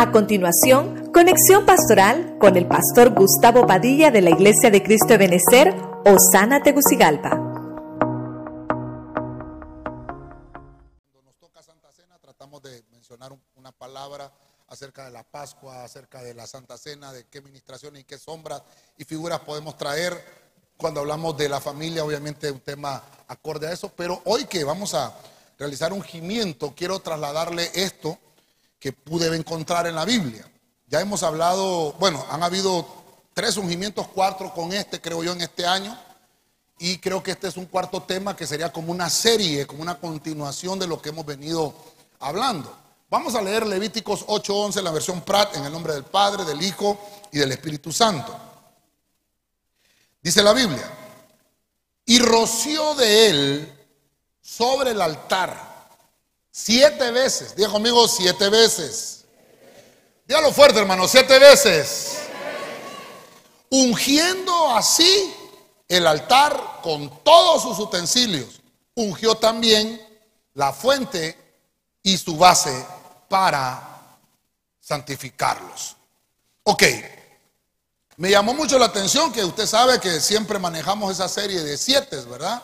A 0.00 0.10
continuación, 0.12 1.12
conexión 1.12 1.66
pastoral 1.66 2.38
con 2.40 2.56
el 2.56 2.66
pastor 2.66 3.10
Gustavo 3.10 3.66
Padilla 3.66 4.10
de 4.10 4.22
la 4.22 4.30
Iglesia 4.30 4.70
de 4.70 4.82
Cristo 4.82 5.08
de 5.08 5.18
Benecer, 5.18 5.74
Osana 6.06 6.62
Tegucigalpa. 6.62 7.36
Cuando 11.02 11.22
nos 11.22 11.36
toca 11.36 11.62
Santa 11.62 11.92
Cena, 11.92 12.18
tratamos 12.18 12.62
de 12.62 12.82
mencionar 12.90 13.36
una 13.56 13.72
palabra 13.72 14.32
acerca 14.68 15.04
de 15.04 15.10
la 15.10 15.22
Pascua, 15.22 15.84
acerca 15.84 16.22
de 16.22 16.32
la 16.32 16.46
Santa 16.46 16.78
Cena, 16.78 17.12
de 17.12 17.26
qué 17.26 17.42
ministraciones 17.42 18.00
y 18.00 18.04
qué 18.04 18.16
sombras 18.16 18.62
y 18.96 19.04
figuras 19.04 19.40
podemos 19.40 19.76
traer. 19.76 20.14
Cuando 20.78 21.00
hablamos 21.00 21.36
de 21.36 21.50
la 21.50 21.60
familia, 21.60 22.06
obviamente 22.06 22.50
un 22.50 22.60
tema 22.60 23.02
acorde 23.28 23.66
a 23.66 23.72
eso, 23.72 23.92
pero 23.94 24.22
hoy 24.24 24.46
que 24.46 24.64
vamos 24.64 24.94
a 24.94 25.14
realizar 25.58 25.92
un 25.92 26.00
gimiento, 26.00 26.72
quiero 26.74 27.00
trasladarle 27.00 27.70
esto 27.74 28.18
que 28.80 28.92
pude 28.92 29.34
encontrar 29.36 29.86
en 29.86 29.94
la 29.94 30.06
Biblia. 30.06 30.50
Ya 30.88 31.00
hemos 31.00 31.22
hablado, 31.22 31.92
bueno, 32.00 32.24
han 32.30 32.42
habido 32.42 32.86
tres 33.34 33.58
ungimientos, 33.58 34.08
cuatro 34.08 34.52
con 34.52 34.72
este, 34.72 35.00
creo 35.00 35.22
yo, 35.22 35.32
en 35.32 35.42
este 35.42 35.66
año. 35.66 35.96
Y 36.78 36.98
creo 36.98 37.22
que 37.22 37.32
este 37.32 37.46
es 37.46 37.58
un 37.58 37.66
cuarto 37.66 38.02
tema 38.02 38.34
que 38.34 38.46
sería 38.46 38.72
como 38.72 38.90
una 38.90 39.10
serie, 39.10 39.66
como 39.66 39.82
una 39.82 40.00
continuación 40.00 40.78
de 40.78 40.86
lo 40.86 41.00
que 41.00 41.10
hemos 41.10 41.26
venido 41.26 41.74
hablando. 42.18 42.74
Vamos 43.10 43.34
a 43.34 43.42
leer 43.42 43.66
Levíticos 43.66 44.24
8:11, 44.26 44.80
la 44.82 44.90
versión 44.90 45.20
Prat, 45.20 45.56
en 45.56 45.66
el 45.66 45.72
nombre 45.72 45.92
del 45.92 46.04
Padre, 46.04 46.44
del 46.44 46.62
Hijo 46.62 46.98
y 47.30 47.38
del 47.38 47.52
Espíritu 47.52 47.92
Santo. 47.92 48.34
Dice 50.22 50.42
la 50.42 50.54
Biblia, 50.54 50.90
y 52.06 52.18
roció 52.18 52.94
de 52.94 53.26
él 53.26 53.72
sobre 54.40 54.92
el 54.92 55.02
altar 55.02 55.69
Siete 56.62 57.10
veces. 57.10 57.56
Diga 57.56 57.70
conmigo 57.70 58.06
siete 58.06 58.50
veces. 58.50 59.24
Dígalo 60.26 60.52
fuerte, 60.52 60.78
hermano, 60.78 61.08
siete 61.08 61.38
veces. 61.38 62.18
Ungiendo 63.70 64.70
así 64.76 65.34
el 65.88 66.06
altar 66.06 66.80
con 66.82 67.24
todos 67.24 67.62
sus 67.62 67.78
utensilios. 67.78 68.60
Ungió 68.94 69.36
también 69.36 70.06
la 70.52 70.74
fuente 70.74 71.38
y 72.02 72.18
su 72.18 72.36
base 72.36 72.86
para 73.30 74.18
santificarlos. 74.80 75.96
Ok. 76.64 76.82
Me 78.16 78.30
llamó 78.30 78.52
mucho 78.52 78.78
la 78.78 78.86
atención 78.86 79.32
que 79.32 79.42
usted 79.42 79.66
sabe 79.66 79.98
que 79.98 80.20
siempre 80.20 80.58
manejamos 80.58 81.10
esa 81.12 81.26
serie 81.26 81.62
de 81.62 81.78
siete, 81.78 82.16
¿verdad? 82.26 82.62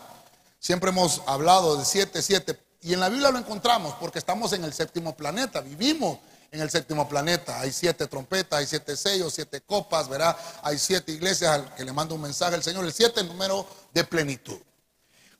Siempre 0.58 0.90
hemos 0.90 1.22
hablado 1.24 1.78
de 1.78 1.86
siete, 1.86 2.20
siete. 2.20 2.65
Y 2.82 2.92
en 2.92 3.00
la 3.00 3.08
Biblia 3.08 3.30
lo 3.30 3.38
encontramos 3.38 3.94
porque 4.00 4.18
estamos 4.18 4.52
en 4.52 4.64
el 4.64 4.72
séptimo 4.72 5.16
planeta, 5.16 5.60
vivimos 5.60 6.18
en 6.50 6.60
el 6.60 6.70
séptimo 6.70 7.08
planeta. 7.08 7.60
Hay 7.60 7.72
siete 7.72 8.06
trompetas, 8.06 8.58
hay 8.58 8.66
siete 8.66 8.96
sellos, 8.96 9.34
siete 9.34 9.60
copas, 9.60 10.08
¿verdad? 10.08 10.36
Hay 10.62 10.78
siete 10.78 11.12
iglesias 11.12 11.50
al 11.50 11.74
que 11.74 11.84
le 11.84 11.92
manda 11.92 12.14
un 12.14 12.20
mensaje 12.22 12.54
al 12.54 12.62
Señor. 12.62 12.84
El 12.84 12.92
siete 12.92 13.20
es 13.20 13.26
número 13.26 13.66
de 13.92 14.04
plenitud. 14.04 14.58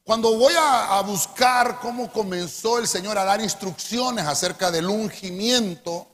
Cuando 0.05 0.37
voy 0.37 0.55
a, 0.55 0.99
a, 0.99 1.03
buscar 1.03 1.81
cómo 1.81 2.13
comenzó 2.13 2.79
el 2.79 2.87
Señor 2.87 3.19
a 3.19 3.25
dar 3.25 3.41
instrucciones 3.41 4.25
acerca 4.25 4.71
del 4.71 4.87
ungimiento, 4.87 6.07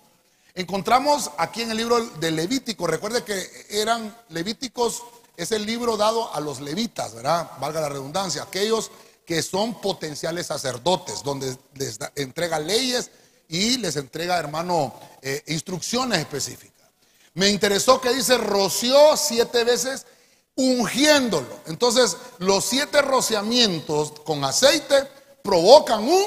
encontramos 0.54 1.30
aquí 1.36 1.62
en 1.62 1.72
el 1.72 1.76
libro 1.76 2.00
de 2.00 2.30
Levítico, 2.30 2.86
recuerde 2.86 3.22
que 3.22 3.66
eran 3.68 4.16
Levíticos, 4.30 5.02
es 5.36 5.52
el 5.52 5.66
libro 5.66 5.96
dado 5.96 6.34
a 6.34 6.40
los 6.40 6.60
levitas, 6.60 7.14
¿verdad? 7.14 7.50
Valga 7.58 7.80
la 7.80 7.88
redundancia, 7.88 8.42
aquellos 8.42 8.90
que 9.24 9.42
son 9.42 9.80
potenciales 9.80 10.46
sacerdotes, 10.46 11.22
donde 11.22 11.56
les 11.74 11.98
entrega 12.16 12.58
leyes 12.58 13.10
y 13.48 13.78
les 13.78 13.96
entrega, 13.96 14.38
hermano, 14.38 14.94
eh, 15.20 15.42
instrucciones 15.48 16.18
específicas. 16.18 16.88
Me 17.34 17.48
interesó 17.48 18.00
que 18.00 18.12
dice, 18.12 18.36
roció 18.36 19.16
siete 19.16 19.64
veces 19.64 20.06
ungiéndolo. 20.54 21.60
Entonces, 21.66 22.16
los 22.38 22.64
siete 22.64 23.00
rociamientos 23.02 24.12
con 24.24 24.44
aceite 24.44 25.08
provocan 25.42 26.02
un 26.04 26.26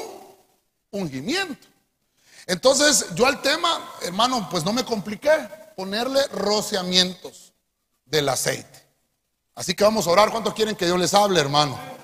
ungimiento. 0.92 1.68
Entonces, 2.48 3.08
yo 3.16 3.26
al 3.26 3.42
tema, 3.42 3.96
hermano, 4.02 4.48
pues 4.50 4.64
no 4.64 4.74
me 4.74 4.86
compliqué 4.86 5.32
ponerle 5.76 6.26
rociamientos 6.28 7.54
del 8.06 8.30
aceite. 8.30 8.84
Así 9.56 9.74
que 9.74 9.84
vamos 9.84 10.06
a 10.08 10.12
orar. 10.12 10.32
¿Cuántos 10.32 10.54
quieren 10.54 10.76
que 10.76 10.86
Dios 10.86 11.00
les 11.00 11.14
hable, 11.14 11.40
hermano? 11.40 11.95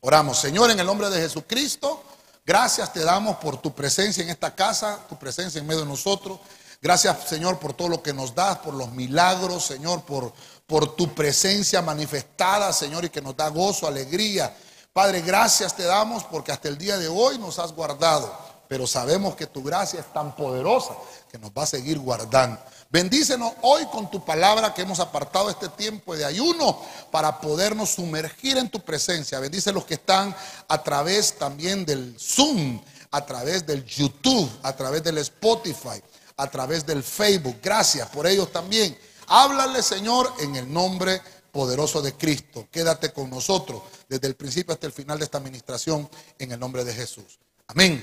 Oramos, 0.00 0.38
Señor, 0.38 0.70
en 0.70 0.78
el 0.78 0.86
nombre 0.86 1.10
de 1.10 1.20
Jesucristo, 1.20 2.04
gracias 2.46 2.92
te 2.92 3.00
damos 3.00 3.38
por 3.38 3.60
tu 3.60 3.74
presencia 3.74 4.22
en 4.22 4.30
esta 4.30 4.54
casa, 4.54 5.00
tu 5.08 5.18
presencia 5.18 5.58
en 5.58 5.66
medio 5.66 5.80
de 5.80 5.88
nosotros. 5.88 6.38
Gracias, 6.80 7.28
Señor, 7.28 7.58
por 7.58 7.72
todo 7.72 7.88
lo 7.88 8.00
que 8.00 8.12
nos 8.12 8.32
das, 8.32 8.58
por 8.58 8.74
los 8.74 8.92
milagros, 8.92 9.64
Señor, 9.64 10.02
por, 10.02 10.32
por 10.68 10.94
tu 10.94 11.12
presencia 11.14 11.82
manifestada, 11.82 12.72
Señor, 12.72 13.06
y 13.06 13.10
que 13.10 13.20
nos 13.20 13.36
da 13.36 13.48
gozo, 13.48 13.88
alegría. 13.88 14.56
Padre, 14.92 15.20
gracias 15.22 15.74
te 15.74 15.82
damos 15.82 16.22
porque 16.22 16.52
hasta 16.52 16.68
el 16.68 16.78
día 16.78 16.96
de 16.96 17.08
hoy 17.08 17.36
nos 17.38 17.58
has 17.58 17.72
guardado, 17.72 18.32
pero 18.68 18.86
sabemos 18.86 19.34
que 19.34 19.46
tu 19.46 19.64
gracia 19.64 19.98
es 19.98 20.12
tan 20.12 20.36
poderosa 20.36 20.94
que 21.28 21.38
nos 21.38 21.50
va 21.50 21.64
a 21.64 21.66
seguir 21.66 21.98
guardando. 21.98 22.60
Bendícenos 22.90 23.52
hoy 23.60 23.84
con 23.92 24.10
tu 24.10 24.24
palabra 24.24 24.72
que 24.72 24.80
hemos 24.80 24.98
apartado 24.98 25.50
este 25.50 25.68
tiempo 25.68 26.16
de 26.16 26.24
ayuno 26.24 26.80
para 27.10 27.38
podernos 27.38 27.90
sumergir 27.90 28.56
en 28.56 28.70
tu 28.70 28.80
presencia. 28.80 29.38
Bendice 29.40 29.72
los 29.72 29.84
que 29.84 29.94
están 29.94 30.34
a 30.68 30.82
través 30.82 31.36
también 31.36 31.84
del 31.84 32.16
Zoom, 32.18 32.80
a 33.10 33.26
través 33.26 33.66
del 33.66 33.84
YouTube, 33.84 34.50
a 34.62 34.74
través 34.74 35.02
del 35.02 35.18
Spotify, 35.18 36.02
a 36.38 36.50
través 36.50 36.86
del 36.86 37.02
Facebook. 37.02 37.58
Gracias 37.62 38.08
por 38.08 38.26
ellos 38.26 38.50
también. 38.50 38.96
Háblale, 39.26 39.82
Señor, 39.82 40.32
en 40.40 40.56
el 40.56 40.72
nombre 40.72 41.20
poderoso 41.52 42.00
de 42.00 42.14
Cristo. 42.14 42.68
Quédate 42.70 43.12
con 43.12 43.28
nosotros 43.28 43.82
desde 44.08 44.28
el 44.28 44.34
principio 44.34 44.72
hasta 44.72 44.86
el 44.86 44.94
final 44.94 45.18
de 45.18 45.26
esta 45.26 45.36
administración 45.36 46.08
en 46.38 46.52
el 46.52 46.58
nombre 46.58 46.84
de 46.84 46.94
Jesús. 46.94 47.38
Amén. 47.66 48.02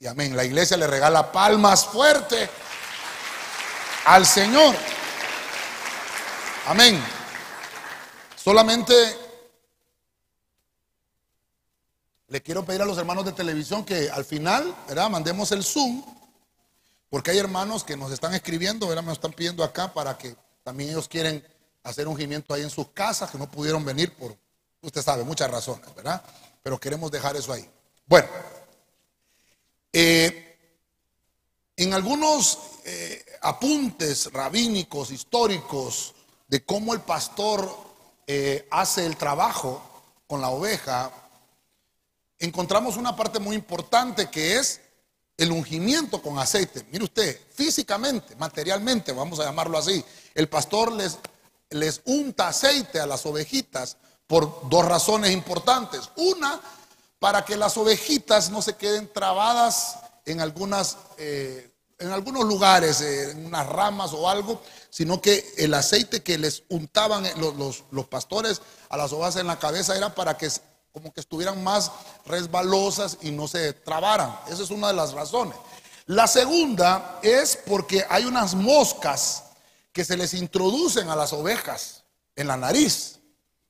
Y 0.00 0.06
amén. 0.08 0.34
La 0.34 0.44
iglesia 0.44 0.76
le 0.76 0.88
regala 0.88 1.30
palmas 1.30 1.86
fuertes 1.86 2.50
al 4.06 4.24
Señor. 4.24 4.74
Amén. 6.66 7.02
Solamente 8.36 8.94
le 12.28 12.40
quiero 12.40 12.64
pedir 12.64 12.82
a 12.82 12.84
los 12.84 12.98
hermanos 12.98 13.24
de 13.24 13.32
televisión 13.32 13.84
que 13.84 14.10
al 14.10 14.24
final, 14.24 14.74
¿verdad? 14.88 15.10
Mandemos 15.10 15.50
el 15.52 15.64
Zoom, 15.64 16.04
porque 17.10 17.32
hay 17.32 17.38
hermanos 17.38 17.84
que 17.84 17.96
nos 17.96 18.12
están 18.12 18.34
escribiendo, 18.34 18.88
¿verdad? 18.88 19.02
Me 19.02 19.12
están 19.12 19.32
pidiendo 19.32 19.62
acá 19.64 19.92
para 19.92 20.16
que 20.16 20.36
también 20.62 20.90
ellos 20.90 21.08
quieren 21.08 21.44
hacer 21.82 22.08
ungimiento 22.08 22.54
ahí 22.54 22.62
en 22.62 22.70
sus 22.70 22.88
casas, 22.88 23.30
que 23.30 23.38
no 23.38 23.50
pudieron 23.50 23.84
venir 23.84 24.14
por, 24.14 24.36
usted 24.82 25.02
sabe, 25.02 25.24
muchas 25.24 25.50
razones, 25.50 25.92
¿verdad? 25.94 26.22
Pero 26.62 26.78
queremos 26.78 27.10
dejar 27.10 27.36
eso 27.36 27.52
ahí. 27.52 27.68
Bueno, 28.06 28.28
eh, 29.92 30.55
en 31.76 31.92
algunos 31.92 32.58
eh, 32.84 33.24
apuntes 33.42 34.32
rabínicos, 34.32 35.10
históricos, 35.10 36.14
de 36.48 36.64
cómo 36.64 36.94
el 36.94 37.00
pastor 37.00 37.68
eh, 38.26 38.66
hace 38.70 39.04
el 39.04 39.16
trabajo 39.16 39.82
con 40.26 40.40
la 40.40 40.48
oveja, 40.48 41.12
encontramos 42.38 42.96
una 42.96 43.14
parte 43.14 43.38
muy 43.38 43.56
importante 43.56 44.30
que 44.30 44.56
es 44.56 44.80
el 45.36 45.52
ungimiento 45.52 46.22
con 46.22 46.38
aceite. 46.38 46.86
Mire 46.90 47.04
usted, 47.04 47.40
físicamente, 47.52 48.34
materialmente, 48.36 49.12
vamos 49.12 49.38
a 49.40 49.44
llamarlo 49.44 49.76
así, 49.76 50.02
el 50.34 50.48
pastor 50.48 50.92
les, 50.92 51.18
les 51.70 52.00
unta 52.06 52.48
aceite 52.48 53.00
a 53.00 53.06
las 53.06 53.26
ovejitas 53.26 53.98
por 54.26 54.68
dos 54.68 54.84
razones 54.84 55.30
importantes. 55.32 56.10
Una, 56.16 56.60
para 57.18 57.44
que 57.44 57.56
las 57.56 57.76
ovejitas 57.76 58.50
no 58.50 58.62
se 58.62 58.76
queden 58.76 59.12
trabadas 59.12 59.98
en 60.26 60.40
algunas, 60.40 60.98
eh, 61.18 61.70
en 61.98 62.10
algunos 62.10 62.44
lugares, 62.44 63.00
eh, 63.00 63.30
en 63.30 63.46
unas 63.46 63.66
ramas 63.66 64.12
o 64.12 64.28
algo, 64.28 64.60
sino 64.90 65.22
que 65.22 65.54
el 65.56 65.72
aceite 65.72 66.22
que 66.22 66.36
les 66.36 66.64
untaban 66.68 67.24
eh, 67.24 67.32
los, 67.38 67.84
los, 67.90 68.06
pastores 68.06 68.60
a 68.90 68.96
las 68.96 69.12
ovejas 69.12 69.36
en 69.36 69.46
la 69.46 69.58
cabeza 69.58 69.96
era 69.96 70.14
para 70.14 70.36
que 70.36 70.50
como 70.92 71.12
que 71.12 71.20
estuvieran 71.20 71.62
más 71.62 71.92
resbalosas 72.26 73.18
y 73.22 73.30
no 73.30 73.46
se 73.46 73.72
trabaran. 73.72 74.36
Esa 74.48 74.62
es 74.64 74.70
una 74.70 74.88
de 74.88 74.94
las 74.94 75.12
razones. 75.12 75.56
La 76.06 76.26
segunda 76.26 77.20
es 77.22 77.58
porque 77.66 78.04
hay 78.08 78.24
unas 78.24 78.54
moscas 78.54 79.44
que 79.92 80.04
se 80.04 80.16
les 80.16 80.34
introducen 80.34 81.08
a 81.08 81.16
las 81.16 81.32
ovejas 81.32 82.02
en 82.34 82.48
la 82.48 82.56
nariz. 82.56 83.18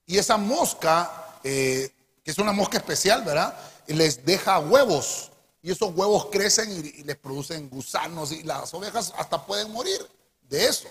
Y 0.06 0.18
esa 0.18 0.36
mosca, 0.36 1.40
que 1.42 1.92
es 2.24 2.38
una 2.38 2.52
mosca 2.52 2.76
especial, 2.76 3.24
¿verdad? 3.24 3.56
Les 3.88 4.24
deja 4.24 4.60
huevos 4.60 5.30
y 5.62 5.70
esos 5.70 5.94
huevos 5.94 6.26
crecen 6.26 6.70
y, 6.70 7.02
les 7.02 7.16
producen 7.16 7.68
gusanos 7.68 8.32
y 8.32 8.42
las 8.42 8.72
ovejas 8.74 9.12
hasta 9.16 9.44
pueden 9.44 9.72
morir 9.72 10.06
de 10.48 10.66
eso. 10.66 10.88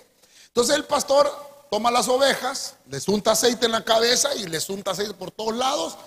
Entonces 0.47 0.75
el 0.75 0.85
pastor 0.85 1.31
toma 1.69 1.91
las 1.91 2.07
ovejas, 2.07 2.75
les 2.87 3.07
unta 3.07 3.31
aceite 3.31 3.65
en 3.65 3.71
la 3.71 3.83
cabeza 3.83 4.33
y 4.35 4.47
les 4.47 4.69
unta 4.69 4.91
aceite 4.91 5.13
por 5.13 5.31
todos 5.31 5.55
lados 5.55 5.97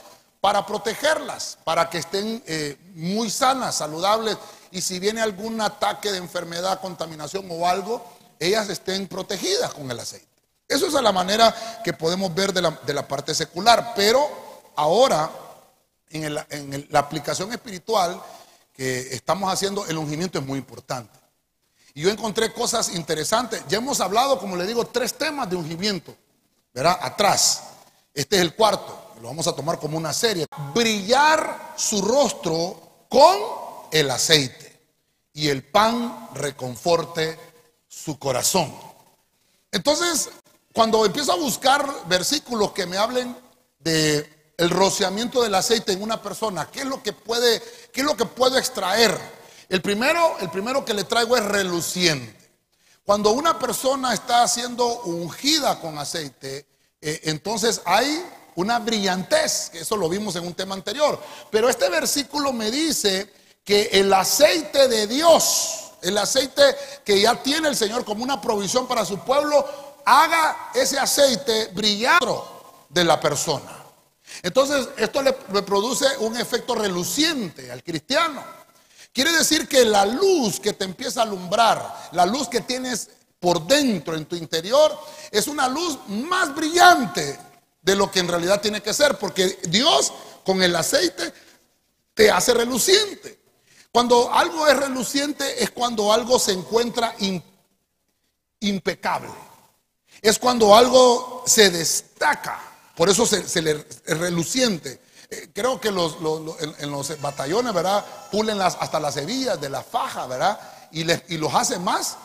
para 0.41 0.65
protegerlas, 0.65 1.59
para 1.65 1.91
que 1.91 1.99
estén 1.99 2.43
eh, 2.47 2.77
muy 2.95 3.31
sanas, 3.31 3.77
saludables 3.77 4.37
y 4.71 4.81
si 4.81 4.99
viene 4.99 5.21
algún 5.21 5.61
ataque 5.61 6.13
de 6.13 6.19
enfermedad, 6.19 6.81
contaminación 6.81 7.47
o 7.51 7.67
algo, 7.67 8.05
ellas 8.39 8.69
estén 8.69 9.09
protegidas 9.09 9.73
con 9.75 9.91
el 9.91 9.99
aceite. 9.99 10.27
Eso 10.69 10.87
es 10.87 10.93
la 10.93 11.13
manera 11.13 11.55
que 11.83 11.95
podemos 11.95 12.35
ver 12.35 12.53
de 12.53 12.93
la, 12.95 13.09
parte 13.09 13.35
secular, 13.35 13.95
pero 13.97 14.29
ahora 14.77 15.31
en, 16.11 16.35
la 16.35 16.99
aplicación 16.99 17.51
espiritual 17.53 18.23
que 18.79 19.13
estamos 19.13 19.53
haciendo, 19.53 19.85
el 19.87 19.99
ungimiento 19.99 20.39
es 20.39 20.47
muy 20.47 20.61
importante. 20.61 21.19
Y 21.95 22.03
yo 22.03 22.11
encontré 22.11 22.53
cosas 22.53 22.95
interesantes. 22.95 23.61
Ya 23.69 23.79
hemos 23.79 24.01
hablado, 24.01 24.39
como 24.39 24.55
le 24.55 24.65
digo, 24.69 24.87
tres 24.87 25.19
temas 25.19 25.51
de 25.51 25.57
ungimiento, 25.57 26.15
¿verdad? 26.73 26.97
Atrás. 27.03 27.65
Este 28.15 28.37
es 28.37 28.43
el 28.43 28.55
cuarto, 28.55 29.15
lo 29.21 29.27
vamos 29.27 29.49
a 29.49 29.53
tomar 29.53 29.81
como 29.81 29.99
una 29.99 30.13
serie. 30.13 30.47
Brillar 30.73 31.75
su 31.77 32.01
rostro 32.03 33.07
con 33.09 33.37
el 33.91 34.09
aceite 34.13 34.81
y 35.33 35.49
el 35.49 35.65
pan 35.65 36.29
reconforte 36.35 37.37
su 37.89 38.17
corazón. 38.17 38.73
Entonces, 39.73 40.31
cuando 40.73 41.05
empiezo 41.05 41.33
a 41.33 41.37
buscar 41.37 42.07
versículos 42.07 42.71
que 42.71 42.87
me 42.87 42.97
hablen 42.97 43.37
de 43.81 44.38
el 44.59 44.71
rociamiento 44.71 45.41
del 45.41 45.55
aceite 45.55 45.93
en 45.93 46.03
una 46.03 46.21
persona, 46.21 46.69
¿qué 46.71 46.81
es 46.81 46.87
lo 46.87 47.01
que 47.01 47.13
puede, 47.13 47.63
qué 47.93 48.01
es 48.01 48.07
lo 48.07 48.17
que 48.17 48.27
puedo 48.27 48.59
extraer? 48.59 49.17
El 49.69 49.81
primero, 49.81 50.37
el 50.41 50.51
primero 50.51 50.85
que 50.85 50.95
le 50.95 51.05
traigo 51.05 51.37
es 51.37 51.45
reluciente. 51.45 52.37
Cuando 53.05 53.31
una 53.31 53.59
persona 53.59 54.13
está 54.13 54.47
siendo 54.49 55.03
ungida 55.03 55.81
con 55.81 55.97
aceite, 55.97 56.67
eh, 57.01 57.21
entonces 57.25 57.81
hay 57.85 58.23
una 58.57 58.81
brillantez, 58.81 59.71
que 59.71 59.81
eso 59.81 59.97
lo 59.97 60.09
vimos 60.09 60.35
en 60.35 60.45
un 60.45 60.55
tema 60.55 60.75
anterior. 60.75 61.23
Pero 61.51 61.69
este 61.69 61.89
versículo 61.89 62.53
me 62.53 62.73
dice 62.73 63.33
que 63.65 63.91
el 63.93 64.13
aceite 64.13 64.89
de 64.89 65.07
Dios, 65.07 65.93
el 66.03 66.19
aceite 66.19 66.63
que 67.05 67.21
ya 67.21 67.41
tiene 67.41 67.69
el 67.69 67.77
Señor 67.77 68.05
como 68.05 68.25
una 68.25 68.41
provisión 68.41 68.89
para 68.89 69.05
su 69.05 69.21
pueblo, 69.21 69.65
haga 70.05 70.71
ese 70.75 70.99
aceite 70.99 71.67
brillar 71.69 72.19
de 72.89 73.05
la 73.05 73.21
persona. 73.21 73.78
Entonces, 74.43 74.89
esto 74.97 75.23
le, 75.23 75.33
produce 75.33 76.07
un 76.19 76.37
efecto 76.37 76.75
reluciente 76.75 77.71
al 77.71 77.83
cristiano. 77.83 78.43
Quiere 79.13 79.33
decir 79.33 79.67
que 79.67 79.85
la 79.85 80.05
luz 80.05 80.61
que 80.61 80.73
te 80.73 80.85
empieza 80.85 81.21
a 81.21 81.25
alumbrar, 81.25 82.11
la 82.13 82.27
luz 82.27 82.49
que 82.49 82.61
tienes 82.61 83.11
por 83.41 83.67
dentro, 83.67 84.15
en 84.15 84.27
tu 84.27 84.37
interior, 84.37 84.97
es 85.31 85.49
una 85.49 85.69
luz 85.69 85.99
más 86.09 86.55
brillante 86.55 87.39
de 87.81 87.97
lo 87.97 88.11
que 88.11 88.21
en 88.21 88.29
realidad 88.29 88.61
tiene 88.61 88.81
que 88.81 88.95
ser, 88.95 89.17
porque 89.19 89.59
Dios 89.69 90.13
con 90.45 90.63
el 90.63 90.75
aceite 90.77 91.33
te 92.15 92.31
hace 92.31 92.55
reluciente. 92.55 93.39
Cuando 93.91 94.33
algo 94.33 94.67
es 94.67 94.77
reluciente 94.77 95.63
es 95.63 95.71
cuando 95.71 96.13
algo 96.13 96.39
se 96.39 96.53
encuentra 96.53 97.15
impecable 98.61 99.49
es 100.23 100.39
cuando 100.39 100.75
algo 100.75 101.43
se 101.47 101.71
destaca, 101.71 102.61
por 102.99 103.09
eso 103.09 103.25
se, 103.27 103.63
le 103.63 103.87
es 104.07 104.19
reluciente. 104.19 105.01
Eh, 105.31 105.51
creo 105.55 105.81
que 105.81 105.93
los, 105.93 106.17
en, 106.81 106.91
los 106.91 107.21
batallones, 107.21 107.73
¿verdad? 107.73 108.05
Pulen 108.33 108.59
las, 108.59 108.77
hasta 108.81 108.99
las 108.99 109.17
hebillas 109.17 109.61
de 109.61 109.69
la 109.69 109.85
faja, 109.85 110.27
¿verdad? 110.27 110.59
Y, 110.91 111.05
los 111.05 111.55
hace 111.55 111.79
más 111.79 112.17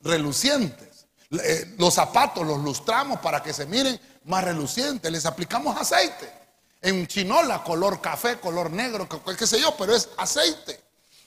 relucientes. 0.00 1.04
Eh, 1.32 1.74
los 1.76 1.92
zapatos 1.92 2.46
los 2.46 2.60
lustramos 2.60 3.20
para 3.20 3.42
que 3.42 3.52
se 3.52 3.66
miren 3.66 4.00
más 4.24 4.42
relucientes. 4.42 5.12
Les 5.12 5.26
aplicamos 5.26 5.76
aceite. 5.76 6.32
En 6.80 7.06
chinola, 7.06 7.62
color 7.62 8.00
café, 8.00 8.40
color 8.40 8.70
negro, 8.70 9.06
qué 9.38 9.46
sé 9.46 9.60
yo, 9.60 9.76
pero 9.76 9.94
es 9.94 10.08
aceite. 10.16 10.80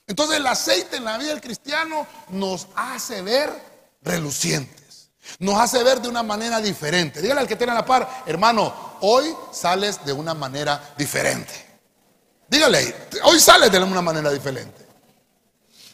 Entonces 0.07 0.37
el 0.37 0.47
aceite 0.47 0.97
en 0.97 1.05
la 1.05 1.19
vida 1.19 1.29
del 1.29 1.41
cristiano 1.41 2.07
nos 2.29 2.69
hace 2.75 3.21
ver 3.21 3.51
relucientes. 4.01 4.84
Nos 5.39 5.59
hace 5.59 5.83
ver 5.83 6.01
de 6.01 6.07
una 6.07 6.23
manera 6.23 6.61
diferente. 6.61 7.21
Dígale 7.21 7.41
al 7.41 7.47
que 7.47 7.55
tiene 7.55 7.73
la 7.73 7.85
par, 7.85 8.23
hermano, 8.25 8.97
hoy 9.01 9.35
sales 9.51 10.03
de 10.05 10.13
una 10.13 10.33
manera 10.33 10.93
diferente. 10.97 11.53
Dígale, 12.47 13.09
hoy 13.23 13.39
sales 13.39 13.71
de 13.71 13.79
una 13.79 14.01
manera 14.01 14.31
diferente. 14.31 14.85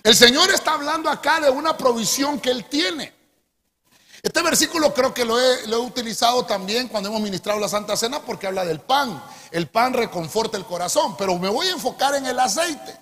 El 0.04 0.16
Señor 0.16 0.50
está 0.52 0.74
hablando 0.74 1.10
acá 1.10 1.40
de 1.40 1.50
una 1.50 1.78
provisión 1.78 2.40
que 2.40 2.50
Él 2.52 2.66
tiene. 2.66 3.14
Este 4.22 4.42
versículo 4.42 4.94
creo 4.94 5.14
que 5.14 5.26
lo 5.26 5.40
he, 5.40 5.68
lo 5.68 5.78
he, 5.78 5.80
utilizado 5.80 6.46
también 6.46 6.88
cuando 6.88 7.10
hemos 7.10 7.22
ministrado 7.22 7.60
la 7.60 7.68
Santa 7.68 7.98
Cena 7.98 8.22
porque 8.22 8.48
habla 8.48 8.66
del 8.66 8.80
pan. 8.80 9.22
El 9.50 9.68
pan 9.68 9.94
reconforta 9.94 10.58
el 10.58 10.66
corazón, 10.66 11.16
pero 11.18 11.38
me 11.40 11.50
voy 11.50 11.68
a 11.68 11.72
enfocar 11.72 12.16
en 12.16 12.28
el 12.28 12.40
aceite. 12.40 12.96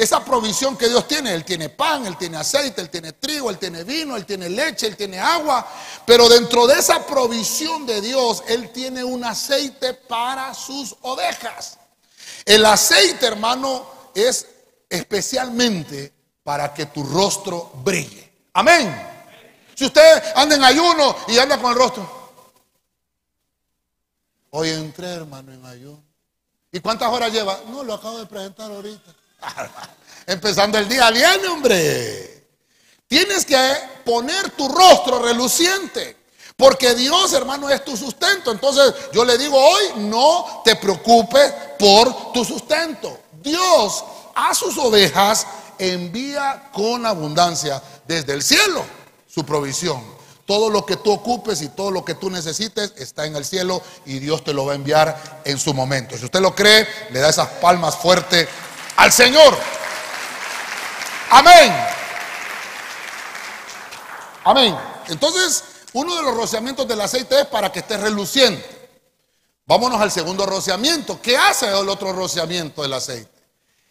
Esa 0.00 0.24
provisión 0.24 0.78
que 0.78 0.88
Dios 0.88 1.06
tiene, 1.06 1.34
Él 1.34 1.44
tiene 1.44 1.68
pan, 1.68 2.06
Él 2.06 2.16
tiene 2.16 2.38
aceite, 2.38 2.80
Él 2.80 2.88
tiene 2.88 3.12
trigo, 3.12 3.50
Él 3.50 3.58
tiene 3.58 3.84
vino, 3.84 4.16
Él 4.16 4.24
tiene 4.24 4.48
leche, 4.48 4.86
Él 4.86 4.96
tiene 4.96 5.20
agua. 5.20 5.70
Pero 6.06 6.26
dentro 6.26 6.66
de 6.66 6.78
esa 6.78 7.04
provisión 7.04 7.84
de 7.84 8.00
Dios, 8.00 8.42
Él 8.48 8.70
tiene 8.70 9.04
un 9.04 9.22
aceite 9.22 9.92
para 9.92 10.54
sus 10.54 10.96
ovejas. 11.02 11.76
El 12.46 12.64
aceite, 12.64 13.26
hermano, 13.26 13.84
es 14.14 14.46
especialmente 14.88 16.14
para 16.42 16.72
que 16.72 16.86
tu 16.86 17.04
rostro 17.04 17.70
brille. 17.84 18.46
Amén. 18.54 18.90
Si 19.74 19.84
usted 19.84 20.32
anda 20.34 20.56
en 20.56 20.64
ayuno 20.64 21.14
y 21.28 21.36
anda 21.36 21.60
con 21.60 21.72
el 21.72 21.76
rostro. 21.76 22.10
Hoy 24.48 24.70
entré, 24.70 25.08
hermano, 25.08 25.52
en 25.52 25.62
ayuno. 25.66 26.02
¿Y 26.72 26.80
cuántas 26.80 27.10
horas 27.12 27.30
lleva? 27.30 27.60
No, 27.66 27.84
lo 27.84 27.92
acabo 27.92 28.18
de 28.18 28.24
presentar 28.24 28.70
ahorita. 28.70 29.19
Empezando 30.26 30.78
el 30.78 30.88
día, 30.88 31.10
viene, 31.10 31.48
hombre. 31.48 32.44
Tienes 33.08 33.44
que 33.44 33.74
poner 34.04 34.50
tu 34.50 34.68
rostro 34.68 35.20
reluciente. 35.20 36.16
Porque 36.56 36.94
Dios, 36.94 37.32
hermano, 37.32 37.70
es 37.70 37.84
tu 37.84 37.96
sustento. 37.96 38.52
Entonces 38.52 38.94
yo 39.12 39.24
le 39.24 39.38
digo 39.38 39.56
hoy, 39.56 39.84
no 39.96 40.62
te 40.64 40.76
preocupes 40.76 41.52
por 41.78 42.32
tu 42.32 42.44
sustento. 42.44 43.18
Dios 43.42 44.04
a 44.34 44.54
sus 44.54 44.76
ovejas 44.76 45.46
envía 45.78 46.70
con 46.72 47.06
abundancia 47.06 47.82
desde 48.06 48.34
el 48.34 48.42
cielo 48.42 48.84
su 49.26 49.44
provisión. 49.44 50.02
Todo 50.44 50.68
lo 50.68 50.84
que 50.84 50.96
tú 50.96 51.12
ocupes 51.12 51.62
y 51.62 51.68
todo 51.68 51.90
lo 51.90 52.04
que 52.04 52.14
tú 52.14 52.28
necesites 52.28 52.92
está 52.96 53.24
en 53.24 53.36
el 53.36 53.44
cielo 53.44 53.80
y 54.04 54.18
Dios 54.18 54.44
te 54.44 54.52
lo 54.52 54.66
va 54.66 54.72
a 54.72 54.76
enviar 54.76 55.40
en 55.44 55.58
su 55.58 55.72
momento. 55.72 56.18
Si 56.18 56.24
usted 56.24 56.40
lo 56.40 56.54
cree, 56.54 56.86
le 57.10 57.20
da 57.20 57.28
esas 57.28 57.48
palmas 57.48 57.96
fuertes 57.96 58.48
al 59.00 59.10
Señor. 59.10 59.58
Amén. 61.30 61.74
Amén. 64.44 64.78
Entonces, 65.08 65.64
uno 65.94 66.14
de 66.16 66.22
los 66.22 66.36
rociamientos 66.36 66.86
del 66.86 67.00
aceite 67.00 67.40
es 67.40 67.46
para 67.46 67.72
que 67.72 67.78
esté 67.78 67.96
reluciente. 67.96 68.90
Vámonos 69.64 69.98
al 70.02 70.10
segundo 70.10 70.44
rociamiento. 70.44 71.18
¿Qué 71.22 71.34
hace 71.38 71.66
el 71.66 71.88
otro 71.88 72.12
rociamiento 72.12 72.82
del 72.82 72.92
aceite? 72.92 73.30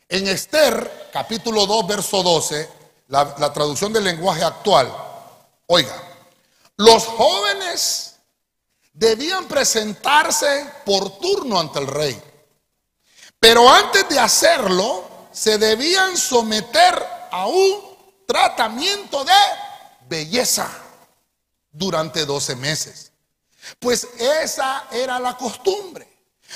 En 0.07 0.27
Esther, 0.27 1.09
capítulo 1.11 1.65
2, 1.65 1.87
verso 1.87 2.21
12, 2.21 2.69
la, 3.07 3.35
la 3.39 3.51
traducción 3.51 3.91
del 3.91 4.03
lenguaje 4.03 4.43
actual. 4.43 4.93
Oiga, 5.65 6.03
los 6.77 7.05
jóvenes 7.05 8.17
debían 8.93 9.47
presentarse 9.47 10.71
por 10.85 11.17
turno 11.17 11.59
ante 11.59 11.79
el 11.79 11.87
rey. 11.87 12.28
Pero 13.39 13.69
antes 13.69 14.07
de 14.09 14.19
hacerlo, 14.19 15.27
se 15.31 15.57
debían 15.57 16.17
someter 16.17 17.05
a 17.31 17.47
un 17.47 17.97
tratamiento 18.27 19.23
de 19.23 19.33
belleza 20.07 20.69
durante 21.71 22.25
12 22.25 22.55
meses. 22.55 23.11
Pues 23.79 24.07
esa 24.19 24.87
era 24.91 25.19
la 25.19 25.37
costumbre. 25.37 26.07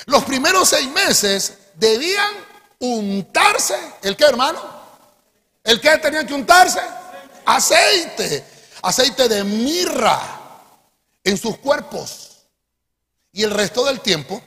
Los 0.06 0.24
primeros 0.24 0.68
seis 0.68 0.88
meses 0.90 1.54
debían 1.74 2.32
untarse. 2.80 3.76
¿El 4.02 4.16
qué, 4.16 4.24
hermano? 4.24 4.60
¿El 5.62 5.80
qué 5.80 5.96
tenían 5.98 6.26
que 6.26 6.34
untarse? 6.34 6.80
Aceite. 7.46 8.44
Aceite 8.82 9.28
de 9.28 9.44
mirra 9.44 10.20
en 11.22 11.38
sus 11.38 11.56
cuerpos. 11.58 12.42
Y 13.32 13.42
el 13.42 13.50
resto 13.50 13.84
del 13.84 14.00
tiempo 14.00 14.42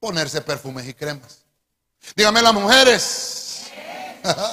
ponerse 0.00 0.40
perfumes 0.40 0.88
y 0.88 0.94
cremas. 0.94 1.42
Dígame 2.16 2.42
las 2.42 2.54
mujeres. 2.54 3.70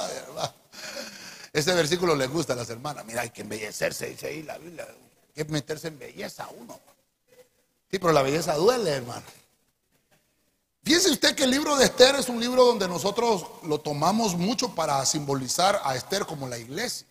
Ese 1.53 1.73
versículo 1.73 2.15
le 2.15 2.27
gusta 2.27 2.53
a 2.53 2.57
las 2.57 2.69
hermanas. 2.69 3.05
Mira, 3.05 3.21
hay 3.21 3.29
que 3.31 3.41
embellecerse, 3.41 4.07
dice 4.09 4.27
ahí 4.27 4.43
la 4.43 4.57
Biblia. 4.57 4.85
Hay 5.35 5.45
que 5.45 5.51
meterse 5.51 5.87
en 5.87 5.97
belleza 5.97 6.47
uno. 6.55 6.79
Sí, 7.89 7.97
pero 7.99 8.11
la 8.11 8.21
belleza 8.21 8.53
duele, 8.55 8.91
hermano. 8.91 9.23
Fíjense 10.83 11.09
usted 11.09 11.35
que 11.35 11.45
el 11.45 11.51
libro 11.51 11.75
de 11.77 11.85
Esther 11.85 12.15
es 12.15 12.29
un 12.29 12.39
libro 12.39 12.65
donde 12.65 12.87
nosotros 12.87 13.45
lo 13.63 13.79
tomamos 13.79 14.35
mucho 14.35 14.75
para 14.75 15.05
simbolizar 15.05 15.81
a 15.83 15.95
Esther 15.95 16.25
como 16.25 16.47
la 16.47 16.57
iglesia. 16.57 17.07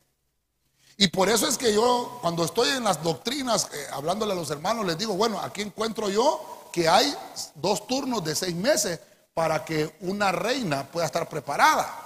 Y 0.98 1.08
por 1.08 1.28
eso 1.28 1.46
es 1.46 1.58
que 1.58 1.74
yo, 1.74 2.18
cuando 2.22 2.44
estoy 2.44 2.70
en 2.70 2.84
las 2.84 3.02
doctrinas, 3.02 3.68
eh, 3.72 3.86
hablándole 3.92 4.32
a 4.32 4.36
los 4.36 4.50
hermanos, 4.50 4.86
les 4.86 4.96
digo, 4.96 5.14
bueno, 5.14 5.40
aquí 5.40 5.60
encuentro 5.60 6.08
yo 6.08 6.55
que 6.76 6.86
hay 6.86 7.16
dos 7.54 7.86
turnos 7.86 8.22
de 8.22 8.34
seis 8.34 8.54
meses 8.54 9.00
para 9.32 9.64
que 9.64 9.96
una 10.00 10.30
reina 10.30 10.86
pueda 10.86 11.06
estar 11.06 11.26
preparada. 11.26 12.02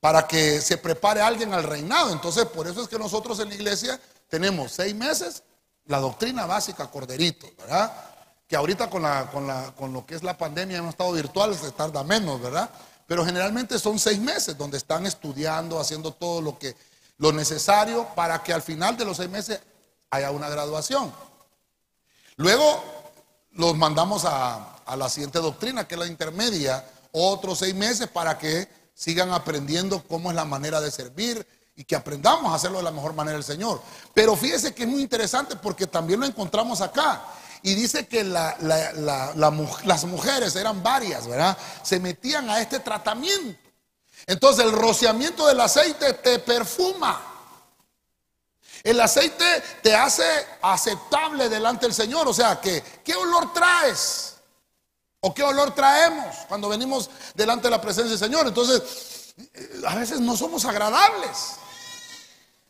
para 0.00 0.26
que 0.26 0.62
se 0.62 0.78
prepare 0.78 1.20
alguien 1.20 1.52
al 1.52 1.64
reinado. 1.64 2.10
Entonces, 2.10 2.46
por 2.46 2.66
eso 2.66 2.80
es 2.80 2.88
que 2.88 2.98
nosotros 2.98 3.38
en 3.40 3.50
la 3.50 3.54
iglesia 3.54 4.00
tenemos 4.30 4.72
seis 4.72 4.94
meses 4.94 5.42
la 5.84 5.98
doctrina 5.98 6.46
básica, 6.46 6.86
corderito, 6.90 7.46
¿verdad? 7.58 7.92
Que 8.48 8.56
ahorita 8.56 8.88
con, 8.88 9.02
la, 9.02 9.30
con, 9.30 9.46
la, 9.46 9.74
con 9.76 9.92
lo 9.92 10.06
que 10.06 10.14
es 10.14 10.22
la 10.22 10.38
pandemia 10.38 10.78
hemos 10.78 10.92
estado 10.92 11.12
virtual, 11.12 11.54
se 11.54 11.70
tarda 11.72 12.02
menos, 12.02 12.40
¿verdad? 12.40 12.70
Pero 13.06 13.26
generalmente 13.26 13.78
son 13.78 13.98
seis 13.98 14.18
meses 14.18 14.56
donde 14.56 14.78
están 14.78 15.04
estudiando, 15.04 15.78
haciendo 15.78 16.14
todo 16.14 16.40
lo 16.40 16.58
que 16.58 16.74
lo 17.18 17.32
necesario 17.32 18.08
para 18.14 18.42
que 18.42 18.54
al 18.54 18.62
final 18.62 18.96
de 18.96 19.04
los 19.04 19.18
seis 19.18 19.28
meses 19.28 19.60
haya 20.08 20.30
una 20.30 20.48
graduación. 20.48 21.12
Luego 22.36 22.99
los 23.52 23.76
mandamos 23.76 24.24
a, 24.24 24.76
a 24.84 24.96
la 24.96 25.08
siguiente 25.08 25.38
doctrina, 25.38 25.86
que 25.86 25.94
es 25.94 25.98
la 25.98 26.06
intermedia, 26.06 26.84
otros 27.12 27.58
seis 27.58 27.74
meses 27.74 28.08
para 28.08 28.38
que 28.38 28.68
sigan 28.94 29.32
aprendiendo 29.32 30.02
cómo 30.06 30.30
es 30.30 30.36
la 30.36 30.44
manera 30.44 30.80
de 30.80 30.90
servir, 30.90 31.46
y 31.76 31.84
que 31.84 31.96
aprendamos 31.96 32.52
a 32.52 32.56
hacerlo 32.56 32.76
de 32.76 32.84
la 32.84 32.90
mejor 32.90 33.14
manera 33.14 33.38
el 33.38 33.44
Señor. 33.44 33.80
Pero 34.12 34.36
fíjese 34.36 34.74
que 34.74 34.82
es 34.82 34.88
muy 34.88 35.00
interesante 35.00 35.56
porque 35.56 35.86
también 35.86 36.20
lo 36.20 36.26
encontramos 36.26 36.82
acá. 36.82 37.24
Y 37.62 37.74
dice 37.74 38.06
que 38.06 38.22
las 38.22 40.04
mujeres 40.04 40.56
eran 40.56 40.82
varias, 40.82 41.26
¿verdad? 41.26 41.56
Se 41.82 41.98
metían 41.98 42.50
a 42.50 42.60
este 42.60 42.80
tratamiento. 42.80 43.58
Entonces 44.26 44.66
el 44.66 44.72
rociamiento 44.72 45.46
del 45.46 45.58
aceite 45.60 46.12
te 46.12 46.38
perfuma. 46.38 47.29
El 48.82 49.00
aceite 49.00 49.44
te 49.82 49.94
hace 49.94 50.24
aceptable 50.62 51.48
delante 51.48 51.86
del 51.86 51.94
Señor. 51.94 52.26
O 52.28 52.34
sea, 52.34 52.60
¿qué 52.60 53.14
olor 53.14 53.52
traes? 53.52 54.30
¿O 55.20 55.34
qué 55.34 55.42
olor 55.42 55.74
traemos 55.74 56.34
cuando 56.48 56.68
venimos 56.68 57.10
delante 57.34 57.64
de 57.66 57.70
la 57.70 57.80
presencia 57.80 58.10
del 58.10 58.18
Señor? 58.18 58.46
Entonces, 58.46 59.34
eh, 59.54 59.82
a 59.86 59.94
veces 59.94 60.18
no 60.20 60.34
somos 60.34 60.64
agradables. 60.64 61.56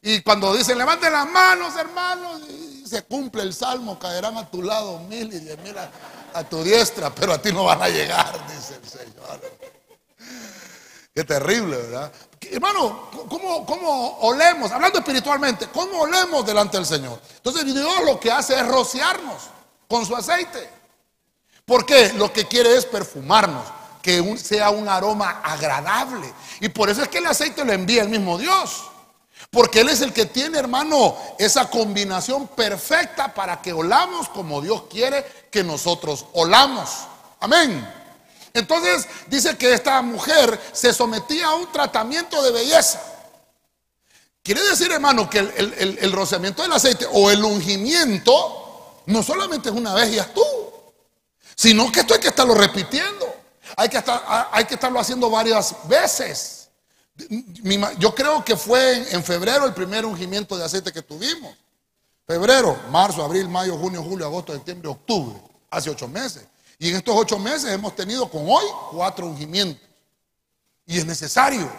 Y 0.02 0.20
cuando 0.22 0.54
dicen, 0.54 0.76
levanten 0.76 1.12
las 1.12 1.28
manos, 1.28 1.76
hermanos, 1.76 2.40
y 2.48 2.84
se 2.88 3.02
cumple 3.02 3.42
el 3.42 3.54
salmo, 3.54 3.98
caerán 3.98 4.36
a 4.36 4.50
tu 4.50 4.62
lado 4.62 4.98
mil 5.00 5.32
y 5.32 5.38
diez 5.38 5.58
mil 5.60 5.76
a, 5.78 6.44
tu 6.44 6.62
diestra, 6.64 7.14
pero 7.14 7.34
a 7.34 7.42
ti 7.42 7.52
no 7.52 7.64
van 7.64 7.82
a 7.82 7.88
llegar, 7.88 8.34
dice 8.48 8.80
el 8.82 8.88
Señor. 8.88 9.40
Qué 11.14 11.24
terrible, 11.24 11.76
¿verdad? 11.76 12.12
Hermano, 12.40 13.10
¿cómo, 13.28 13.66
¿cómo, 13.66 14.18
olemos? 14.20 14.70
Hablando 14.70 14.98
espiritualmente, 14.98 15.66
¿cómo 15.68 16.02
olemos 16.02 16.46
delante 16.46 16.76
del 16.76 16.86
Señor? 16.86 17.20
Entonces 17.36 17.64
Dios 17.64 18.04
lo 18.04 18.18
que 18.20 18.30
hace 18.30 18.54
es 18.54 18.66
rociarnos 18.66 19.50
con 19.88 20.06
su 20.06 20.14
aceite. 20.14 20.70
¿Por 21.64 21.84
qué? 21.84 22.12
Lo 22.14 22.32
que 22.32 22.46
quiere 22.46 22.76
es 22.76 22.86
perfumarnos, 22.86 23.64
que 24.02 24.36
sea 24.38 24.70
un 24.70 24.88
aroma 24.88 25.40
agradable. 25.44 26.32
Y 26.60 26.68
por 26.68 26.88
eso 26.88 27.02
es 27.02 27.08
que 27.08 27.18
el 27.18 27.26
aceite 27.26 27.64
lo 27.64 27.72
envía 27.72 28.02
el 28.02 28.08
mismo 28.08 28.38
Dios. 28.38 28.84
Porque 29.50 29.80
Él 29.80 29.88
es 29.88 30.00
el 30.00 30.12
que 30.12 30.26
tiene, 30.26 30.58
hermano, 30.58 31.16
esa 31.38 31.68
combinación 31.70 32.46
perfecta 32.48 33.34
para 33.34 33.60
que 33.60 33.72
olamos 33.72 34.28
como 34.28 34.60
Dios 34.60 34.84
quiere 34.90 35.24
que 35.50 35.64
nosotros 35.64 36.26
olamos. 36.34 36.90
Amén. 37.40 37.99
Entonces 38.52 39.06
dice 39.28 39.56
que 39.56 39.72
esta 39.72 40.02
mujer 40.02 40.58
se 40.72 40.92
sometía 40.92 41.46
a 41.46 41.54
un 41.54 41.70
tratamiento 41.70 42.42
de 42.42 42.50
belleza. 42.50 43.00
Quiere 44.42 44.62
decir, 44.62 44.90
hermano, 44.90 45.28
que 45.28 45.38
el, 45.38 46.12
rociamiento 46.12 46.62
del 46.62 46.72
aceite 46.72 47.06
o 47.12 47.30
el 47.30 47.44
ungimiento 47.44 49.02
no 49.06 49.22
solamente 49.22 49.68
es 49.68 49.74
una 49.74 49.94
vez 49.94 50.10
y 50.12 50.34
tú, 50.34 50.42
sino 51.54 51.92
que 51.92 52.00
esto 52.00 52.14
hay 52.14 52.20
que 52.20 52.28
estarlo 52.28 52.54
repitiendo. 52.54 53.36
Hay 53.76 53.88
que 53.88 54.74
estarlo 54.74 54.98
haciendo 54.98 55.30
varias 55.30 55.76
veces. 55.86 56.68
Yo 57.98 58.14
creo 58.14 58.44
que 58.44 58.56
fue 58.56 59.12
en 59.12 59.22
febrero 59.22 59.66
el 59.66 59.74
primer 59.74 60.06
ungimiento 60.06 60.56
de 60.56 60.64
aceite 60.64 60.92
que 60.92 61.02
tuvimos. 61.02 61.54
Febrero, 62.26 62.78
marzo, 62.90 63.22
abril, 63.22 63.48
mayo, 63.48 63.76
junio, 63.76 64.02
julio, 64.02 64.26
agosto, 64.26 64.52
septiembre, 64.52 64.88
octubre. 64.88 65.38
Hace 65.70 65.90
ocho 65.90 66.08
meses. 66.08 66.44
Y 66.80 66.88
en 66.88 66.96
estos 66.96 67.14
ocho 67.14 67.38
meses 67.38 67.70
hemos 67.70 67.94
tenido 67.94 68.30
con 68.30 68.42
hoy 68.48 68.64
cuatro 68.90 69.26
ungimientos. 69.26 69.86
Y 70.86 70.96
es 70.96 71.04
necesario 71.04 71.70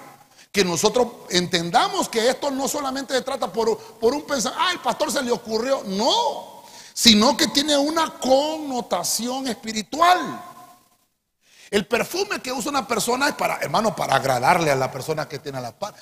que 0.52 0.64
nosotros 0.64 1.08
entendamos 1.32 2.08
que 2.08 2.30
esto 2.30 2.52
no 2.52 2.68
solamente 2.68 3.16
se 3.16 3.24
trata 3.24 3.52
por, 3.52 3.76
por 3.96 4.14
un 4.14 4.22
pensamiento, 4.22 4.64
ah, 4.64 4.72
el 4.72 4.80
pastor 4.80 5.12
se 5.12 5.24
le 5.24 5.32
ocurrió. 5.32 5.82
No, 5.88 6.64
sino 6.94 7.36
que 7.36 7.48
tiene 7.48 7.76
una 7.76 8.14
connotación 8.20 9.48
espiritual. 9.48 10.40
El 11.72 11.88
perfume 11.88 12.40
que 12.40 12.54
usa 12.54 12.70
una 12.70 12.88
persona 12.88 13.30
es 13.30 13.34
para, 13.34 13.58
hermano, 13.58 13.96
para 13.96 14.18
agradarle 14.18 14.70
a 14.70 14.76
la 14.76 14.92
persona 14.92 15.28
que 15.28 15.40
tiene 15.40 15.58
a 15.58 15.62
la 15.62 15.80
par. 15.80 15.96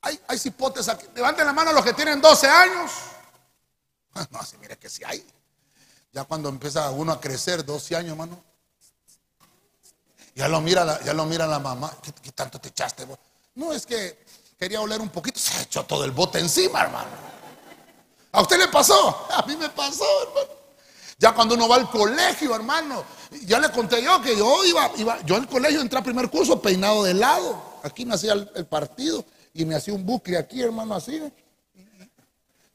Hay, 0.00 0.18
hay 0.28 0.38
cipotes 0.38 0.88
aquí. 0.88 1.04
Levanten 1.14 1.44
la 1.44 1.52
mano 1.52 1.74
los 1.74 1.84
que 1.84 1.92
tienen 1.92 2.22
12 2.22 2.48
años. 2.48 2.90
No, 4.30 4.38
así 4.38 4.56
mire 4.56 4.78
que 4.78 4.88
si 4.88 5.04
hay. 5.04 5.22
Ya 6.16 6.24
cuando 6.24 6.48
empieza 6.48 6.90
uno 6.92 7.12
a 7.12 7.20
crecer, 7.20 7.62
12 7.62 7.94
años, 7.94 8.12
hermano. 8.12 8.42
Ya 10.34 10.48
lo 10.48 10.62
mira, 10.62 10.98
ya 11.04 11.12
lo 11.12 11.26
mira 11.26 11.46
la 11.46 11.58
mamá. 11.58 11.94
¿Qué, 12.22 12.32
tanto 12.32 12.58
te 12.58 12.70
echaste? 12.70 13.06
No, 13.54 13.70
es 13.70 13.84
que 13.84 14.24
quería 14.58 14.80
oler 14.80 15.02
un 15.02 15.10
poquito. 15.10 15.38
Se 15.38 15.60
echó 15.60 15.84
todo 15.84 16.06
el 16.06 16.12
bote 16.12 16.38
encima, 16.38 16.80
hermano. 16.84 17.10
¿A 18.32 18.40
usted 18.40 18.58
le 18.58 18.68
pasó? 18.68 19.26
A 19.30 19.44
mí 19.46 19.58
me 19.58 19.68
pasó, 19.68 20.06
hermano. 20.22 20.58
Ya 21.18 21.34
cuando 21.34 21.54
uno 21.54 21.68
va 21.68 21.76
al 21.76 21.90
colegio, 21.90 22.54
hermano, 22.54 23.04
ya 23.44 23.60
le 23.60 23.70
conté 23.70 24.02
yo 24.02 24.22
que 24.22 24.38
yo 24.38 24.64
iba, 24.64 24.90
iba 24.96 25.20
yo 25.20 25.36
al 25.36 25.46
colegio 25.46 25.82
entré 25.82 25.98
a 25.98 26.02
primer 26.02 26.30
curso 26.30 26.62
peinado 26.62 27.04
de 27.04 27.12
lado. 27.12 27.62
Aquí 27.82 28.06
me 28.06 28.14
hacía 28.14 28.32
el, 28.32 28.64
partido 28.64 29.22
y 29.52 29.66
me 29.66 29.74
hacía 29.74 29.92
un 29.92 30.06
bucle 30.06 30.38
aquí, 30.38 30.62
hermano, 30.62 30.94
así. 30.94 31.20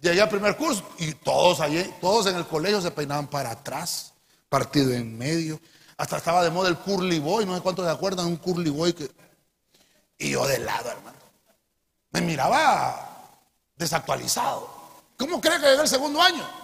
Llegué 0.02 0.22
al 0.22 0.30
primer 0.30 0.58
curso 0.58 0.84
y 0.98 1.14
todos 1.14 1.60
allí, 1.60 1.84
todos 2.02 2.26
en 2.26 2.36
el 2.36 2.46
colegio 2.48 2.82
se 2.82 2.92
peinaban 2.92 3.28
para 3.28 3.52
atrás, 3.52 4.14
partido 4.50 4.92
en 4.92 5.18
medio. 5.18 5.62
Hasta 5.96 6.18
estaba 6.18 6.44
de 6.44 6.50
moda 6.50 6.70
el 6.70 6.78
curly 6.78 7.20
boy, 7.20 7.46
no 7.46 7.56
sé 7.56 7.62
cuántos 7.62 7.86
se 7.86 7.92
acuerdan, 7.92 8.26
un 8.26 8.38
curly 8.38 8.72
boy 8.72 8.94
que... 8.94 9.10
Y 10.18 10.32
yo 10.32 10.46
de 10.48 10.60
lado, 10.60 10.90
hermano. 10.90 11.18
Me 12.12 12.22
miraba 12.22 13.40
desactualizado. 13.76 14.70
¿Cómo 15.18 15.40
cree 15.40 15.60
que 15.60 15.68
llegué 15.68 15.82
el 15.82 15.88
segundo 15.88 16.22
año? 16.22 16.62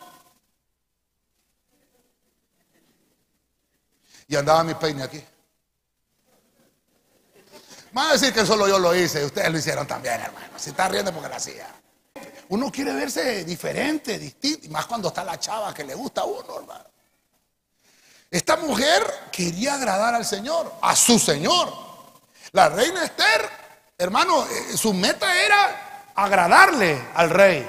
y 4.27 4.35
andaba 4.35 4.63
mi 4.63 4.73
peine 4.75 5.03
aquí. 5.03 5.23
Van 7.93 8.07
a 8.07 8.11
decir 8.13 8.33
que 8.33 8.45
solo 8.45 8.67
yo 8.67 8.77
lo 8.77 8.93
hice, 8.95 9.25
ustedes 9.25 9.51
lo 9.51 9.57
hicieron 9.57 9.87
también, 9.87 10.19
hermano. 10.19 10.47
Si 10.57 10.69
está 10.69 10.87
riendo 10.89 11.11
porque 11.13 11.29
lo 11.29 11.35
hacía. 11.35 11.67
Uno 12.49 12.71
quiere 12.71 12.93
verse 12.93 13.43
diferente, 13.43 14.17
distinto, 14.17 14.69
más 14.69 14.85
cuando 14.85 15.09
está 15.09 15.23
la 15.23 15.39
chava 15.39 15.73
que 15.73 15.83
le 15.83 15.95
gusta 15.95 16.21
a 16.21 16.25
uno, 16.25 16.59
hermano. 16.59 16.85
Esta 18.29 18.57
mujer 18.57 19.03
quería 19.31 19.75
agradar 19.75 20.13
al 20.13 20.25
Señor, 20.25 20.73
a 20.81 20.95
su 20.95 21.17
Señor. 21.17 21.73
La 22.51 22.69
reina 22.69 23.03
Esther, 23.03 23.49
hermano, 23.97 24.45
eh, 24.45 24.77
su 24.77 24.93
meta 24.93 25.33
era 25.43 26.11
agradarle 26.15 27.09
al 27.13 27.29
rey. 27.29 27.65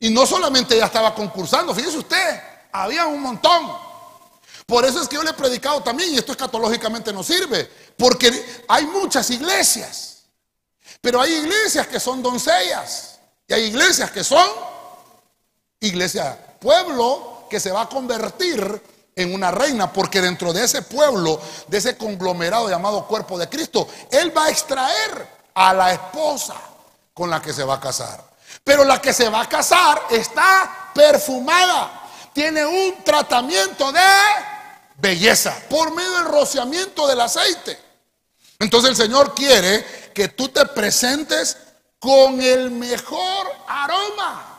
Y 0.00 0.10
no 0.10 0.26
solamente 0.26 0.74
ella 0.74 0.86
estaba 0.86 1.14
concursando, 1.14 1.74
fíjese 1.74 1.98
usted, 1.98 2.42
había 2.72 3.06
un 3.06 3.22
montón. 3.22 3.72
Por 4.66 4.84
eso 4.84 5.00
es 5.00 5.08
que 5.08 5.16
yo 5.16 5.22
le 5.22 5.30
he 5.30 5.34
predicado 5.34 5.82
también, 5.82 6.12
y 6.12 6.18
esto 6.18 6.32
escatológicamente 6.32 7.12
no 7.12 7.22
sirve, 7.22 7.70
porque 7.96 8.62
hay 8.68 8.86
muchas 8.86 9.30
iglesias, 9.30 10.24
pero 11.00 11.20
hay 11.20 11.32
iglesias 11.34 11.86
que 11.86 12.00
son 12.00 12.22
doncellas, 12.22 13.11
hay 13.54 13.64
iglesias 13.64 14.10
que 14.10 14.24
son 14.24 14.48
iglesia 15.80 16.38
pueblo 16.60 17.46
que 17.50 17.60
se 17.60 17.70
va 17.70 17.82
a 17.82 17.88
convertir 17.88 18.82
en 19.14 19.34
una 19.34 19.50
reina, 19.50 19.92
porque 19.92 20.22
dentro 20.22 20.52
de 20.52 20.64
ese 20.64 20.82
pueblo, 20.82 21.40
de 21.66 21.78
ese 21.78 21.96
conglomerado 21.98 22.70
llamado 22.70 23.06
cuerpo 23.06 23.38
de 23.38 23.48
Cristo, 23.48 23.86
Él 24.10 24.36
va 24.36 24.46
a 24.46 24.50
extraer 24.50 25.28
a 25.54 25.74
la 25.74 25.92
esposa 25.92 26.54
con 27.12 27.28
la 27.28 27.42
que 27.42 27.52
se 27.52 27.64
va 27.64 27.74
a 27.74 27.80
casar. 27.80 28.24
Pero 28.64 28.84
la 28.84 29.02
que 29.02 29.12
se 29.12 29.28
va 29.28 29.42
a 29.42 29.48
casar 29.48 30.02
está 30.10 30.90
perfumada, 30.94 32.08
tiene 32.32 32.64
un 32.64 33.04
tratamiento 33.04 33.92
de 33.92 34.00
belleza 34.96 35.54
por 35.68 35.92
medio 35.94 36.12
del 36.12 36.26
rociamiento 36.26 37.06
del 37.06 37.20
aceite. 37.20 37.78
Entonces 38.58 38.90
el 38.90 38.96
Señor 38.96 39.34
quiere 39.34 39.84
que 40.14 40.28
tú 40.28 40.48
te 40.48 40.64
presentes 40.66 41.58
con 42.02 42.42
el 42.42 42.72
mejor 42.72 43.46
aroma. 43.68 44.58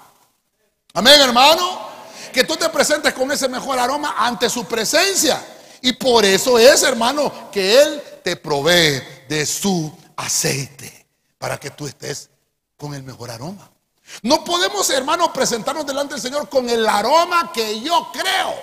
Amén, 0.93 1.19
hermano. 1.19 1.91
Que 2.31 2.45
tú 2.45 2.55
te 2.55 2.69
presentes 2.69 3.13
con 3.13 3.29
ese 3.33 3.49
mejor 3.49 3.77
aroma 3.77 4.15
ante 4.17 4.49
su 4.49 4.63
presencia. 4.63 5.45
Y 5.81 5.91
por 5.91 6.23
eso 6.23 6.57
es, 6.57 6.83
hermano, 6.83 7.51
que 7.51 7.81
Él 7.81 8.01
te 8.23 8.37
provee 8.37 9.03
de 9.27 9.45
su 9.45 9.93
aceite 10.15 11.05
para 11.37 11.59
que 11.59 11.69
tú 11.69 11.85
estés 11.85 12.29
con 12.77 12.93
el 12.93 13.03
mejor 13.03 13.29
aroma. 13.29 13.69
No 14.21 14.45
podemos, 14.45 14.89
hermano, 14.89 15.33
presentarnos 15.33 15.85
delante 15.85 16.13
del 16.13 16.23
Señor 16.23 16.47
con 16.47 16.69
el 16.69 16.87
aroma 16.87 17.51
que 17.51 17.81
yo 17.81 18.09
creo 18.13 18.53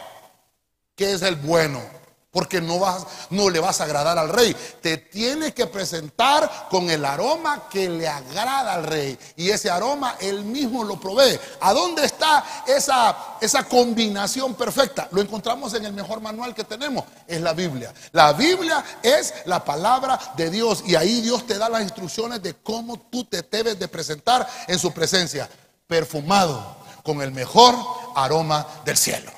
que 0.97 1.13
es 1.13 1.21
el 1.21 1.37
bueno. 1.37 1.83
Porque 2.31 2.61
no, 2.61 2.79
vas, 2.79 3.05
no 3.31 3.51
le 3.51 3.59
vas 3.59 3.81
a 3.81 3.85
agradar 3.85 4.17
al 4.17 4.29
rey. 4.29 4.55
Te 4.81 4.99
tienes 4.99 5.53
que 5.53 5.67
presentar 5.67 6.69
con 6.71 6.89
el 6.89 7.05
aroma 7.05 7.69
que 7.69 7.89
le 7.89 8.07
agrada 8.07 8.75
al 8.75 8.85
rey. 8.85 9.19
Y 9.35 9.51
ese 9.51 9.69
aroma 9.69 10.15
él 10.21 10.45
mismo 10.45 10.85
lo 10.85 11.01
provee. 11.01 11.41
¿A 11.61 11.73
dónde 11.73 12.05
está 12.05 12.45
esa, 12.69 13.17
esa 13.41 13.65
combinación 13.65 14.55
perfecta? 14.55 15.09
Lo 15.11 15.21
encontramos 15.21 15.75
en 15.75 15.85
el 15.85 15.93
mejor 15.93 16.21
manual 16.21 16.55
que 16.55 16.63
tenemos. 16.63 17.05
Es 17.27 17.41
la 17.41 17.53
Biblia. 17.53 17.93
La 18.13 18.33
Biblia 18.33 18.85
es 19.03 19.35
la 19.47 19.65
palabra 19.65 20.19
de 20.37 20.51
Dios. 20.51 20.85
Y 20.87 20.95
ahí 20.95 21.23
Dios 21.23 21.45
te 21.49 21.59
da 21.59 21.69
las 21.69 21.83
instrucciones 21.83 22.41
de 22.41 22.55
cómo 22.55 22.97
tú 23.11 23.25
te 23.25 23.43
debes 23.43 23.77
de 23.77 23.89
presentar 23.89 24.49
en 24.69 24.79
su 24.79 24.93
presencia. 24.93 25.51
Perfumado 25.89 26.77
con 27.03 27.21
el 27.23 27.33
mejor 27.33 27.75
aroma 28.15 28.65
del 28.85 28.97
cielo. 28.97 29.33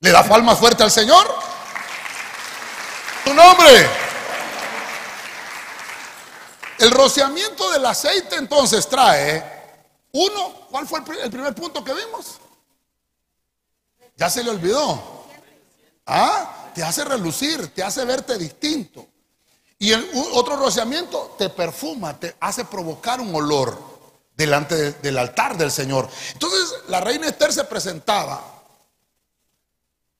¿Le 0.00 0.10
da 0.10 0.24
palma 0.24 0.56
fuerte 0.56 0.82
al 0.82 0.90
Señor? 0.90 1.24
Tu 3.26 3.34
nombre. 3.34 3.90
El 6.78 6.92
rociamiento 6.92 7.68
del 7.72 7.84
aceite 7.84 8.36
entonces 8.36 8.88
trae 8.88 9.56
uno, 10.12 10.68
¿cuál 10.70 10.86
fue 10.86 11.00
el 11.24 11.30
primer 11.30 11.52
punto 11.52 11.82
que 11.82 11.92
vimos? 11.92 12.38
Ya 14.16 14.30
se 14.30 14.44
le 14.44 14.50
olvidó. 14.50 15.26
Ah, 16.06 16.70
te 16.72 16.84
hace 16.84 17.04
relucir, 17.04 17.74
te 17.74 17.82
hace 17.82 18.04
verte 18.04 18.38
distinto. 18.38 19.08
Y 19.76 19.90
el 19.90 20.08
otro 20.34 20.56
rociamiento 20.56 21.34
te 21.36 21.50
perfuma, 21.50 22.18
te 22.18 22.36
hace 22.38 22.64
provocar 22.64 23.20
un 23.20 23.34
olor 23.34 23.76
delante 24.36 24.92
del 24.92 25.18
altar 25.18 25.56
del 25.56 25.72
Señor. 25.72 26.08
Entonces 26.32 26.74
la 26.86 27.00
reina 27.00 27.26
Esther 27.26 27.52
se 27.52 27.64
presentaba, 27.64 28.40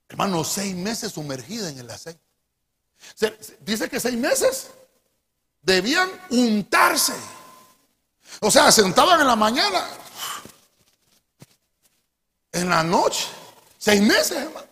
hermano, 0.08 0.42
seis 0.42 0.74
meses 0.74 1.12
sumergida 1.12 1.68
en 1.68 1.78
el 1.78 1.88
aceite. 1.88 2.25
Dice 3.60 3.88
que 3.88 4.00
seis 4.00 4.16
meses 4.16 4.70
debían 5.62 6.10
untarse. 6.30 7.14
O 8.40 8.50
sea, 8.50 8.70
se 8.70 8.82
untaban 8.82 9.20
en 9.20 9.26
la 9.26 9.36
mañana, 9.36 9.86
en 12.52 12.68
la 12.68 12.82
noche, 12.82 13.26
seis 13.78 14.00
meses, 14.02 14.38
hermano, 14.38 14.66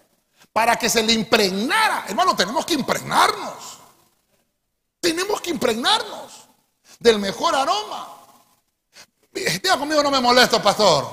para 0.53 0.77
que 0.77 0.89
se 0.89 1.03
le 1.03 1.13
impregnara. 1.13 2.05
Hermano, 2.09 2.37
tenemos 2.37 2.65
que 2.67 2.75
impregnarnos. 2.75 3.79
Tenemos 5.01 5.41
que 5.41 5.51
impregnarnos 5.51 6.49
del 6.99 7.19
mejor 7.19 7.55
aroma. 7.55 8.09
Diga 9.33 9.77
conmigo, 9.77 10.03
no 10.03 10.11
me 10.11 10.21
molesto, 10.21 10.63
pastor. 10.63 11.07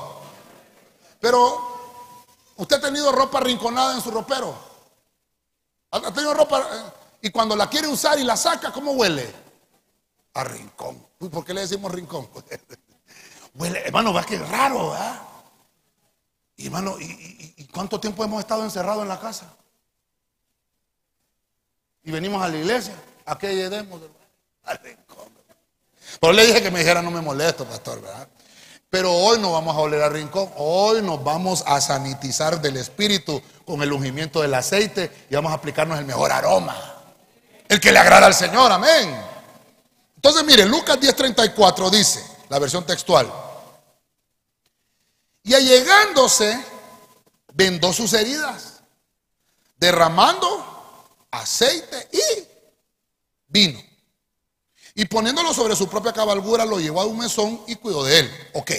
Pero, 1.19 2.53
¿usted 2.55 2.77
ha 2.77 2.81
tenido 2.81 3.11
ropa 3.11 3.39
rinconada 3.39 3.95
en 3.95 4.01
su 4.01 4.11
ropero? 4.11 4.55
¿Ha 5.91 6.13
tenido 6.13 6.33
ropa? 6.33 6.93
Y 7.21 7.29
cuando 7.29 7.55
la 7.55 7.69
quiere 7.69 7.87
usar 7.87 8.19
y 8.19 8.23
la 8.23 8.35
saca, 8.35 8.71
¿cómo 8.71 8.91
huele? 8.93 9.31
A 10.33 10.43
rincón. 10.43 11.05
¿por 11.31 11.45
qué 11.45 11.53
le 11.53 11.61
decimos 11.61 11.91
rincón? 11.91 12.27
huele, 13.53 13.79
hermano, 13.85 14.11
va 14.11 14.23
que 14.23 14.39
raro, 14.39 14.91
¿verdad? 14.91 15.21
Y 16.57 16.65
hermano, 16.65 16.95
¿y, 16.99 17.67
cuánto 17.71 17.99
tiempo 17.99 18.23
hemos 18.23 18.39
estado 18.39 18.63
encerrados 18.63 19.03
en 19.03 19.09
la 19.09 19.19
casa? 19.19 19.53
Y 22.03 22.11
venimos 22.11 22.41
a 22.41 22.47
la 22.47 22.57
iglesia. 22.57 22.95
¿A 23.25 23.37
qué 23.37 23.55
llegamos? 23.55 24.01
Al 24.63 24.77
rincón. 24.79 25.29
Pero 26.19 26.33
le 26.33 26.45
dije 26.45 26.61
que 26.61 26.71
me 26.71 26.79
dijera, 26.79 27.01
no 27.01 27.11
me 27.11 27.21
molesto, 27.21 27.65
pastor, 27.65 28.01
¿verdad? 28.01 28.27
Pero 28.89 29.13
hoy 29.13 29.39
no 29.39 29.53
vamos 29.53 29.75
a 29.75 29.79
oler 29.79 30.01
a 30.01 30.09
rincón, 30.09 30.49
hoy 30.57 31.01
nos 31.01 31.23
vamos 31.23 31.63
a 31.65 31.79
sanitizar 31.79 32.59
del 32.61 32.75
espíritu 32.75 33.41
con 33.63 33.81
el 33.81 33.93
ungimiento 33.93 34.41
del 34.41 34.53
aceite 34.53 35.09
y 35.29 35.35
vamos 35.35 35.51
a 35.51 35.55
aplicarnos 35.55 35.97
el 35.97 36.05
mejor 36.05 36.31
aroma. 36.31 36.90
El 37.71 37.79
que 37.79 37.89
le 37.89 37.99
agrada 37.99 38.27
al 38.27 38.33
Señor, 38.33 38.69
amén. 38.69 39.17
Entonces, 40.17 40.43
mire, 40.43 40.65
Lucas 40.65 40.99
10:34 40.99 41.89
dice, 41.89 42.21
la 42.49 42.59
versión 42.59 42.85
textual. 42.85 43.31
Y 45.41 45.53
allegándose, 45.53 46.61
vendó 47.53 47.93
sus 47.93 48.11
heridas, 48.11 48.81
derramando 49.77 51.07
aceite 51.31 52.09
y 52.11 52.43
vino. 53.47 53.81
Y 54.93 55.05
poniéndolo 55.05 55.53
sobre 55.53 55.73
su 55.77 55.87
propia 55.87 56.11
cabalgura, 56.11 56.65
lo 56.65 56.77
llevó 56.77 56.99
a 56.99 57.05
un 57.05 57.19
mesón 57.19 57.63
y 57.67 57.77
cuidó 57.77 58.03
de 58.03 58.19
él. 58.19 58.49
Ok, 58.51 58.71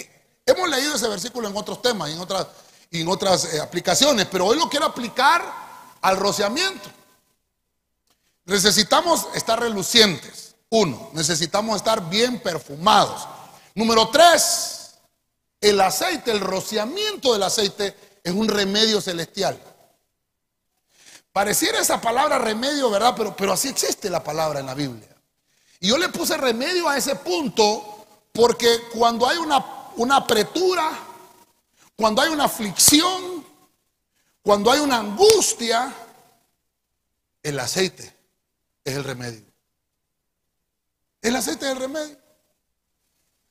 hemos 0.45 0.69
leído 0.69 0.93
ese 0.93 1.07
versículo 1.07 1.47
en 1.47 1.57
otros 1.57 1.81
temas 1.81 2.11
y 2.11 3.01
en 3.01 3.07
otras, 3.07 3.53
eh, 3.55 3.59
aplicaciones, 3.59 4.27
pero 4.27 4.45
hoy 4.45 4.55
lo 4.55 4.69
quiero 4.69 4.85
aplicar 4.85 5.43
al 5.99 6.15
rociamiento. 6.17 7.02
Necesitamos 8.53 9.29
estar 9.33 9.59
relucientes. 9.59 10.53
Uno, 10.69 11.09
necesitamos 11.13 11.77
estar 11.77 12.07
bien 12.07 12.39
perfumados. 12.39 13.27
Número 13.73 14.09
tres, 14.09 14.93
el 15.59 15.81
aceite, 15.81 16.29
el 16.29 16.39
rociamiento 16.39 17.33
del 17.33 17.41
aceite 17.41 17.97
es 18.23 18.31
un 18.31 18.47
remedio 18.47 19.01
celestial. 19.01 19.59
Pareciera 21.31 21.79
esa 21.79 21.99
palabra 21.99 22.37
remedio, 22.37 22.91
¿verdad? 22.91 23.15
Pero, 23.17 23.35
pero 23.35 23.53
así 23.53 23.69
existe 23.69 24.07
la 24.07 24.23
palabra 24.23 24.59
en 24.59 24.67
la 24.67 24.75
Biblia. 24.75 25.09
Y 25.79 25.87
yo 25.87 25.97
le 25.97 26.09
puse 26.09 26.37
remedio 26.37 26.87
a 26.87 26.95
ese 26.95 27.15
punto 27.15 28.05
porque 28.31 28.81
cuando 28.93 29.27
hay 29.27 29.39
una, 29.39 29.65
una 29.95 30.17
apretura, 30.17 30.91
cuando 31.95 32.21
hay 32.21 32.29
una 32.29 32.43
aflicción, 32.43 33.43
cuando 34.43 34.71
hay 34.71 34.79
una 34.79 34.97
angustia, 34.97 35.91
el 37.41 37.59
aceite 37.59 38.12
es 38.83 38.95
el 38.95 39.03
remedio. 39.03 39.45
El 41.21 41.35
aceite 41.35 41.65
es 41.65 41.71
el 41.71 41.79
remedio. 41.79 42.17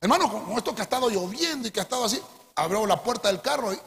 Hermano, 0.01 0.31
como 0.31 0.59
esto 0.59 0.75
que 0.75 0.83
ha 0.83 0.85
estado 0.85 1.09
lloviendo 1.09 1.68
y 1.68 1.71
que 1.71 1.81
ha 1.81 1.85
estado 1.85 2.05
así, 2.05 2.21
abrió 2.55 2.87
la 2.87 3.03
puerta 3.03 3.29
del 3.29 3.40
carro 3.40 3.73
y. 3.73 3.81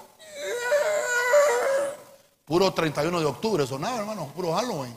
Puro 2.46 2.72
31 2.74 3.20
de 3.20 3.26
octubre 3.26 3.66
sonaba, 3.66 4.00
hermano, 4.00 4.32
puro 4.34 4.54
Halloween. 4.54 4.96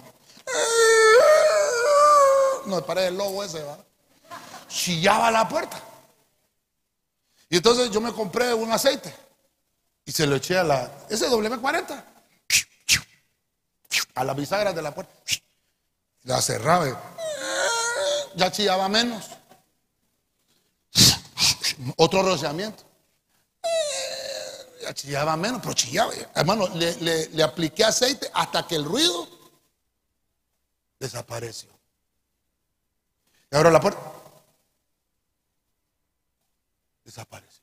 No, 2.66 2.84
parece 2.84 3.08
el 3.08 3.16
lobo 3.16 3.42
ese, 3.42 3.58
¿verdad? 3.58 3.84
Chillaba 4.68 5.30
la 5.30 5.48
puerta. 5.48 5.82
Y 7.48 7.56
entonces 7.56 7.90
yo 7.90 8.00
me 8.00 8.12
compré 8.12 8.52
un 8.52 8.70
aceite 8.70 9.14
y 10.04 10.12
se 10.12 10.26
lo 10.26 10.36
eché 10.36 10.58
a 10.58 10.64
la. 10.64 10.90
Ese 11.08 11.28
WM40. 11.28 12.04
A 14.14 14.24
la 14.24 14.34
bisagra 14.34 14.72
de 14.72 14.82
la 14.82 14.94
puerta. 14.94 15.12
La 16.28 16.42
cerraba. 16.42 16.86
Ya 18.36 18.52
chillaba 18.52 18.86
menos. 18.86 19.30
Otro 21.96 22.22
rociamiento. 22.22 22.84
Ya 24.82 24.92
chillaba 24.92 25.38
menos, 25.38 25.62
pero 25.62 25.72
chillaba. 25.72 26.12
Hermano, 26.34 26.68
le, 26.74 27.42
apliqué 27.42 27.82
aceite 27.82 28.30
hasta 28.34 28.66
que 28.66 28.74
el 28.74 28.84
ruido 28.84 29.26
desapareció. 31.00 31.70
Y 33.50 33.56
ahora 33.56 33.70
la 33.70 33.80
puerta. 33.80 34.00
Desapareció. 37.04 37.62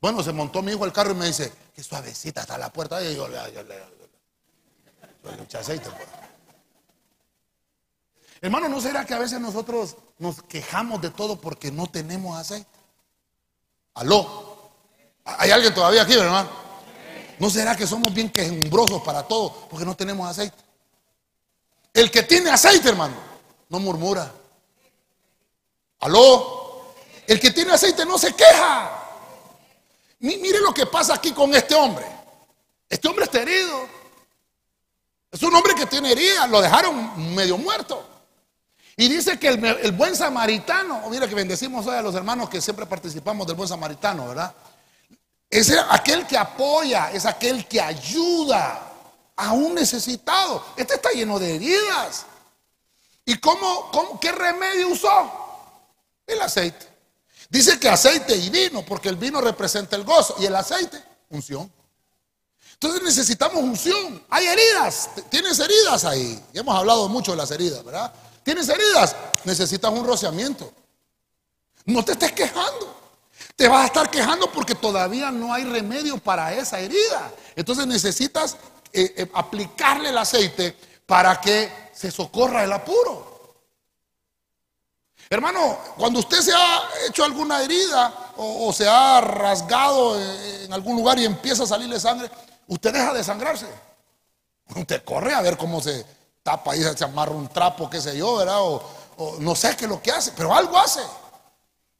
Bueno, 0.00 0.22
se 0.22 0.30
montó 0.30 0.62
mi 0.62 0.70
hijo 0.70 0.84
el 0.84 0.92
carro 0.92 1.10
y 1.10 1.16
me 1.16 1.26
dice, 1.26 1.52
qué 1.74 1.82
suavecita 1.82 2.42
está 2.42 2.56
la 2.56 2.72
puerta. 2.72 3.02
Y 3.02 3.16
yo, 3.16 3.26
le 3.26 3.38
eché 5.42 5.58
aceite. 5.58 5.90
Pues. 5.90 6.31
Hermano, 8.42 8.68
¿no 8.68 8.80
será 8.80 9.04
que 9.06 9.14
a 9.14 9.20
veces 9.20 9.40
nosotros 9.40 9.96
nos 10.18 10.42
quejamos 10.42 11.00
de 11.00 11.10
todo 11.10 11.40
porque 11.40 11.70
no 11.70 11.86
tenemos 11.86 12.36
aceite? 12.36 12.68
Aló. 13.94 14.72
¿Hay 15.24 15.52
alguien 15.52 15.72
todavía 15.72 16.02
aquí, 16.02 16.14
hermano? 16.14 16.50
¿No 17.38 17.48
será 17.48 17.76
que 17.76 17.86
somos 17.86 18.12
bien 18.12 18.30
quejumbrosos 18.30 19.00
para 19.02 19.22
todo 19.22 19.68
porque 19.70 19.86
no 19.86 19.94
tenemos 19.94 20.28
aceite? 20.28 20.56
El 21.94 22.10
que 22.10 22.24
tiene 22.24 22.50
aceite, 22.50 22.88
hermano, 22.88 23.14
no 23.68 23.78
murmura. 23.78 24.32
Aló. 26.00 26.94
El 27.28 27.38
que 27.38 27.52
tiene 27.52 27.70
aceite 27.70 28.04
no 28.04 28.18
se 28.18 28.34
queja. 28.34 28.90
Mire 30.18 30.58
lo 30.58 30.74
que 30.74 30.86
pasa 30.86 31.14
aquí 31.14 31.30
con 31.30 31.54
este 31.54 31.76
hombre. 31.76 32.06
Este 32.88 33.06
hombre 33.06 33.26
está 33.26 33.40
herido. 33.40 33.86
Es 35.30 35.40
un 35.44 35.54
hombre 35.54 35.76
que 35.76 35.86
tiene 35.86 36.10
herida. 36.10 36.48
Lo 36.48 36.60
dejaron 36.60 37.34
medio 37.36 37.56
muerto. 37.56 38.08
Y 38.96 39.08
dice 39.08 39.38
que 39.38 39.48
el, 39.48 39.92
buen 39.92 40.14
samaritano, 40.14 41.08
mira 41.08 41.26
que 41.26 41.34
bendecimos 41.34 41.86
hoy 41.86 41.96
a 41.96 42.02
los 42.02 42.14
hermanos 42.14 42.48
que 42.50 42.60
siempre 42.60 42.84
participamos 42.84 43.46
del 43.46 43.56
buen 43.56 43.68
samaritano, 43.68 44.28
¿verdad? 44.28 44.54
Es 45.48 45.72
aquel 45.90 46.26
que 46.26 46.36
apoya, 46.36 47.10
es 47.10 47.24
aquel 47.24 47.66
que 47.66 47.80
ayuda 47.80 48.80
a 49.36 49.52
un 49.52 49.74
necesitado. 49.74 50.64
Este 50.76 50.94
está 50.94 51.10
lleno 51.10 51.38
de 51.38 51.56
heridas. 51.56 52.26
¿Y 53.24 53.38
cómo, 53.38 54.18
qué 54.20 54.32
remedio 54.32 54.88
usó? 54.88 55.30
El 56.26 56.40
aceite. 56.40 56.86
Dice 57.48 57.78
que 57.78 57.88
aceite 57.88 58.34
y 58.36 58.50
vino, 58.50 58.84
porque 58.84 59.08
el 59.08 59.16
vino 59.16 59.40
representa 59.40 59.96
el 59.96 60.04
gozo 60.04 60.36
y 60.38 60.46
el 60.46 60.56
aceite, 60.56 61.02
unción. 61.30 61.70
Entonces 62.74 63.02
necesitamos 63.02 63.62
unción. 63.62 64.24
Hay 64.28 64.46
heridas. 64.46 65.10
Tienes 65.30 65.58
heridas 65.60 66.04
ahí. 66.04 66.42
Ya 66.52 66.62
hemos 66.62 66.76
hablado 66.76 67.08
mucho 67.08 67.30
de 67.32 67.36
las 67.36 67.50
heridas, 67.50 67.84
¿verdad? 67.84 68.12
Tienes 68.42 68.68
heridas. 68.68 69.16
Necesitas 69.44 69.90
un 69.90 70.06
rociamiento. 70.06 70.72
No 71.84 72.04
te 72.04 72.12
estés 72.12 72.32
quejando. 72.32 73.02
Te 73.56 73.68
vas 73.68 73.82
a 73.82 73.86
estar 73.86 74.10
quejando 74.10 74.50
porque 74.50 74.74
todavía 74.74 75.30
no 75.30 75.52
hay 75.52 75.64
remedio 75.64 76.18
para 76.18 76.52
esa 76.54 76.80
herida. 76.80 77.30
Entonces 77.56 77.86
necesitas 77.86 78.56
eh, 78.92 79.14
eh, 79.16 79.30
aplicarle 79.34 80.10
el 80.10 80.18
aceite 80.18 80.76
para 81.06 81.40
que 81.40 81.90
se 81.92 82.10
socorra 82.10 82.64
el 82.64 82.72
apuro. 82.72 83.32
Hermano, 85.28 85.78
cuando 85.96 86.20
usted 86.20 86.40
se 86.40 86.52
ha 86.52 86.82
hecho 87.08 87.24
alguna 87.24 87.62
herida 87.62 88.32
o, 88.36 88.70
se 88.72 88.86
ha 88.86 89.20
rasgado 89.20 90.20
en, 90.20 90.70
algún 90.72 90.96
lugar 90.96 91.18
y 91.18 91.24
empieza 91.24 91.62
a 91.62 91.66
salirle 91.66 91.98
sangre, 91.98 92.30
usted 92.66 92.92
deja 92.92 93.14
de 93.14 93.24
sangrarse. 93.24 93.66
Usted 94.76 95.02
corre 95.04 95.32
a 95.32 95.40
ver 95.40 95.56
cómo 95.56 95.80
se 95.80 96.04
tapa 96.42 96.74
y 96.76 96.82
se 96.82 97.04
amarra 97.04 97.32
un 97.32 97.48
trapo, 97.48 97.88
qué 97.88 98.00
sé 98.00 98.16
yo, 98.16 98.36
¿verdad? 98.36 98.60
O, 98.60 98.82
no 99.38 99.54
sé 99.54 99.76
qué 99.76 99.84
es 99.84 99.90
lo 99.90 100.02
que 100.02 100.10
hace, 100.10 100.32
pero 100.32 100.54
algo 100.54 100.76
hace. 100.78 101.02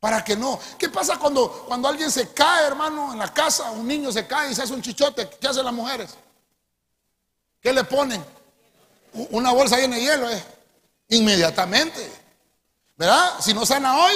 Para 0.01 0.25
que 0.25 0.35
no. 0.35 0.59
¿Qué 0.77 0.89
pasa 0.89 1.17
cuando, 1.17 1.65
cuando 1.69 1.89
alguien 1.89 2.11
se 2.11 2.31
cae, 2.31 2.67
hermano, 2.67 3.13
en 3.13 3.19
la 3.19 3.33
casa? 3.33 3.71
Un 3.71 3.87
niño 3.87 4.11
se 4.11 4.27
cae 4.27 4.51
y 4.51 4.55
se 4.55 4.63
hace 4.63 4.73
un 4.73 4.83
chichote. 4.83 5.29
¿Qué 5.41 5.47
hacen 5.47 5.65
las 5.65 5.73
mujeres? 5.73 6.17
¿Qué 7.61 7.73
le 7.73 7.85
ponen? 7.85 8.25
Una 9.31 9.53
bolsa 9.53 9.77
llena 9.77 9.95
de 9.97 10.03
hielo, 10.03 10.29
¿eh? 10.29 10.45
Inmediatamente. 11.11 12.11
¿Verdad? 12.97 13.35
Si 13.39 13.55
no 13.55 13.65
sana 13.65 13.97
hoy, 13.97 14.15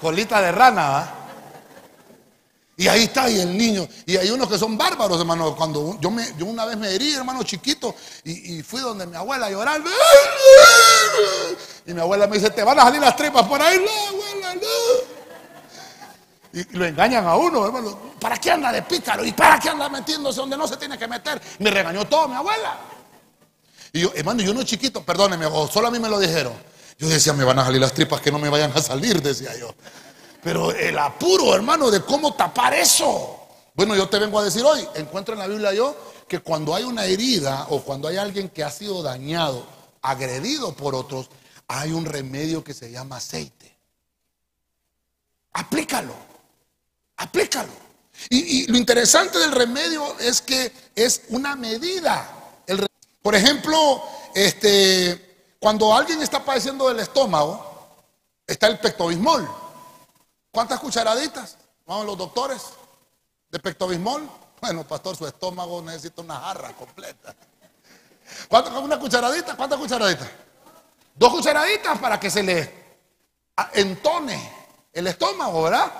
colita 0.00 0.40
de 0.40 0.52
rana, 0.52 0.88
¿va? 0.88 1.19
Y 2.80 2.88
ahí 2.88 3.02
está, 3.02 3.28
y 3.28 3.38
el 3.38 3.58
niño. 3.58 3.86
Y 4.06 4.16
hay 4.16 4.30
unos 4.30 4.48
que 4.48 4.56
son 4.56 4.78
bárbaros, 4.78 5.20
hermano. 5.20 5.54
Cuando 5.54 5.98
yo, 6.00 6.10
me, 6.10 6.32
yo 6.38 6.46
una 6.46 6.64
vez 6.64 6.78
me 6.78 6.88
herí, 6.88 7.12
hermano, 7.12 7.42
chiquito, 7.42 7.94
y, 8.24 8.62
fui 8.62 8.80
donde 8.80 9.06
mi 9.06 9.16
abuela 9.16 9.48
a 9.48 9.50
llorar. 9.50 9.82
Y 11.86 11.92
mi 11.92 12.00
abuela 12.00 12.26
me 12.26 12.38
dice, 12.38 12.48
te 12.48 12.62
van 12.62 12.78
a 12.78 12.84
salir 12.84 13.02
las 13.02 13.14
tripas 13.16 13.46
por 13.46 13.60
ahí. 13.60 13.84
No, 13.84 14.08
abuela, 14.08 14.54
no. 14.54 14.62
Y 16.58 16.78
lo 16.78 16.86
engañan 16.86 17.26
a 17.26 17.36
uno, 17.36 17.66
hermano. 17.66 18.14
¿Para 18.18 18.38
qué 18.38 18.50
anda 18.50 18.72
de 18.72 18.80
pícaro? 18.80 19.26
¿Y 19.26 19.32
para 19.32 19.58
qué 19.58 19.68
anda 19.68 19.90
metiéndose 19.90 20.40
donde 20.40 20.56
no 20.56 20.66
se 20.66 20.78
tiene 20.78 20.96
que 20.96 21.06
meter? 21.06 21.38
Me 21.58 21.70
regañó 21.70 22.06
todo 22.06 22.28
mi 22.28 22.36
abuela. 22.36 22.78
Y 23.92 24.00
yo, 24.00 24.10
hermano, 24.14 24.40
yo 24.40 24.54
no 24.54 24.62
chiquito, 24.62 25.04
perdóneme, 25.04 25.44
solo 25.70 25.88
a 25.88 25.90
mí 25.90 25.98
me 25.98 26.08
lo 26.08 26.18
dijeron. 26.18 26.54
Yo 26.98 27.08
decía, 27.08 27.34
me 27.34 27.44
van 27.44 27.58
a 27.58 27.64
salir 27.66 27.78
las 27.78 27.92
tripas 27.92 28.22
que 28.22 28.32
no 28.32 28.38
me 28.38 28.48
vayan 28.48 28.72
a 28.74 28.80
salir, 28.80 29.20
decía 29.20 29.54
yo. 29.58 29.74
Pero 30.42 30.72
el 30.72 30.98
apuro, 30.98 31.54
hermano, 31.54 31.90
de 31.90 32.02
cómo 32.02 32.34
tapar 32.34 32.74
eso. 32.74 33.40
Bueno, 33.74 33.94
yo 33.94 34.08
te 34.08 34.18
vengo 34.18 34.38
a 34.38 34.44
decir 34.44 34.64
hoy, 34.64 34.86
encuentro 34.94 35.34
en 35.34 35.40
la 35.40 35.46
Biblia 35.46 35.72
yo 35.72 35.96
que 36.28 36.40
cuando 36.40 36.74
hay 36.74 36.84
una 36.84 37.04
herida 37.04 37.66
o 37.70 37.82
cuando 37.82 38.08
hay 38.08 38.16
alguien 38.16 38.48
que 38.48 38.62
ha 38.62 38.70
sido 38.70 39.02
dañado, 39.02 39.66
agredido 40.02 40.74
por 40.74 40.94
otros, 40.94 41.28
hay 41.66 41.92
un 41.92 42.04
remedio 42.04 42.62
que 42.62 42.74
se 42.74 42.90
llama 42.90 43.16
aceite. 43.16 43.76
Aplícalo, 45.52 46.14
aplícalo. 47.16 47.72
Y, 48.28 48.66
lo 48.66 48.76
interesante 48.76 49.38
del 49.38 49.52
remedio 49.52 50.18
es 50.18 50.40
que 50.40 50.72
es 50.94 51.22
una 51.28 51.56
medida. 51.56 52.36
Por 53.22 53.34
ejemplo, 53.34 54.02
este, 54.34 55.54
cuando 55.58 55.94
alguien 55.94 56.22
está 56.22 56.44
padeciendo 56.44 56.88
del 56.88 57.00
estómago, 57.00 58.04
está 58.46 58.66
el 58.66 58.78
pectobismol. 58.78 59.48
¿Cuántas 60.50 60.80
cucharaditas? 60.80 61.56
Vamos 61.86 62.06
los 62.06 62.18
doctores 62.18 62.62
de 63.50 63.58
pectobismol. 63.58 64.28
Bueno, 64.60 64.86
pastor, 64.86 65.16
su 65.16 65.26
estómago 65.26 65.80
necesita 65.82 66.22
una 66.22 66.38
jarra 66.38 66.72
completa. 66.72 67.34
¿Cuántas, 68.48 68.74
una 68.74 68.98
cucharadita? 68.98 69.56
¿Cuántas 69.56 69.78
cucharaditas? 69.78 70.28
Dos 71.14 71.32
cucharaditas 71.32 71.98
para 71.98 72.18
que 72.18 72.30
se 72.30 72.42
le 72.42 72.96
entone 73.74 74.52
el 74.92 75.06
estómago, 75.06 75.62
¿verdad? 75.62 75.90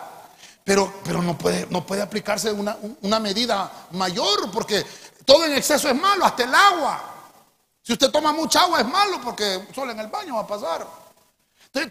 Pero, 0.65 1.01
pero 1.05 1.23
no, 1.23 1.37
puede, 1.39 1.67
no 1.71 1.87
puede 1.87 2.03
aplicarse 2.03 2.53
una, 2.53 2.77
una 3.03 3.19
medida 3.19 3.71
mayor 3.93 4.51
porque 4.51 4.85
todo 5.25 5.45
en 5.45 5.55
exceso 5.55 5.89
es 5.89 5.95
malo, 5.95 6.25
hasta 6.25 6.45
el 6.45 6.55
agua. 6.55 7.03
Si 7.83 7.93
usted 7.93 8.11
toma 8.11 8.33
mucha 8.33 8.63
agua 8.63 8.81
es 8.81 8.87
malo 8.87 9.21
porque 9.23 9.69
solo 9.75 9.93
en 9.93 10.01
el 10.01 10.09
baño 10.09 10.35
va 10.35 10.43
a 10.43 10.47
pasar. 10.47 10.87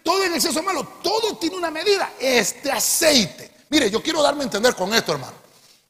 Todo 0.04 0.24
en 0.24 0.34
exceso 0.34 0.60
es 0.60 0.66
malo, 0.66 0.84
todo 1.02 1.38
tiene 1.38 1.56
una 1.56 1.72
medida. 1.72 2.14
Este 2.20 2.72
aceite, 2.72 3.52
mire, 3.70 3.90
yo 3.90 4.04
quiero 4.04 4.22
darme 4.22 4.42
a 4.42 4.44
entender 4.46 4.76
con 4.76 4.94
esto, 4.94 5.14
hermano. 5.14 5.38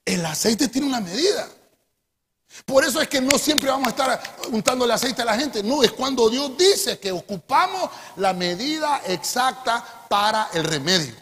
El 0.05 0.25
aceite 0.25 0.67
tiene 0.67 0.87
una 0.87 1.01
medida. 1.01 1.47
Por 2.65 2.83
eso 2.83 3.01
es 3.01 3.07
que 3.07 3.21
no 3.21 3.37
siempre 3.37 3.69
vamos 3.69 3.87
a 3.87 3.89
estar 3.91 4.23
untando 4.51 4.85
el 4.85 4.91
aceite 4.91 5.21
a 5.21 5.25
la 5.25 5.37
gente. 5.37 5.63
No, 5.63 5.83
es 5.83 5.91
cuando 5.91 6.29
Dios 6.29 6.57
dice 6.57 6.99
que 6.99 7.11
ocupamos 7.11 7.89
la 8.17 8.33
medida 8.33 9.01
exacta 9.07 10.05
para 10.09 10.49
el 10.53 10.63
remedio. 10.63 11.15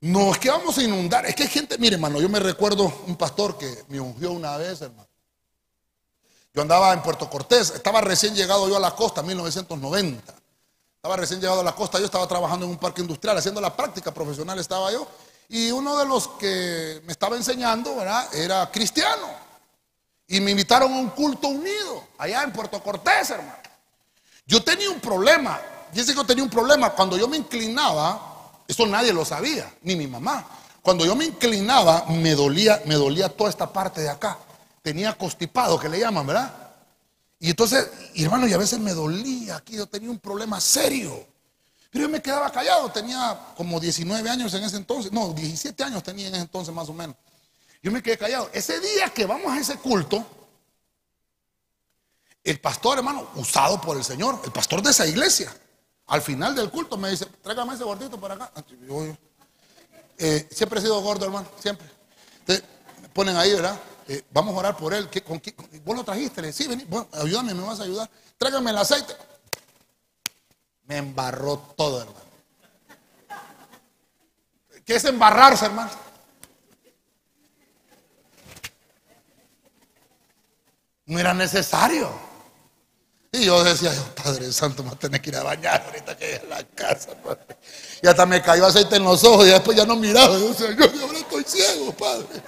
No 0.00 0.32
es 0.32 0.38
que 0.38 0.50
vamos 0.50 0.76
a 0.78 0.82
inundar, 0.82 1.26
es 1.26 1.34
que 1.34 1.44
hay 1.44 1.48
gente, 1.48 1.78
mire 1.78 1.94
hermano, 1.94 2.20
yo 2.20 2.28
me 2.28 2.38
recuerdo 2.38 3.02
un 3.06 3.16
pastor 3.16 3.56
que 3.58 3.84
me 3.88 3.98
ungió 3.98 4.30
una 4.30 4.56
vez, 4.56 4.80
hermano. 4.82 5.08
Yo 6.56 6.62
andaba 6.62 6.94
en 6.94 7.02
Puerto 7.02 7.28
Cortés, 7.28 7.68
estaba 7.68 8.00
recién 8.00 8.34
llegado 8.34 8.66
yo 8.66 8.78
a 8.78 8.80
la 8.80 8.92
costa, 8.92 9.22
1990. 9.22 10.34
Estaba 10.94 11.14
recién 11.14 11.38
llegado 11.38 11.60
a 11.60 11.62
la 11.62 11.74
costa, 11.74 11.98
yo 11.98 12.06
estaba 12.06 12.26
trabajando 12.26 12.64
en 12.64 12.72
un 12.72 12.78
parque 12.78 13.02
industrial, 13.02 13.36
haciendo 13.36 13.60
la 13.60 13.76
práctica 13.76 14.10
profesional 14.10 14.58
estaba 14.58 14.90
yo. 14.90 15.06
Y 15.50 15.70
uno 15.70 15.98
de 15.98 16.06
los 16.06 16.28
que 16.28 17.02
me 17.04 17.12
estaba 17.12 17.36
enseñando. 17.36 18.02
Era 18.32 18.70
cristiano. 18.72 19.28
Y 20.26 20.40
me 20.40 20.52
invitaron 20.52 20.94
a 20.94 20.96
un 20.96 21.10
culto 21.10 21.48
unido, 21.48 22.04
allá 22.16 22.42
en 22.44 22.52
Puerto 22.54 22.82
Cortés, 22.82 23.28
hermano. 23.28 23.58
Yo 24.46 24.64
tenía 24.64 24.88
un 24.88 25.00
problema, 25.00 25.60
dice 25.92 26.12
que 26.12 26.16
yo 26.16 26.24
tenía 26.24 26.42
un 26.42 26.48
problema, 26.48 26.88
cuando 26.94 27.18
yo 27.18 27.28
me 27.28 27.36
inclinaba, 27.36 28.54
eso 28.66 28.86
nadie 28.86 29.12
lo 29.12 29.26
sabía, 29.26 29.70
ni 29.82 29.94
mi 29.94 30.06
mamá. 30.06 30.46
Cuando 30.80 31.04
yo 31.04 31.14
me 31.14 31.26
inclinaba, 31.26 32.06
me 32.08 32.34
dolía, 32.34 32.80
me 32.86 32.94
dolía 32.94 33.28
toda 33.28 33.50
esta 33.50 33.70
parte 33.70 34.00
de 34.00 34.08
acá. 34.08 34.38
Tenía 34.86 35.18
constipado, 35.18 35.80
que 35.80 35.88
le 35.88 35.98
llaman, 35.98 36.24
¿verdad? 36.24 36.54
Y 37.40 37.50
entonces, 37.50 37.90
hermano, 38.14 38.46
y 38.46 38.52
a 38.52 38.56
veces 38.56 38.78
me 38.78 38.92
dolía 38.94 39.56
aquí, 39.56 39.74
yo 39.74 39.88
tenía 39.88 40.08
un 40.08 40.20
problema 40.20 40.60
serio. 40.60 41.26
Pero 41.90 42.04
yo 42.04 42.08
me 42.08 42.22
quedaba 42.22 42.52
callado, 42.52 42.88
tenía 42.92 43.36
como 43.56 43.80
19 43.80 44.30
años 44.30 44.54
en 44.54 44.62
ese 44.62 44.76
entonces, 44.76 45.10
no, 45.10 45.32
17 45.32 45.82
años 45.82 46.04
tenía 46.04 46.28
en 46.28 46.34
ese 46.34 46.42
entonces 46.44 46.72
más 46.72 46.88
o 46.88 46.92
menos. 46.92 47.16
Yo 47.82 47.90
me 47.90 48.00
quedé 48.00 48.16
callado. 48.16 48.48
Ese 48.52 48.78
día 48.78 49.08
que 49.08 49.26
vamos 49.26 49.50
a 49.50 49.58
ese 49.58 49.74
culto, 49.74 50.24
el 52.44 52.60
pastor, 52.60 52.98
hermano, 52.98 53.28
usado 53.34 53.80
por 53.80 53.96
el 53.96 54.04
Señor, 54.04 54.40
el 54.44 54.52
pastor 54.52 54.82
de 54.82 54.92
esa 54.92 55.04
iglesia, 55.04 55.52
al 56.06 56.22
final 56.22 56.54
del 56.54 56.70
culto 56.70 56.96
me 56.96 57.10
dice, 57.10 57.26
tráigame 57.42 57.74
ese 57.74 57.82
gordito 57.82 58.20
para 58.20 58.34
acá. 58.34 58.52
Eh, 60.16 60.48
siempre 60.48 60.78
he 60.78 60.82
sido 60.82 61.00
gordo, 61.00 61.24
hermano, 61.24 61.48
siempre. 61.58 61.88
Entonces, 62.38 62.64
ponen 63.12 63.36
ahí, 63.36 63.52
¿verdad? 63.52 63.76
Eh, 64.08 64.22
vamos 64.30 64.54
a 64.54 64.58
orar 64.58 64.76
por 64.76 64.94
él. 64.94 65.08
con, 65.24 65.42
¿Vos 65.84 65.96
lo 65.96 66.04
trajiste? 66.04 66.40
Le 66.42 66.52
sí, 66.52 66.68
vení, 66.68 66.86
ayúdame, 67.12 67.54
me 67.54 67.62
vas 67.62 67.80
a 67.80 67.84
ayudar. 67.84 68.08
Tráigame 68.38 68.70
el 68.70 68.78
aceite. 68.78 69.14
Me 70.84 70.98
embarró 70.98 71.58
todo, 71.76 72.00
hermano. 72.00 72.26
¿Qué 74.84 74.94
es 74.94 75.04
embarrarse, 75.04 75.66
hermano? 75.66 75.90
No 81.06 81.18
era 81.18 81.34
necesario. 81.34 82.10
Y 83.32 83.44
yo 83.44 83.62
decía, 83.64 83.92
Padre 84.22 84.52
Santo, 84.52 84.84
me 84.84 84.94
tener 84.94 85.20
que 85.20 85.30
ir 85.30 85.36
a 85.36 85.42
bañar 85.42 85.82
ahorita 85.86 86.16
que 86.16 86.26
llegue 86.26 86.46
a 86.46 86.58
la 86.58 86.64
casa. 86.64 87.10
Padre. 87.22 87.58
Y 88.00 88.06
hasta 88.06 88.24
me 88.24 88.40
cayó 88.40 88.66
aceite 88.66 88.96
en 88.96 89.04
los 89.04 89.24
ojos 89.24 89.46
y 89.46 89.50
después 89.50 89.76
ya 89.76 89.84
no 89.84 89.96
miraba. 89.96 90.38
Yo 90.38 90.48
decía, 90.48 90.70
yo 90.70 91.04
ahora 91.04 91.18
estoy 91.18 91.44
ciego, 91.44 91.92
Padre. 91.92 92.42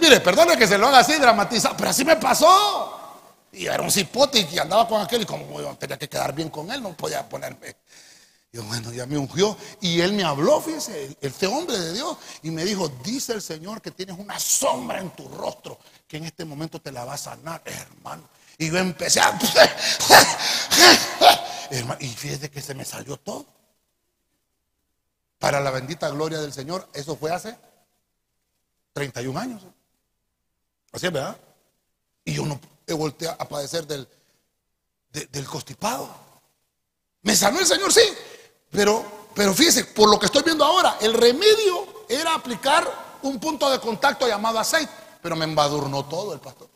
Mire, 0.00 0.20
perdone 0.20 0.56
que 0.56 0.66
se 0.66 0.78
lo 0.78 0.88
haga 0.88 1.00
así 1.00 1.14
dramatizado, 1.14 1.76
pero 1.76 1.90
así 1.90 2.04
me 2.04 2.16
pasó. 2.16 2.94
Y 3.52 3.66
era 3.66 3.82
un 3.82 3.90
cipote 3.90 4.46
y 4.50 4.58
andaba 4.58 4.86
con 4.86 5.00
aquel 5.00 5.22
y 5.22 5.26
como 5.26 5.60
yo 5.60 5.74
tenía 5.76 5.98
que 5.98 6.08
quedar 6.08 6.34
bien 6.34 6.50
con 6.50 6.70
él, 6.70 6.82
no 6.82 6.96
podía 6.96 7.28
ponerme. 7.28 7.76
Y 8.52 8.58
bueno, 8.58 8.92
ya 8.92 9.04
me 9.06 9.18
ungió 9.18 9.56
y 9.80 10.00
él 10.00 10.12
me 10.14 10.24
habló, 10.24 10.60
fíjese, 10.60 11.16
este 11.20 11.46
hombre 11.46 11.78
de 11.78 11.92
Dios, 11.92 12.16
y 12.42 12.50
me 12.50 12.64
dijo, 12.64 12.88
dice 13.04 13.34
el 13.34 13.42
Señor 13.42 13.82
que 13.82 13.90
tienes 13.90 14.18
una 14.18 14.38
sombra 14.38 15.00
en 15.00 15.10
tu 15.10 15.28
rostro 15.28 15.78
que 16.06 16.16
en 16.16 16.24
este 16.24 16.44
momento 16.44 16.80
te 16.80 16.90
la 16.90 17.04
va 17.04 17.14
a 17.14 17.18
sanar, 17.18 17.62
hermano. 17.64 18.22
Y 18.56 18.70
yo 18.70 18.78
empecé 18.78 19.20
a... 19.20 19.38
y 22.00 22.08
fíjese 22.08 22.50
que 22.50 22.62
se 22.62 22.74
me 22.74 22.84
salió 22.84 23.18
todo. 23.18 23.46
Para 25.38 25.60
la 25.60 25.70
bendita 25.70 26.08
gloria 26.08 26.40
del 26.40 26.52
Señor, 26.52 26.88
eso 26.94 27.16
fue 27.16 27.30
hace 27.30 27.56
31 28.98 29.38
años. 29.38 29.62
Así 30.92 31.06
es, 31.06 31.12
¿verdad? 31.12 31.36
Y 32.24 32.34
yo 32.34 32.44
no 32.44 32.60
he 32.86 32.92
volteado 32.92 33.36
a 33.38 33.48
padecer 33.48 33.86
del, 33.86 34.08
del 35.12 35.46
constipado. 35.46 36.08
Me 37.22 37.36
sanó 37.36 37.60
el 37.60 37.66
Señor, 37.66 37.92
sí, 37.92 38.02
pero 38.70 39.18
pero 39.38 39.54
fíjese, 39.54 39.84
por 39.84 40.10
lo 40.10 40.18
que 40.18 40.26
estoy 40.26 40.42
viendo 40.42 40.64
ahora, 40.64 40.96
el 41.00 41.14
remedio 41.14 42.04
era 42.08 42.34
aplicar 42.34 43.18
un 43.22 43.38
punto 43.38 43.70
de 43.70 43.78
contacto 43.78 44.26
llamado 44.26 44.58
aceite, 44.58 44.92
pero 45.22 45.36
me 45.36 45.44
embadurnó 45.44 46.04
todo 46.06 46.34
el 46.34 46.40
pastor. 46.40 46.68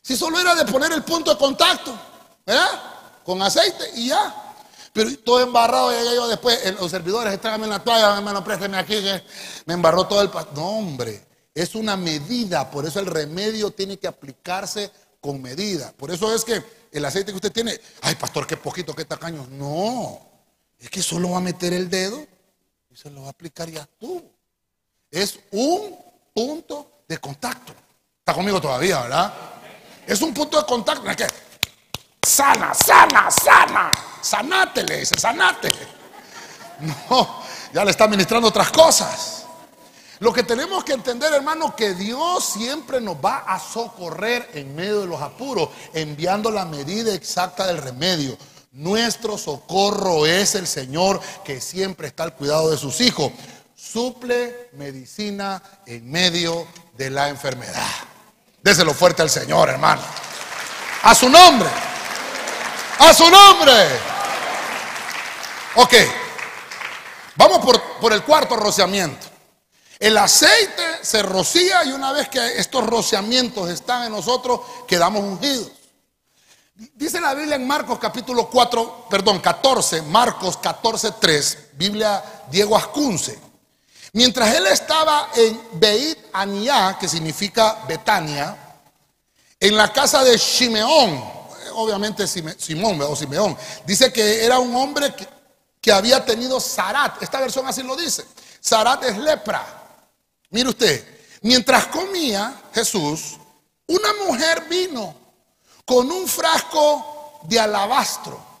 Si 0.00 0.16
solo 0.16 0.38
era 0.38 0.54
de 0.54 0.64
poner 0.70 0.92
el 0.92 1.02
punto 1.02 1.32
de 1.32 1.36
contacto, 1.36 1.92
¿verdad? 2.46 2.80
Con 3.24 3.42
aceite 3.42 3.84
y 3.96 4.10
ya. 4.10 4.43
Pero 4.94 5.18
todo 5.18 5.42
embarrado, 5.42 5.90
llegué 5.90 6.14
yo 6.14 6.28
después, 6.28 6.72
los 6.78 6.88
servidores, 6.88 7.40
tráigame 7.40 7.66
la 7.66 7.82
toalla, 7.82 8.16
hermano, 8.16 8.44
présteme 8.44 8.78
aquí, 8.78 8.94
me 9.66 9.74
embarró 9.74 10.06
todo 10.06 10.22
el. 10.22 10.30
No, 10.54 10.78
hombre, 10.78 11.20
es 11.52 11.74
una 11.74 11.96
medida, 11.96 12.70
por 12.70 12.86
eso 12.86 13.00
el 13.00 13.06
remedio 13.06 13.72
tiene 13.72 13.98
que 13.98 14.06
aplicarse 14.06 14.92
con 15.20 15.42
medida. 15.42 15.92
Por 15.96 16.12
eso 16.12 16.32
es 16.32 16.44
que 16.44 16.62
el 16.92 17.04
aceite 17.04 17.32
que 17.32 17.36
usted 17.36 17.50
tiene, 17.50 17.76
ay, 18.02 18.14
pastor, 18.14 18.46
qué 18.46 18.56
poquito, 18.56 18.94
qué 18.94 19.04
tacaño. 19.04 19.44
No, 19.50 20.20
es 20.78 20.88
que 20.88 21.02
solo 21.02 21.30
va 21.30 21.38
a 21.38 21.40
meter 21.40 21.72
el 21.72 21.90
dedo 21.90 22.24
y 22.88 22.96
se 22.96 23.10
lo 23.10 23.22
va 23.22 23.26
a 23.26 23.30
aplicar 23.30 23.68
ya 23.68 23.88
tú. 23.98 24.22
Es 25.10 25.40
un 25.50 25.98
punto 26.32 27.02
de 27.08 27.18
contacto. 27.18 27.72
Está 28.20 28.32
conmigo 28.32 28.60
todavía, 28.60 29.00
¿verdad? 29.00 29.34
Es 30.06 30.22
un 30.22 30.32
punto 30.32 30.56
de 30.60 30.64
contacto. 30.64 31.10
Es 31.10 31.16
que 31.16 31.26
sana, 32.24 32.72
sana, 32.72 33.28
sana. 33.28 34.13
Sanate, 34.24 34.84
le 34.84 35.00
dice, 35.00 35.18
sanate. 35.18 35.72
No, 37.10 37.42
ya 37.72 37.84
le 37.84 37.90
está 37.90 38.08
ministrando 38.08 38.48
otras 38.48 38.70
cosas. 38.70 39.44
Lo 40.18 40.32
que 40.32 40.42
tenemos 40.42 40.82
que 40.84 40.92
entender, 40.92 41.32
hermano, 41.32 41.76
que 41.76 41.94
Dios 41.94 42.44
siempre 42.44 43.00
nos 43.00 43.16
va 43.16 43.44
a 43.46 43.58
socorrer 43.60 44.50
en 44.54 44.74
medio 44.74 45.00
de 45.00 45.06
los 45.06 45.20
apuros, 45.20 45.68
enviando 45.92 46.50
la 46.50 46.64
medida 46.64 47.12
exacta 47.14 47.66
del 47.66 47.78
remedio. 47.78 48.36
Nuestro 48.72 49.38
socorro 49.38 50.26
es 50.26 50.54
el 50.54 50.66
Señor 50.66 51.20
que 51.44 51.60
siempre 51.60 52.08
está 52.08 52.24
al 52.24 52.34
cuidado 52.34 52.70
de 52.70 52.76
sus 52.76 53.00
hijos 53.00 53.30
suple 53.94 54.70
medicina 54.72 55.62
en 55.86 56.10
medio 56.10 56.66
de 56.96 57.10
la 57.10 57.28
enfermedad. 57.28 57.86
Déselo 58.62 58.94
fuerte 58.94 59.22
al 59.22 59.30
Señor, 59.30 59.68
hermano. 59.68 60.02
A 61.02 61.14
su 61.14 61.28
nombre. 61.28 61.68
A 62.98 63.12
su 63.12 63.30
nombre. 63.30 64.13
Ok. 65.76 65.94
Vamos 67.36 67.58
por, 67.58 67.80
por 68.00 68.12
el 68.12 68.22
cuarto 68.22 68.56
rociamiento. 68.56 69.26
El 69.98 70.16
aceite 70.18 70.82
se 71.02 71.22
rocía 71.22 71.84
y 71.84 71.92
una 71.92 72.12
vez 72.12 72.28
que 72.28 72.58
estos 72.58 72.86
rociamientos 72.86 73.70
están 73.70 74.04
en 74.04 74.12
nosotros, 74.12 74.60
quedamos 74.86 75.22
ungidos. 75.22 75.70
Dice 76.94 77.20
la 77.20 77.34
Biblia 77.34 77.56
en 77.56 77.66
Marcos 77.66 77.98
capítulo 78.00 78.50
4, 78.50 79.06
perdón, 79.08 79.40
14, 79.40 80.02
Marcos 80.02 80.56
14, 80.56 81.12
3, 81.20 81.58
Biblia 81.74 82.22
Diego 82.50 82.76
Ascunce. 82.76 83.38
Mientras 84.12 84.54
él 84.54 84.66
estaba 84.66 85.30
en 85.34 85.60
Beit 85.74 86.18
Aniá, 86.32 86.96
que 86.98 87.08
significa 87.08 87.84
Betania, 87.86 88.56
en 89.60 89.76
la 89.76 89.92
casa 89.92 90.22
de 90.24 90.36
Simeón, 90.36 91.22
obviamente 91.74 92.26
Simón 92.26 93.00
o 93.02 93.16
Simeón, 93.16 93.56
dice 93.86 94.12
que 94.12 94.44
era 94.44 94.58
un 94.58 94.74
hombre 94.74 95.14
que, 95.84 95.92
había 95.92 96.24
tenido 96.24 96.58
Sarat. 96.58 97.22
Esta 97.22 97.40
versión 97.40 97.66
así 97.66 97.82
lo 97.82 97.94
dice. 97.94 98.24
Sarat 98.60 99.04
es 99.04 99.18
lepra. 99.18 99.64
Mire 100.50 100.70
usted, 100.70 101.38
mientras 101.42 101.86
comía 101.88 102.62
Jesús, 102.72 103.36
una 103.86 104.12
mujer 104.26 104.66
vino 104.68 105.14
con 105.84 106.10
un 106.10 106.26
frasco 106.26 107.40
de 107.42 107.60
alabastro 107.60 108.54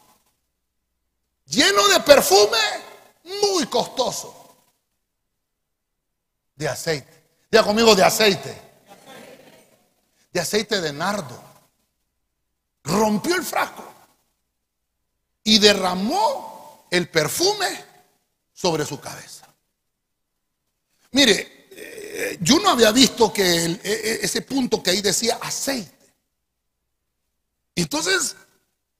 lleno 1.46 1.88
de 1.88 2.00
perfume 2.00 2.58
muy 3.42 3.66
costoso 3.66 4.56
de 6.54 6.68
aceite. 6.68 7.24
Diga 7.50 7.64
conmigo 7.64 7.94
de 7.94 8.04
aceite. 8.04 8.62
De 10.32 10.40
aceite 10.40 10.80
de 10.80 10.92
nardo. 10.92 11.42
Rompió 12.82 13.34
el 13.36 13.44
frasco 13.44 13.84
y 15.42 15.58
derramó 15.58 16.53
el 16.96 17.08
perfume 17.08 17.84
sobre 18.52 18.86
su 18.86 19.00
cabeza. 19.00 19.48
Mire, 21.10 21.66
eh, 21.72 22.38
yo 22.40 22.60
no 22.60 22.70
había 22.70 22.92
visto 22.92 23.32
que 23.32 23.42
e, 23.42 23.80
e, 23.82 24.18
ese 24.22 24.42
punto 24.42 24.80
que 24.80 24.90
ahí 24.90 25.00
decía 25.00 25.38
aceite. 25.42 25.92
Entonces, 27.74 28.36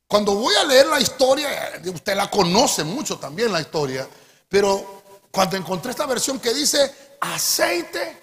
cuando 0.08 0.34
voy 0.34 0.56
a 0.56 0.64
leer 0.64 0.88
la 0.88 1.00
historia, 1.00 1.76
eh, 1.76 1.88
usted 1.88 2.16
la 2.16 2.28
conoce 2.28 2.82
mucho 2.82 3.16
también 3.16 3.52
la 3.52 3.60
historia, 3.60 4.08
pero 4.48 5.02
cuando 5.30 5.56
encontré 5.56 5.92
esta 5.92 6.06
versión 6.06 6.40
que 6.40 6.52
dice 6.52 7.16
aceite 7.20 8.20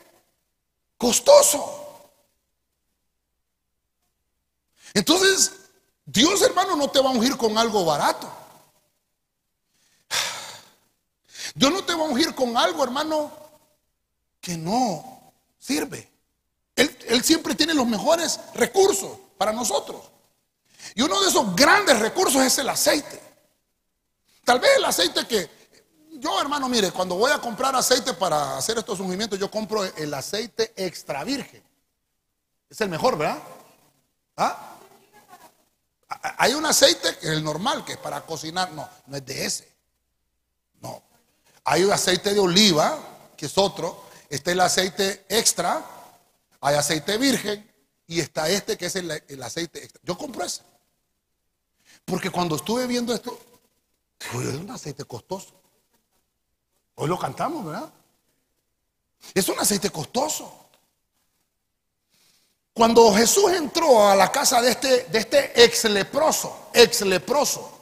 costoso. 0.98 2.12
Entonces, 4.94 5.54
Dios 6.06 6.42
hermano 6.42 6.76
no 6.76 6.90
te 6.90 7.00
va 7.00 7.10
a 7.10 7.14
ungir 7.14 7.38
con 7.38 7.58
algo 7.58 7.86
barato. 7.86 8.41
Dios 11.56 11.72
no 11.72 11.84
te 11.84 11.94
va 11.94 12.02
a 12.02 12.10
ungir 12.10 12.34
con 12.34 12.56
algo, 12.58 12.84
hermano, 12.84 13.32
que 14.40 14.58
no 14.58 15.34
sirve. 15.58 16.10
Él, 16.76 16.98
él, 17.08 17.24
siempre 17.24 17.56
tiene 17.56 17.74
los 17.74 17.86
mejores 17.86 18.40
recursos 18.56 19.18
para 19.38 19.52
nosotros. 19.52 20.02
Y 20.96 21.02
uno 21.02 21.22
de 21.22 21.30
esos 21.30 21.56
grandes 21.56 22.00
recursos 22.00 22.42
es 22.42 22.58
el 22.58 22.70
aceite. 22.70 23.22
Tal 24.44 24.60
vez 24.60 24.72
el 24.78 24.86
aceite 24.86 25.28
que 25.28 25.50
yo, 26.22 26.40
hermano, 26.40 26.70
mire, 26.70 26.92
cuando 26.92 27.16
voy 27.16 27.32
a 27.32 27.40
comprar 27.40 27.76
aceite 27.76 28.14
para 28.14 28.58
hacer 28.58 28.78
estos 28.78 29.00
ungimientos, 29.00 29.40
yo 29.40 29.50
compro 29.50 29.84
el 29.84 30.14
aceite 30.14 30.72
extra 30.76 31.24
virgen. 31.24 31.64
Es 32.70 32.80
el 32.80 32.90
mejor, 32.90 33.18
¿verdad? 33.18 33.40
¿Ah? 34.38 34.78
Hay 36.38 36.54
un 36.54 36.66
aceite 36.66 37.18
que 37.18 37.28
es 37.28 37.34
el 37.34 37.44
normal, 37.44 37.84
que 37.84 37.94
es 37.94 37.98
para 37.98 38.22
cocinar. 38.22 38.72
No, 38.72 38.88
no 39.08 39.18
es 39.18 39.26
de 39.26 39.46
ese. 39.46 39.71
Hay 41.64 41.84
un 41.84 41.92
aceite 41.92 42.34
de 42.34 42.40
oliva, 42.40 42.98
que 43.38 43.46
es 43.46 43.58
otro. 43.58 44.06
Está 44.30 44.52
el 44.52 44.62
aceite 44.62 45.26
extra. 45.30 45.84
Hay 46.62 46.76
aceite 46.76 47.18
virgen. 47.18 47.70
Y 48.08 48.20
está 48.20 48.50
este 48.50 48.78
que 48.78 48.88
es 48.88 48.96
el, 48.96 49.12
el 49.28 49.44
aceite 49.44 49.84
extra. 49.84 50.02
Yo 50.04 50.18
compro 50.18 50.44
ese. 50.44 50.62
Porque 52.06 52.30
cuando 52.30 52.56
estuve 52.56 52.88
viendo 52.88 53.14
esto, 53.14 53.40
es 54.20 54.56
un 54.56 54.70
aceite 54.70 55.06
costoso. 55.06 55.54
Hoy 56.96 57.08
lo 57.08 57.18
cantamos, 57.18 57.66
¿verdad? 57.66 57.90
Es 59.34 59.48
un 59.50 59.60
aceite 59.60 59.90
costoso. 59.90 60.62
Cuando 62.74 63.14
Jesús 63.14 63.52
entró 63.52 64.08
a 64.08 64.16
la 64.16 64.32
casa 64.32 64.62
de 64.62 64.72
este, 64.72 65.04
de 65.06 65.20
este 65.20 65.64
ex 65.64 65.84
leproso, 65.86 66.70
ex 66.74 67.02
leproso, 67.02 67.80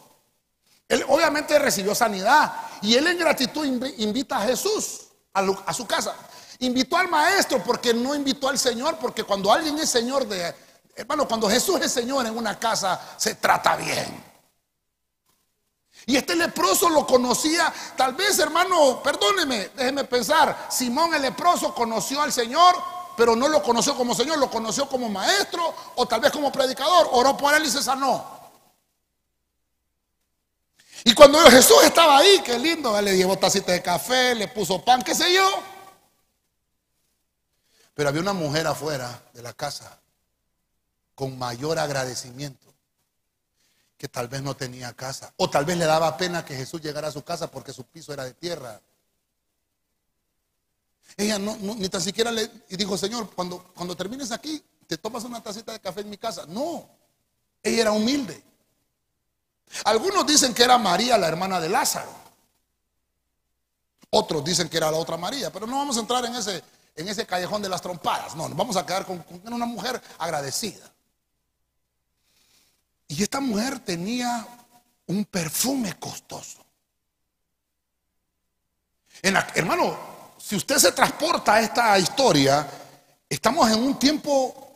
él 0.88 1.06
obviamente 1.08 1.60
recibió 1.60 1.94
sanidad 1.94 2.69
y 2.82 2.96
él 2.96 3.08
en 3.08 3.18
gratitud 3.18 3.66
invita 3.66 4.38
a 4.38 4.42
Jesús 4.42 5.08
a, 5.34 5.74
su 5.74 5.86
casa. 5.86 6.16
Invitó 6.60 6.98
al 6.98 7.08
maestro 7.10 7.64
porque 7.64 7.94
no 7.94 8.16
invitó 8.16 8.50
al 8.50 8.60
Señor, 8.60 8.98
porque 9.00 9.24
cuando 9.24 9.52
alguien 9.52 9.78
es 9.78 9.90
Señor 9.90 10.28
de, 10.28 10.54
hermano, 10.96 11.28
cuando 11.28 11.50
Jesús 11.50 11.80
es 11.82 11.92
Señor 11.92 12.26
en 12.26 12.38
una 12.38 12.60
casa, 12.60 13.00
se 13.18 13.36
trata 13.36 13.76
bien. 13.76 14.30
Y 16.06 16.16
este 16.16 16.36
leproso 16.36 16.90
lo 16.90 17.06
conocía, 17.06 17.72
tal 17.96 18.14
vez 18.16 18.40
hermano, 18.40 19.04
perdóneme, 19.04 19.70
déjeme 19.76 20.06
pensar, 20.06 20.68
Simón 20.70 21.14
el 21.14 21.22
leproso 21.22 21.74
conoció 21.74 22.22
al 22.22 22.32
Señor, 22.32 22.76
pero 23.16 23.36
no 23.36 23.48
lo 23.48 23.62
conoció 23.62 23.96
como 23.96 24.16
Señor, 24.16 24.40
lo 24.40 24.50
conoció 24.50 24.88
como 24.88 25.10
maestro 25.10 25.74
o 25.96 26.06
tal 26.08 26.22
vez 26.22 26.32
como 26.32 26.52
predicador, 26.52 27.10
oró 27.12 27.36
por 27.36 27.54
él 27.54 27.66
y 27.66 27.70
se 27.70 27.84
sanó. 27.84 28.39
Y 31.04 31.14
cuando 31.14 31.40
Jesús 31.50 31.78
estaba 31.84 32.18
ahí, 32.18 32.42
qué 32.44 32.58
lindo, 32.60 33.00
le 33.02 33.16
llevó 33.16 33.38
tacita 33.38 33.72
de 33.72 33.82
café, 33.82 34.36
le 34.36 34.48
puso 34.48 34.84
pan, 34.84 35.02
qué 35.02 35.16
sé 35.16 35.34
yo. 35.34 35.48
Pero 37.94 38.10
había 38.10 38.22
una 38.22 38.34
mujer 38.34 38.68
afuera 38.68 39.22
de 39.34 39.42
la 39.42 39.54
casa 39.54 40.00
con 41.16 41.38
mayor 41.38 41.80
agradecimiento 41.80 42.74
que 43.98 44.08
tal 44.08 44.30
vez 44.30 44.42
no 44.42 44.56
tenía 44.56 44.94
casa. 44.94 45.34
O 45.36 45.50
tal 45.50 45.66
vez 45.66 45.78
le 45.78 45.86
daba 45.86 46.16
pena 46.16 46.46
que 46.46 46.56
Jesús 46.56 46.82
llegara 46.82 47.10
a 47.10 47.12
su 47.12 47.22
casa 47.24 47.52
porque 47.52 47.74
su 47.74 47.84
piso 47.84 48.14
era 48.14 48.24
de 48.24 48.34
tierra. 48.34 48.82
Ella 51.18 51.38
no, 51.38 51.58
ni 51.58 51.90
tan 51.90 52.02
siquiera 52.02 52.32
le 52.32 52.50
dijo, 52.70 52.98
Señor, 52.98 53.30
cuando, 53.36 53.72
cuando 53.76 53.96
termines 53.98 54.32
aquí, 54.32 54.64
te 54.88 54.98
tomas 54.98 55.26
una 55.26 55.44
tacita 55.44 55.74
de 55.74 55.82
café 55.82 56.00
en 56.02 56.10
mi 56.10 56.18
casa. 56.18 56.46
No, 56.48 56.90
ella 57.62 57.82
era 57.82 57.92
humilde. 57.92 58.42
Algunos 59.86 60.26
dicen 60.26 60.54
que 60.54 60.64
era 60.64 60.78
María, 60.78 61.18
la 61.18 61.28
hermana 61.28 61.60
de 61.60 61.70
Lázaro. 61.70 62.12
Otros 64.12 64.44
dicen 64.44 64.68
que 64.70 64.78
era 64.78 64.90
la 64.90 64.98
otra 64.98 65.18
María, 65.18 65.52
pero 65.52 65.68
no 65.68 65.78
vamos 65.78 65.98
a 65.98 66.00
entrar 66.00 66.26
en 66.26 66.36
ese, 66.36 66.64
en 66.96 67.08
ese 67.08 67.26
callejón 67.26 67.62
de 67.62 67.70
las 67.70 67.82
trompadas. 67.82 68.36
No, 68.36 68.48
nos 68.48 68.58
vamos 68.58 68.76
a 68.76 68.86
quedar 68.86 69.06
con 69.06 69.24
una 69.46 69.66
mujer 69.66 70.02
agradecida. 70.18 70.92
Y 73.08 73.22
esta 73.24 73.40
mujer 73.40 73.80
tenía 73.80 74.48
un 75.08 75.26
perfume 75.26 75.98
costoso. 76.00 76.64
hermano, 79.22 79.98
si 80.38 80.56
usted 80.56 80.78
se 80.78 80.92
transporta 80.92 81.56
a 81.56 81.62
esta 81.62 82.00
historia, 82.00 82.68
estamos 83.28 83.70
en 83.70 83.84
un 83.84 84.00
tiempo 84.00 84.70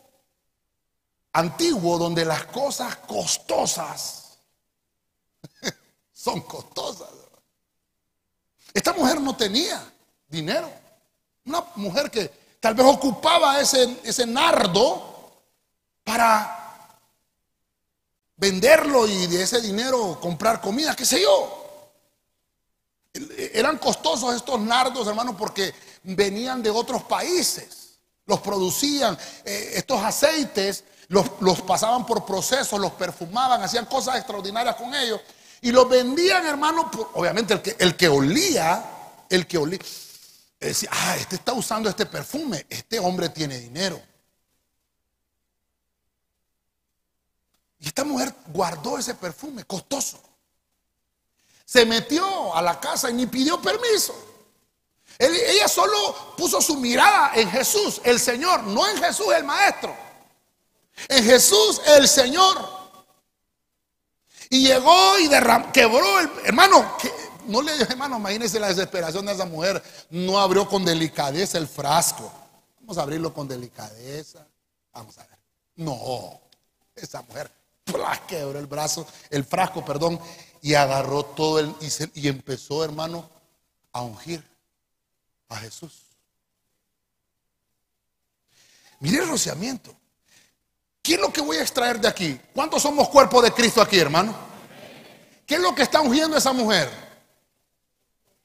antiguo 1.33 1.97
donde 1.97 2.25
las 2.25 2.45
cosas 2.45 2.97
costosas 2.97 4.22
son 6.23 6.39
costosas. 6.41 7.09
Esta 8.73 8.93
mujer 8.93 9.19
no 9.19 9.35
tenía 9.35 9.83
dinero. 10.27 10.71
Una 11.45 11.65
mujer 11.75 12.09
que 12.09 12.31
tal 12.61 12.73
vez 12.75 12.85
ocupaba 12.87 13.59
ese, 13.59 13.99
ese 14.03 14.25
nardo 14.25 15.33
para 16.03 16.97
venderlo 18.37 19.05
y 19.05 19.27
de 19.27 19.43
ese 19.43 19.59
dinero 19.59 20.17
comprar 20.21 20.61
comida, 20.61 20.95
qué 20.95 21.05
sé 21.05 21.21
yo. 21.21 21.91
Eran 23.53 23.77
costosos 23.77 24.33
estos 24.33 24.59
nardos, 24.61 25.05
hermanos, 25.07 25.35
porque 25.37 25.73
venían 26.03 26.63
de 26.63 26.69
otros 26.69 27.03
países. 27.03 27.99
Los 28.25 28.39
producían, 28.39 29.17
eh, 29.43 29.73
estos 29.75 30.01
aceites 30.01 30.85
los, 31.09 31.29
los, 31.41 31.61
pasaban 31.61 32.05
por 32.05 32.25
procesos, 32.25 32.79
los 32.79 32.93
perfumaban, 32.93 33.61
hacían 33.61 33.85
cosas 33.85 34.15
extraordinarias 34.15 34.77
con 34.77 34.95
ellos. 34.95 35.19
Y 35.63 35.71
los 35.71 35.87
vendían, 35.87 36.45
hermano, 36.45 36.91
obviamente 37.13 37.53
el 37.53 37.61
que, 37.61 37.77
el 37.79 37.95
que 37.95 38.09
olía, 38.09 38.83
el 39.29 39.47
que 39.47 39.57
olía, 39.57 39.79
decía, 40.59 40.89
ah, 40.91 41.15
este 41.15 41.37
está 41.37 41.53
usando 41.53 41.89
este 41.89 42.05
perfume, 42.05 42.65
este 42.69 42.99
hombre 42.99 43.29
tiene 43.29 43.57
dinero. 43.57 44.01
Y 47.79 47.87
esta 47.87 48.03
mujer 48.03 48.35
guardó 48.47 48.97
ese 48.97 49.15
perfume 49.15 49.63
costoso. 49.63 50.21
Se 51.63 51.85
metió 51.85 52.53
a 52.53 52.61
la 52.61 52.77
casa 52.77 53.09
y 53.09 53.13
ni 53.13 53.25
pidió 53.27 53.61
permiso. 53.61 54.13
ella 55.17 55.69
solo 55.69 56.35
puso 56.35 56.59
su 56.61 56.75
mirada 56.75 57.31
en 57.35 57.49
Jesús, 57.49 58.01
el 58.03 58.19
Señor, 58.19 58.63
no 58.63 58.85
en 58.89 58.97
Jesús 58.97 59.27
el 59.33 59.45
Maestro. 59.45 59.95
En 61.07 61.23
Jesús 61.23 61.81
el 61.85 62.05
Señor. 62.09 62.82
Y 64.53 64.67
llegó 64.67 65.17
y 65.17 65.27
derramó, 65.27 65.71
quebró 65.71 66.19
el 66.19 66.29
hermano. 66.45 66.95
No 67.47 67.63
le 67.63 67.75
dijo, 67.75 67.91
hermano, 67.91 68.17
imagínese 68.17 68.59
la 68.59 68.67
desesperación 68.67 69.25
de 69.25 69.31
esa 69.31 69.45
mujer. 69.45 69.81
No 70.11 70.39
abrió 70.39 70.69
con 70.69 70.85
delicadeza 70.85 71.57
el 71.57 71.67
frasco. 71.67 72.31
Vamos 72.79 72.99
a 72.99 73.01
abrirlo 73.01 73.33
con 73.33 73.47
delicadeza. 73.47 74.45
Vamos 74.93 75.17
a 75.17 75.23
ver. 75.23 75.39
No, 75.77 76.39
esa 76.95 77.23
mujer 77.23 77.49
quebró 78.27 78.59
el 78.59 78.67
brazo, 78.67 79.07
el 79.31 79.43
frasco, 79.43 79.83
perdón, 79.83 80.19
y 80.61 80.75
agarró 80.75 81.25
todo 81.25 81.57
el 81.57 81.73
y, 82.13 82.27
empezó, 82.27 82.83
hermano, 82.83 83.27
a 83.91 84.03
ungir 84.03 84.43
a 85.49 85.55
Jesús. 85.55 86.03
Mire 88.99 89.23
el 89.23 89.29
rociamiento. 89.29 89.95
¿Qué 91.03 91.15
es 91.15 91.19
lo 91.19 91.33
que 91.33 91.41
voy 91.41 91.57
a 91.57 91.61
extraer 91.61 91.99
de 91.99 92.07
aquí? 92.07 92.39
¿Cuántos 92.55 92.81
somos 92.81 93.09
cuerpo 93.09 93.41
de 93.41 93.51
Cristo 93.51 93.81
aquí, 93.81 93.99
hermano? 93.99 94.33
¿Qué 95.45 95.55
es 95.55 95.59
lo 95.61 95.75
que 95.75 95.81
está 95.81 95.99
ungiendo 95.99 96.37
esa 96.37 96.53
mujer? 96.53 96.89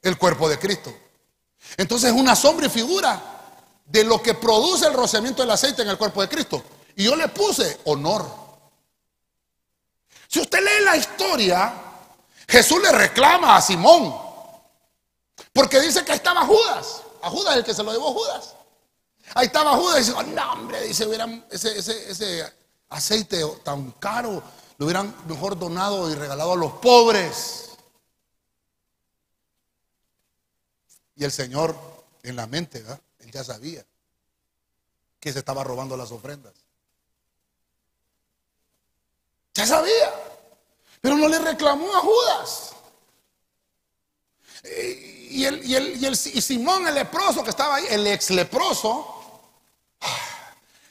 El 0.02 0.18
cuerpo 0.18 0.48
de 0.48 0.58
Cristo. 0.58 0.92
Entonces 1.76 2.10
es 2.10 2.20
una 2.20 2.34
sombra 2.34 2.66
y 2.66 2.70
figura 2.70 3.22
de 3.84 4.02
lo 4.02 4.20
que 4.20 4.34
produce 4.34 4.88
el 4.88 4.94
rociamiento 4.94 5.42
del 5.42 5.52
aceite 5.52 5.82
en 5.82 5.88
el 5.88 5.96
cuerpo 5.96 6.20
de 6.20 6.28
Cristo. 6.28 6.64
Y 6.96 7.04
yo 7.04 7.14
le 7.14 7.28
puse 7.28 7.78
honor. 7.84 8.28
Si 10.26 10.40
usted 10.40 10.58
lee 10.58 10.84
la 10.84 10.96
historia, 10.96 11.72
Jesús 12.48 12.82
le 12.82 12.90
reclama 12.90 13.56
a 13.56 13.62
Simón. 13.62 14.20
Porque 15.52 15.80
dice 15.80 16.04
que 16.04 16.12
estaba 16.12 16.44
Judas. 16.44 17.02
A 17.22 17.30
Judas, 17.30 17.56
el 17.56 17.64
que 17.64 17.72
se 17.72 17.84
lo 17.84 17.92
llevó 17.92 18.12
Judas. 18.12 18.54
Ahí 19.34 19.46
estaba 19.46 19.76
Judas 19.76 19.96
y 19.96 20.00
dice, 20.00 20.12
oh, 20.12 20.22
no, 20.22 20.52
hombre, 20.52 20.78
hubieran 21.06 21.44
ese, 21.50 21.78
ese 21.78 22.52
aceite 22.88 23.44
tan 23.64 23.92
caro, 23.92 24.42
lo 24.78 24.86
hubieran 24.86 25.14
mejor 25.26 25.58
donado 25.58 26.10
y 26.10 26.14
regalado 26.14 26.52
a 26.52 26.56
los 26.56 26.72
pobres. 26.74 27.70
Y 31.16 31.24
el 31.24 31.32
Señor 31.32 31.76
en 32.22 32.36
la 32.36 32.46
mente, 32.46 32.80
¿verdad? 32.80 33.00
él 33.20 33.30
ya 33.30 33.44
sabía 33.44 33.84
que 35.20 35.32
se 35.32 35.40
estaba 35.40 35.64
robando 35.64 35.96
las 35.96 36.12
ofrendas. 36.12 36.54
Ya 39.54 39.66
sabía. 39.66 40.14
Pero 41.00 41.16
no 41.16 41.28
le 41.28 41.38
reclamó 41.38 41.92
a 41.94 42.00
Judas. 42.00 42.72
Y, 45.30 45.44
el, 45.44 45.64
y, 45.64 45.74
el, 45.74 46.02
y, 46.02 46.06
el, 46.06 46.12
y 46.12 46.40
Simón, 46.40 46.86
el 46.86 46.94
leproso 46.94 47.42
que 47.42 47.50
estaba 47.50 47.76
ahí, 47.76 47.86
el 47.90 48.06
ex 48.06 48.30
leproso, 48.30 49.17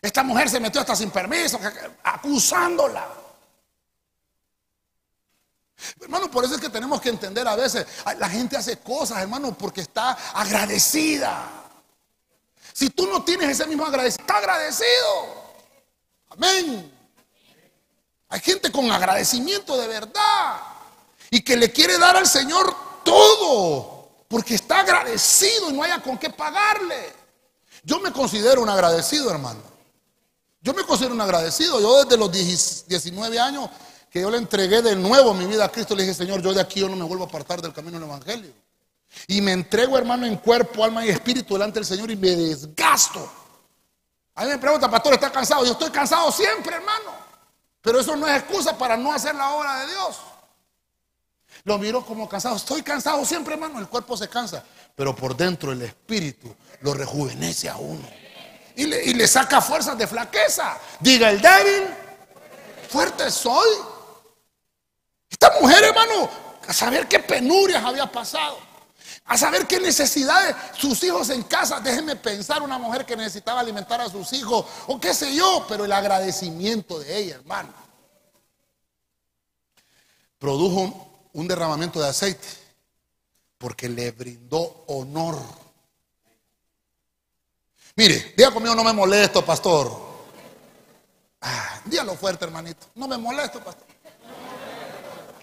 esta 0.07 0.23
mujer 0.23 0.49
se 0.49 0.59
metió 0.59 0.81
hasta 0.81 0.95
sin 0.95 1.11
permiso, 1.11 1.59
acusándola. 2.03 3.07
Hermano, 6.01 6.31
por 6.31 6.43
eso 6.43 6.55
es 6.55 6.61
que 6.61 6.69
tenemos 6.69 6.99
que 7.01 7.09
entender 7.09 7.47
a 7.47 7.55
veces, 7.55 7.85
la 8.17 8.29
gente 8.29 8.57
hace 8.57 8.77
cosas, 8.79 9.19
hermano, 9.19 9.55
porque 9.57 9.81
está 9.81 10.11
agradecida. 10.33 11.45
Si 12.73 12.89
tú 12.89 13.05
no 13.07 13.23
tienes 13.23 13.49
ese 13.49 13.67
mismo 13.67 13.85
agradecido, 13.85 14.21
está 14.21 14.37
agradecido. 14.37 15.45
Amén. 16.29 16.91
Hay 18.29 18.39
gente 18.39 18.71
con 18.71 18.91
agradecimiento 18.91 19.77
de 19.77 19.87
verdad 19.87 20.61
y 21.29 21.41
que 21.41 21.55
le 21.55 21.71
quiere 21.71 21.97
dar 21.97 22.17
al 22.17 22.27
Señor 22.27 22.75
todo 23.03 24.09
porque 24.27 24.55
está 24.55 24.79
agradecido 24.79 25.69
y 25.69 25.73
no 25.73 25.83
haya 25.83 26.01
con 26.01 26.17
qué 26.17 26.29
pagarle. 26.29 27.13
Yo 27.83 27.99
me 27.99 28.11
considero 28.11 28.61
un 28.61 28.69
agradecido, 28.69 29.29
hermano. 29.31 29.76
Yo 30.61 30.73
me 30.73 30.83
considero 30.83 31.13
un 31.13 31.21
agradecido. 31.21 31.79
Yo 31.79 32.03
desde 32.03 32.17
los 32.17 32.31
19 32.31 33.39
años 33.39 33.69
que 34.09 34.21
yo 34.21 34.31
le 34.31 34.37
entregué 34.37 34.81
de 34.81 34.95
nuevo 34.95 35.33
mi 35.33 35.45
vida 35.45 35.65
a 35.65 35.69
Cristo, 35.69 35.95
le 35.95 36.03
dije, 36.03 36.15
Señor, 36.15 36.41
yo 36.41 36.53
de 36.53 36.61
aquí 36.61 36.79
yo 36.79 36.89
no 36.89 36.95
me 36.95 37.03
vuelvo 37.03 37.25
a 37.25 37.27
apartar 37.27 37.61
del 37.61 37.73
camino 37.73 37.99
del 37.99 38.07
Evangelio. 38.07 38.51
Y 39.27 39.41
me 39.41 39.51
entrego, 39.51 39.97
hermano, 39.97 40.25
en 40.25 40.37
cuerpo, 40.37 40.83
alma 40.83 41.05
y 41.05 41.09
espíritu 41.09 41.55
delante 41.55 41.79
del 41.79 41.85
Señor 41.85 42.11
y 42.11 42.15
me 42.15 42.35
desgasto. 42.35 43.31
A 44.35 44.43
mí 44.43 44.49
me 44.49 44.57
pregunta, 44.57 44.89
pastor, 44.89 45.13
¿está 45.13 45.31
cansado? 45.31 45.65
Yo 45.65 45.71
estoy 45.71 45.89
cansado 45.89 46.31
siempre, 46.31 46.75
hermano. 46.75 47.11
Pero 47.81 47.99
eso 47.99 48.15
no 48.15 48.27
es 48.27 48.37
excusa 48.37 48.77
para 48.77 48.97
no 48.97 49.11
hacer 49.11 49.33
la 49.35 49.51
obra 49.51 49.79
de 49.79 49.87
Dios. 49.87 50.17
Lo 51.63 51.77
miro 51.77 52.05
como 52.05 52.29
cansado. 52.29 52.55
Estoy 52.55 52.81
cansado 52.83 53.25
siempre, 53.25 53.53
hermano. 53.53 53.79
El 53.79 53.87
cuerpo 53.87 54.15
se 54.15 54.29
cansa. 54.29 54.63
Pero 54.95 55.15
por 55.15 55.35
dentro 55.35 55.71
el 55.71 55.81
espíritu 55.81 56.53
lo 56.81 56.93
rejuvenece 56.93 57.69
a 57.69 57.77
uno. 57.77 58.07
Y 58.77 58.85
le, 58.85 59.27
saca 59.27 59.59
fuerzas 59.59 59.97
de 59.97 60.05
flaqueza. 60.05 60.77
Diga 60.99 61.31
el 61.31 61.41
débil, 61.41 61.89
fuerte 62.87 63.31
soy. 63.31 63.67
Esta 65.27 65.51
mujer, 65.59 65.83
hermano, 65.83 66.29
a 66.67 66.71
saber 66.71 67.07
qué 67.07 67.17
penurias 67.17 67.83
había 67.83 68.05
pasado. 68.05 68.59
A 69.25 69.35
saber 69.35 69.65
qué 69.65 69.79
necesidades 69.79 70.55
sus 70.77 71.03
hijos 71.03 71.31
en 71.31 71.41
casa. 71.43 71.79
Déjenme 71.79 72.15
pensar 72.17 72.61
una 72.61 72.77
mujer 72.77 73.03
que 73.03 73.17
necesitaba 73.17 73.61
alimentar 73.61 73.99
a 73.99 74.09
sus 74.09 74.31
hijos 74.33 74.63
o 74.85 74.99
qué 74.99 75.11
sé 75.11 75.35
yo, 75.35 75.65
pero 75.67 75.85
el 75.85 75.91
agradecimiento 75.91 76.99
de 76.99 77.17
ella, 77.17 77.35
hermano. 77.35 77.73
Produjo 80.37 81.29
un 81.33 81.47
derramamiento 81.47 81.99
de 81.99 82.09
aceite 82.09 82.47
porque 83.57 83.89
le 83.89 84.11
brindó 84.11 84.83
honor. 84.85 85.66
Mire, 87.97 88.33
diga 88.37 88.51
conmigo, 88.51 88.75
no 88.75 88.83
me 88.83 88.93
molesto, 88.93 89.43
pastor. 89.43 89.91
Ah, 91.41 91.81
dígalo 91.83 92.15
fuerte, 92.15 92.45
hermanito. 92.45 92.85
No 92.93 93.07
me 93.07 93.17
molesto, 93.17 93.59
pastor. 93.63 93.87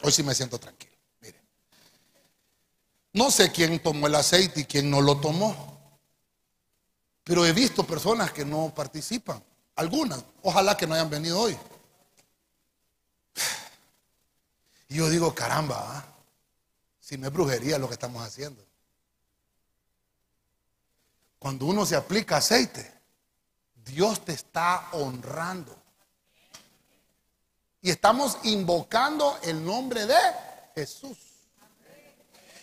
Hoy 0.03 0.12
sí 0.12 0.23
me 0.23 0.33
siento 0.37 0.57
tranquilo. 0.61 0.93
Mire, 1.21 1.37
no 3.12 3.33
sé 3.33 3.51
quién 3.51 3.81
tomó 3.81 4.07
el 4.07 4.14
aceite 4.14 4.61
y 4.61 4.64
quién 4.67 4.88
no 4.88 5.01
lo 5.01 5.19
tomó. 5.19 5.99
Pero 7.25 7.44
he 7.44 7.52
visto 7.52 7.85
personas 7.85 8.31
que 8.31 8.44
no 8.44 8.73
participan. 8.73 9.42
Algunas. 9.75 10.23
Ojalá 10.42 10.77
que 10.77 10.87
no 10.87 10.94
hayan 10.94 11.11
venido 11.11 11.40
hoy. 11.40 11.59
Y 14.88 14.96
yo 14.96 15.09
digo, 15.09 15.35
caramba, 15.35 15.83
¿ah? 15.88 16.05
si 17.00 17.19
no 17.19 17.27
es 17.27 17.33
brujería 17.33 17.79
lo 17.79 17.88
que 17.88 17.94
estamos 17.94 18.23
haciendo. 18.23 18.65
Cuando 21.45 21.67
uno 21.67 21.85
se 21.85 21.95
aplica 21.95 22.38
aceite, 22.38 22.90
Dios 23.85 24.25
te 24.25 24.33
está 24.33 24.88
honrando. 24.92 25.77
Y 27.83 27.90
estamos 27.90 28.38
invocando 28.45 29.38
el 29.42 29.63
nombre 29.63 30.07
de 30.07 30.17
Jesús. 30.75 31.19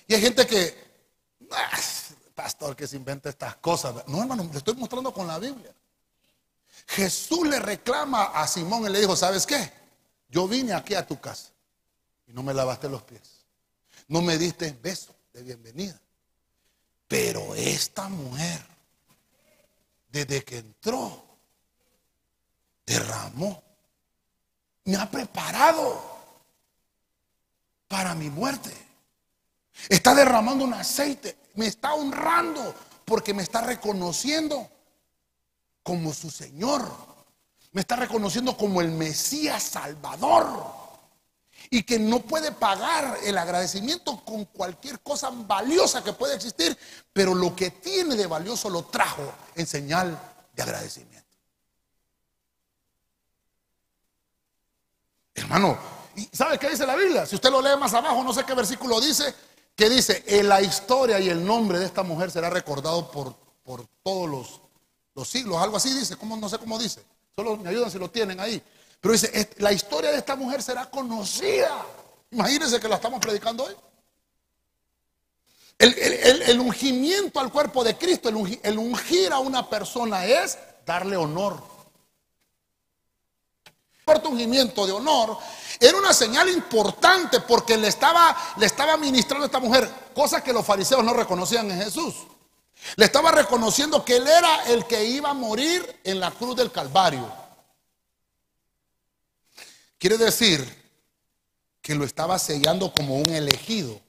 Y 0.08 0.16
hay 0.16 0.22
gente 0.22 0.48
que, 0.48 0.76
ah, 1.52 1.80
pastor, 2.34 2.76
que 2.76 2.88
se 2.88 2.96
inventa 2.96 3.30
estas 3.30 3.56
cosas. 3.58 3.94
No, 4.08 4.20
hermano, 4.20 4.50
le 4.52 4.58
estoy 4.58 4.74
mostrando 4.74 5.14
con 5.14 5.28
la 5.28 5.38
Biblia. 5.38 5.72
Jesús 6.88 7.48
le 7.48 7.60
reclama 7.60 8.32
a 8.34 8.48
Simón 8.48 8.88
y 8.88 8.90
le 8.90 9.00
dijo, 9.00 9.16
¿sabes 9.16 9.46
qué? 9.46 9.72
Yo 10.28 10.48
vine 10.48 10.74
aquí 10.74 10.96
a 10.96 11.06
tu 11.06 11.22
casa 11.22 11.52
y 12.26 12.34
no 12.34 12.42
me 12.42 12.52
lavaste 12.52 12.90
los 12.90 13.04
pies. 13.04 13.46
No 14.08 14.24
me 14.24 14.40
diste 14.40 14.76
beso 14.82 15.14
de 15.34 15.44
bienvenida. 15.44 16.02
Pero 17.08 17.54
esta 17.54 18.08
mujer, 18.08 18.71
desde 20.12 20.44
que 20.44 20.58
entró, 20.58 21.24
derramó, 22.86 23.64
me 24.86 24.98
ha 24.98 25.10
preparado 25.10 26.02
para 27.88 28.14
mi 28.16 28.30
muerte. 28.30 28.72
Está 29.90 30.14
derramando 30.14 30.66
un 30.66 30.74
aceite, 30.74 31.38
me 31.56 31.68
está 31.68 31.94
honrando 31.94 32.76
porque 33.06 33.34
me 33.34 33.44
está 33.44 33.62
reconociendo 33.62 34.70
como 35.84 36.14
su 36.14 36.30
Señor. 36.30 36.90
Me 37.72 37.82
está 37.82 37.96
reconociendo 37.96 38.58
como 38.58 38.82
el 38.82 38.92
Mesías 38.92 39.64
Salvador. 39.64 40.81
Y 41.72 41.84
que 41.84 41.98
no 41.98 42.20
puede 42.20 42.52
pagar 42.52 43.18
el 43.24 43.36
agradecimiento 43.38 44.24
con 44.24 44.46
cualquier 44.46 45.00
cosa 45.00 45.32
valiosa 45.32 46.04
que 46.04 46.14
pueda 46.14 46.36
existir, 46.36 46.78
pero 47.12 47.34
lo 47.34 47.56
que 47.56 47.72
tiene 47.72 48.16
de 48.16 48.28
valioso 48.28 48.70
lo 48.70 48.84
trajo 48.84 49.34
en 49.56 49.66
señal 49.66 50.20
de 50.54 50.62
agradecimiento. 50.62 51.22
Hermano, 55.34 55.78
¿y 56.16 56.30
¿sabe 56.32 56.60
qué 56.60 56.70
dice 56.70 56.86
la 56.86 56.96
Biblia? 56.96 57.26
Si 57.26 57.36
usted 57.36 57.50
lo 57.50 57.62
lee 57.62 57.80
más 57.80 57.94
abajo, 57.94 58.24
no 58.24 58.34
sé 58.34 58.44
qué 58.44 58.54
versículo 58.54 59.00
dice, 59.00 59.34
que 59.76 59.90
dice, 59.90 60.24
en 60.28 60.50
la 60.50 60.62
historia 60.62 61.20
y 61.20 61.30
el 61.30 61.44
nombre 61.44 61.80
de 61.80 61.86
esta 61.86 62.04
mujer 62.04 62.30
será 62.32 62.50
recordado 62.50 63.10
por, 63.10 63.34
por 63.64 63.88
todos 64.04 64.30
los, 64.30 64.62
los 65.16 65.28
siglos, 65.28 65.58
algo 65.58 65.78
así 65.78 65.94
dice, 65.98 66.18
¿cómo, 66.18 66.36
no 66.36 66.50
sé 66.50 66.58
cómo 66.58 66.78
dice, 66.78 67.02
solo 67.36 67.56
me 67.58 67.70
ayudan 67.70 67.90
si 67.90 67.98
lo 67.98 68.10
tienen 68.10 68.40
ahí. 68.40 68.62
Pero 69.02 69.14
dice, 69.14 69.50
la 69.58 69.74
historia 69.74 70.12
de 70.12 70.18
esta 70.18 70.36
mujer 70.36 70.64
será 70.64 70.90
conocida. 70.90 71.86
Imagínense 72.32 72.80
que 72.80 72.88
la 72.88 72.96
estamos 72.96 73.20
predicando 73.20 73.66
hoy. 73.66 73.76
El, 75.80 76.60
ungimiento 76.60 77.40
al 77.40 77.52
cuerpo 77.52 77.84
de 77.84 77.98
Cristo, 77.98 78.30
el 78.30 78.78
ungir 78.78 79.34
a 79.34 79.40
una 79.40 79.68
persona 79.68 80.26
es 80.26 80.58
darle 80.86 81.18
honor 81.18 81.72
ungimiento 84.28 84.86
de 84.86 84.94
honor, 84.94 85.38
era 85.80 85.98
una 85.98 86.14
señal 86.14 86.50
importante 86.50 87.40
porque 87.42 87.78
le 87.78 87.88
estaba, 87.88 88.36
le 88.58 88.66
estaba 88.66 88.98
ministrando 88.98 89.46
a 89.46 89.48
esta 89.48 89.60
mujer 89.60 89.90
cosas 90.14 90.42
que 90.42 90.54
los 90.54 90.66
fariseos 90.66 91.04
no 91.04 91.14
reconocían 91.14 91.70
en 91.72 91.82
Jesús. 91.82 92.16
Le 92.96 93.06
estaba 93.06 93.32
reconociendo 93.32 94.04
que 94.04 94.18
él 94.18 94.28
era 94.28 94.64
el 94.66 94.86
que 94.86 95.04
iba 95.04 95.30
a 95.30 95.34
morir 95.34 96.00
en 96.04 96.20
la 96.20 96.32
cruz 96.32 96.56
del 96.56 96.72
Calvario. 96.72 97.41
Quiere 100.02 100.18
decir 100.18 100.68
que 101.80 101.94
lo 101.94 102.04
estaba 102.04 102.40
sellando 102.40 102.92
como 102.92 103.20
un 103.20 103.30
elegido. 103.30 104.02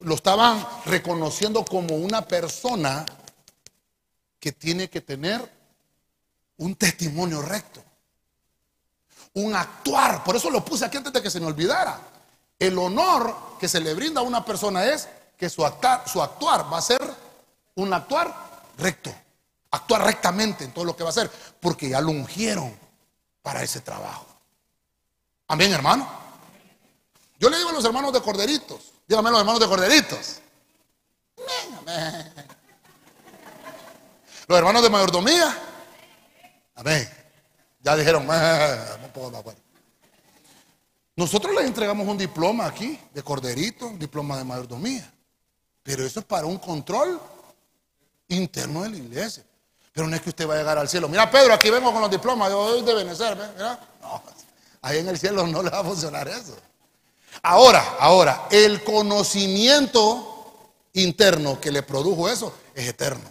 Lo 0.00 0.16
estaban 0.16 0.66
reconociendo 0.84 1.64
como 1.64 1.94
una 1.94 2.26
persona 2.26 3.06
que 4.40 4.50
tiene 4.50 4.90
que 4.90 5.00
tener 5.00 5.48
un 6.56 6.74
testimonio 6.74 7.40
recto 7.40 7.82
un 9.34 9.54
actuar. 9.54 10.22
Por 10.24 10.36
eso 10.36 10.50
lo 10.50 10.64
puse 10.64 10.84
aquí 10.84 10.96
antes 10.96 11.12
de 11.12 11.22
que 11.22 11.30
se 11.30 11.40
me 11.40 11.46
olvidara. 11.46 11.98
El 12.58 12.76
honor 12.78 13.56
que 13.58 13.68
se 13.68 13.80
le 13.80 13.94
brinda 13.94 14.20
a 14.20 14.24
una 14.24 14.44
persona 14.44 14.84
es 14.84 15.08
que 15.36 15.48
su 15.48 15.64
actuar, 15.64 16.08
su 16.08 16.22
actuar 16.22 16.72
va 16.72 16.78
a 16.78 16.82
ser 16.82 17.00
un 17.76 17.92
actuar 17.92 18.34
recto. 18.78 19.14
Actuar 19.70 20.04
rectamente 20.04 20.64
en 20.64 20.72
todo 20.72 20.84
lo 20.84 20.94
que 20.94 21.02
va 21.02 21.08
a 21.08 21.12
hacer. 21.12 21.30
Porque 21.60 21.88
ya 21.88 22.00
lo 22.00 22.10
ungieron 22.10 22.74
para 23.42 23.62
ese 23.62 23.80
trabajo. 23.80 24.26
Amén, 25.52 25.70
hermano. 25.70 26.08
Yo 27.38 27.50
le 27.50 27.58
digo 27.58 27.68
a 27.68 27.72
los 27.74 27.84
hermanos 27.84 28.10
de 28.10 28.22
Corderitos. 28.22 28.94
Dígame 29.06 29.30
los 29.30 29.40
hermanos 29.40 29.60
de 29.60 29.66
Corderitos. 29.66 30.40
Amén, 31.78 32.32
Los 34.48 34.58
hermanos 34.58 34.82
de 34.82 34.88
mayordomía. 34.88 35.54
Amén. 36.74 37.06
Ya 37.82 37.94
dijeron, 37.96 38.26
ah, 38.30 38.96
no 39.02 39.08
puedo 39.08 39.36
acuerdo. 39.36 39.60
Nosotros 41.16 41.54
les 41.54 41.66
entregamos 41.66 42.08
un 42.08 42.16
diploma 42.16 42.64
aquí 42.64 42.98
de 43.12 43.22
corderito, 43.22 43.88
un 43.88 43.98
diploma 43.98 44.38
de 44.38 44.44
mayordomía. 44.44 45.12
Pero 45.82 46.02
eso 46.06 46.20
es 46.20 46.24
para 46.24 46.46
un 46.46 46.56
control 46.56 47.20
interno 48.28 48.84
de 48.84 48.88
la 48.88 48.96
iglesia. 48.96 49.44
Pero 49.92 50.06
no 50.06 50.16
es 50.16 50.22
que 50.22 50.30
usted 50.30 50.48
va 50.48 50.54
a 50.54 50.56
llegar 50.56 50.78
al 50.78 50.88
cielo. 50.88 51.10
Mira, 51.10 51.30
Pedro, 51.30 51.52
aquí 51.52 51.68
vengo 51.68 51.92
con 51.92 52.00
los 52.00 52.10
diplomas. 52.10 52.48
Yo 52.48 52.80
de 52.80 52.94
Benecer, 52.94 53.36
mira. 53.54 53.78
No, 54.00 54.22
ahí 54.82 54.98
en 54.98 55.08
el 55.08 55.18
cielo 55.18 55.46
no 55.46 55.62
le 55.62 55.70
va 55.70 55.80
a 55.80 55.84
funcionar 55.84 56.28
eso. 56.28 56.56
Ahora, 57.42 57.96
ahora, 57.98 58.48
el 58.50 58.84
conocimiento 58.84 60.72
interno 60.92 61.60
que 61.60 61.70
le 61.72 61.82
produjo 61.82 62.28
eso 62.28 62.54
es 62.74 62.88
eterno. 62.88 63.30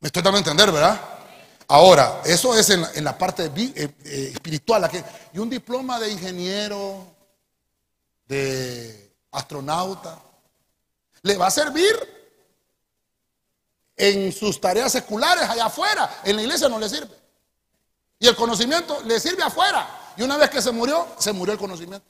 Me 0.00 0.08
estoy 0.08 0.22
dando 0.22 0.36
a 0.36 0.40
entender, 0.40 0.72
¿verdad? 0.72 1.00
Ahora, 1.68 2.20
eso 2.24 2.58
es 2.58 2.68
en, 2.70 3.04
la 3.04 3.16
parte 3.16 3.46
eh, 3.46 3.94
eh, 4.04 4.30
espiritual. 4.34 4.90
y 5.32 5.38
un 5.38 5.48
diploma 5.48 5.98
de 5.98 6.10
ingeniero, 6.10 7.06
de 8.26 9.14
astronauta, 9.30 10.20
le 11.22 11.36
va 11.36 11.46
a 11.46 11.50
servir 11.50 11.94
en 13.96 14.32
sus 14.32 14.60
tareas 14.60 14.92
seculares 14.92 15.48
allá 15.48 15.66
afuera. 15.66 16.20
En 16.24 16.36
la 16.36 16.42
iglesia 16.42 16.68
no 16.68 16.78
le 16.78 16.88
sirve. 16.88 17.23
Y 18.24 18.26
el 18.26 18.34
conocimiento 18.34 19.02
le 19.04 19.20
sirve 19.20 19.42
afuera. 19.42 20.14
Y 20.16 20.22
una 20.22 20.38
vez 20.38 20.48
que 20.48 20.62
se 20.62 20.72
murió, 20.72 21.08
se 21.18 21.30
murió 21.30 21.52
el 21.52 21.58
conocimiento. 21.58 22.06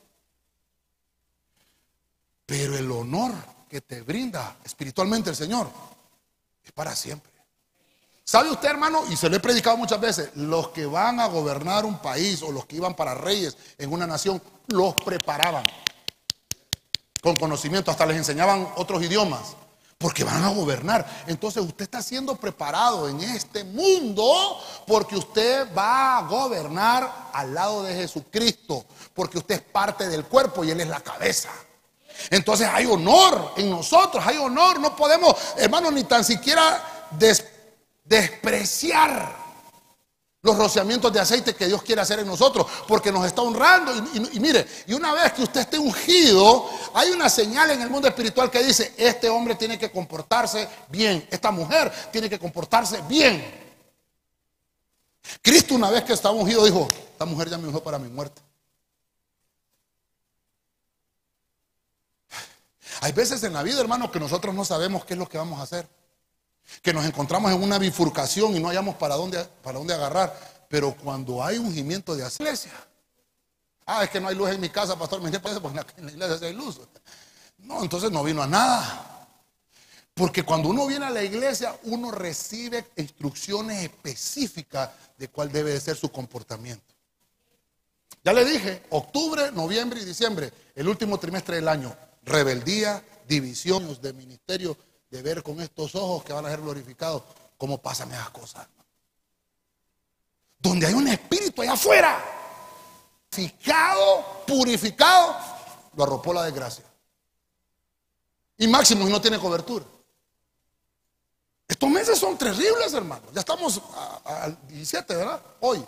Pero 2.46 2.78
el 2.78 2.88
honor 2.92 3.32
que 3.68 3.80
te 3.80 4.00
brinda 4.02 4.58
espiritualmente 4.64 5.30
el 5.30 5.34
Señor 5.34 5.68
es 6.64 6.70
para 6.70 6.94
siempre. 6.94 7.32
¿Sabe 8.22 8.48
usted, 8.48 8.68
hermano? 8.68 9.02
Y 9.10 9.16
se 9.16 9.28
lo 9.28 9.34
he 9.34 9.40
predicado 9.40 9.76
muchas 9.76 10.00
veces, 10.00 10.30
los 10.36 10.68
que 10.68 10.86
van 10.86 11.18
a 11.18 11.26
gobernar 11.26 11.84
un 11.84 11.98
país 11.98 12.44
o 12.44 12.52
los 12.52 12.64
que 12.64 12.76
iban 12.76 12.94
para 12.94 13.16
reyes 13.16 13.56
en 13.76 13.92
una 13.92 14.06
nación, 14.06 14.40
los 14.68 14.94
preparaban 14.94 15.66
con 17.20 17.34
conocimiento, 17.34 17.90
hasta 17.90 18.06
les 18.06 18.18
enseñaban 18.18 18.68
otros 18.76 19.02
idiomas, 19.02 19.56
porque 20.04 20.22
van 20.22 20.44
a 20.44 20.50
gobernar. 20.50 21.24
Entonces 21.26 21.62
usted 21.62 21.84
está 21.84 22.02
siendo 22.02 22.36
preparado 22.36 23.08
en 23.08 23.22
este 23.22 23.64
mundo 23.64 24.60
porque 24.86 25.16
usted 25.16 25.66
va 25.74 26.18
a 26.18 26.22
gobernar 26.28 27.30
al 27.32 27.54
lado 27.54 27.82
de 27.82 27.94
Jesucristo, 27.94 28.84
porque 29.14 29.38
usted 29.38 29.54
es 29.54 29.62
parte 29.62 30.06
del 30.06 30.26
cuerpo 30.26 30.62
y 30.62 30.70
Él 30.72 30.82
es 30.82 30.88
la 30.88 31.00
cabeza. 31.00 31.48
Entonces 32.28 32.68
hay 32.70 32.84
honor 32.84 33.54
en 33.56 33.70
nosotros, 33.70 34.22
hay 34.26 34.36
honor, 34.36 34.78
no 34.78 34.94
podemos, 34.94 35.36
hermano, 35.56 35.90
ni 35.90 36.04
tan 36.04 36.22
siquiera 36.22 37.08
despreciar 38.04 39.43
los 40.44 40.58
rociamientos 40.58 41.10
de 41.10 41.18
aceite 41.18 41.54
que 41.54 41.66
Dios 41.66 41.82
quiere 41.82 42.02
hacer 42.02 42.18
en 42.18 42.26
nosotros, 42.26 42.66
porque 42.86 43.10
nos 43.10 43.24
está 43.26 43.40
honrando. 43.40 43.92
Y, 44.30 44.38
mire, 44.38 44.66
y 44.86 44.92
una 44.92 45.14
vez 45.14 45.32
que 45.32 45.42
usted 45.42 45.62
esté 45.62 45.78
ungido, 45.78 46.68
hay 46.92 47.10
una 47.12 47.30
señal 47.30 47.70
en 47.70 47.80
el 47.80 47.88
mundo 47.88 48.06
espiritual 48.06 48.50
que 48.50 48.62
dice, 48.62 48.92
este 48.98 49.30
hombre 49.30 49.54
tiene 49.54 49.78
que 49.78 49.90
comportarse 49.90 50.68
bien, 50.90 51.26
esta 51.30 51.50
mujer 51.50 51.90
tiene 52.12 52.28
que 52.28 52.38
comportarse 52.38 53.00
bien. 53.08 53.42
Cristo 55.40 55.74
una 55.74 55.88
vez 55.88 56.04
que 56.04 56.12
estaba 56.12 56.34
ungido 56.34 56.62
dijo, 56.66 56.92
esta 57.12 57.24
mujer 57.24 57.48
ya 57.48 57.56
me 57.56 57.66
ungió 57.66 57.82
para 57.82 57.98
mi 57.98 58.10
muerte. 58.10 58.42
Hay 63.00 63.12
veces 63.12 63.42
en 63.44 63.54
la 63.54 63.62
vida, 63.62 63.80
hermano, 63.80 64.12
que 64.12 64.20
nosotros 64.20 64.54
no 64.54 64.62
sabemos 64.66 65.06
qué 65.06 65.14
es 65.14 65.18
lo 65.18 65.26
que 65.26 65.38
vamos 65.38 65.58
a 65.58 65.62
hacer 65.62 65.88
que 66.82 66.92
nos 66.92 67.04
encontramos 67.04 67.52
en 67.52 67.62
una 67.62 67.78
bifurcación 67.78 68.56
y 68.56 68.60
no 68.60 68.68
hayamos 68.68 68.96
para 68.96 69.16
dónde, 69.16 69.44
para 69.62 69.78
dónde 69.78 69.94
agarrar. 69.94 70.66
Pero 70.68 70.94
cuando 70.96 71.42
hay 71.42 71.58
ungimiento 71.58 72.14
de 72.14 72.26
iglesia, 72.26 72.72
ah, 73.86 74.04
es 74.04 74.10
que 74.10 74.20
no 74.20 74.28
hay 74.28 74.34
luz 74.34 74.50
en 74.50 74.60
mi 74.60 74.68
casa, 74.68 74.98
pastor, 74.98 75.20
me 75.20 75.30
dice, 75.30 75.40
porque 75.40 75.80
en 75.96 76.06
la 76.06 76.12
iglesia 76.12 76.48
hay 76.48 76.54
luz. 76.54 76.80
No, 77.58 77.82
entonces 77.82 78.10
no 78.10 78.22
vino 78.22 78.42
a 78.42 78.46
nada. 78.46 79.28
Porque 80.14 80.44
cuando 80.44 80.68
uno 80.68 80.86
viene 80.86 81.06
a 81.06 81.10
la 81.10 81.24
iglesia, 81.24 81.76
uno 81.84 82.10
recibe 82.10 82.86
instrucciones 82.96 83.82
específicas 83.82 84.90
de 85.18 85.28
cuál 85.28 85.50
debe 85.50 85.72
de 85.72 85.80
ser 85.80 85.96
su 85.96 86.10
comportamiento. 86.10 86.94
Ya 88.22 88.32
le 88.32 88.44
dije, 88.44 88.82
octubre, 88.90 89.50
noviembre 89.52 90.00
y 90.00 90.04
diciembre, 90.04 90.52
el 90.74 90.88
último 90.88 91.18
trimestre 91.18 91.56
del 91.56 91.68
año, 91.68 91.94
rebeldía, 92.22 93.04
divisiones 93.28 94.00
de 94.00 94.12
ministerio 94.12 94.76
de 95.14 95.22
ver 95.22 95.44
con 95.44 95.60
estos 95.60 95.94
ojos 95.94 96.24
que 96.24 96.32
van 96.32 96.44
a 96.44 96.50
ser 96.50 96.60
glorificados 96.60 97.22
cómo 97.56 97.78
pasan 97.78 98.10
esas 98.10 98.30
cosas. 98.30 98.66
Donde 100.58 100.88
hay 100.88 100.94
un 100.94 101.06
espíritu 101.06 101.62
allá 101.62 101.74
afuera, 101.74 102.20
purificado, 103.30 104.42
purificado, 104.44 105.36
lo 105.94 106.02
arropó 106.02 106.34
la 106.34 106.42
desgracia. 106.42 106.84
Y 108.58 108.66
máximo 108.66 109.08
no 109.08 109.20
tiene 109.20 109.38
cobertura. 109.38 109.84
Estos 111.68 111.88
meses 111.90 112.18
son 112.18 112.36
terribles, 112.36 112.92
hermano. 112.92 113.22
Ya 113.32 113.38
estamos 113.38 113.80
al 114.24 114.58
17, 114.66 115.14
¿verdad? 115.14 115.40
Hoy. 115.60 115.84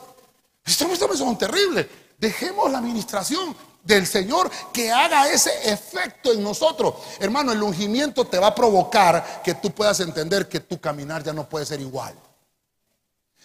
Estos 0.64 0.88
meses 0.88 1.18
son 1.18 1.36
terribles. 1.36 1.84
Dejemos 2.18 2.70
la 2.70 2.78
administración 2.78 3.54
del 3.86 4.06
Señor 4.06 4.50
que 4.72 4.90
haga 4.90 5.30
ese 5.30 5.50
efecto 5.70 6.32
en 6.32 6.42
nosotros. 6.42 6.94
Hermano, 7.20 7.52
el 7.52 7.62
ungimiento 7.62 8.26
te 8.26 8.38
va 8.38 8.48
a 8.48 8.54
provocar 8.54 9.42
que 9.42 9.54
tú 9.54 9.70
puedas 9.70 10.00
entender 10.00 10.48
que 10.48 10.60
tu 10.60 10.80
caminar 10.80 11.22
ya 11.22 11.32
no 11.32 11.48
puede 11.48 11.66
ser 11.66 11.80
igual. 11.80 12.14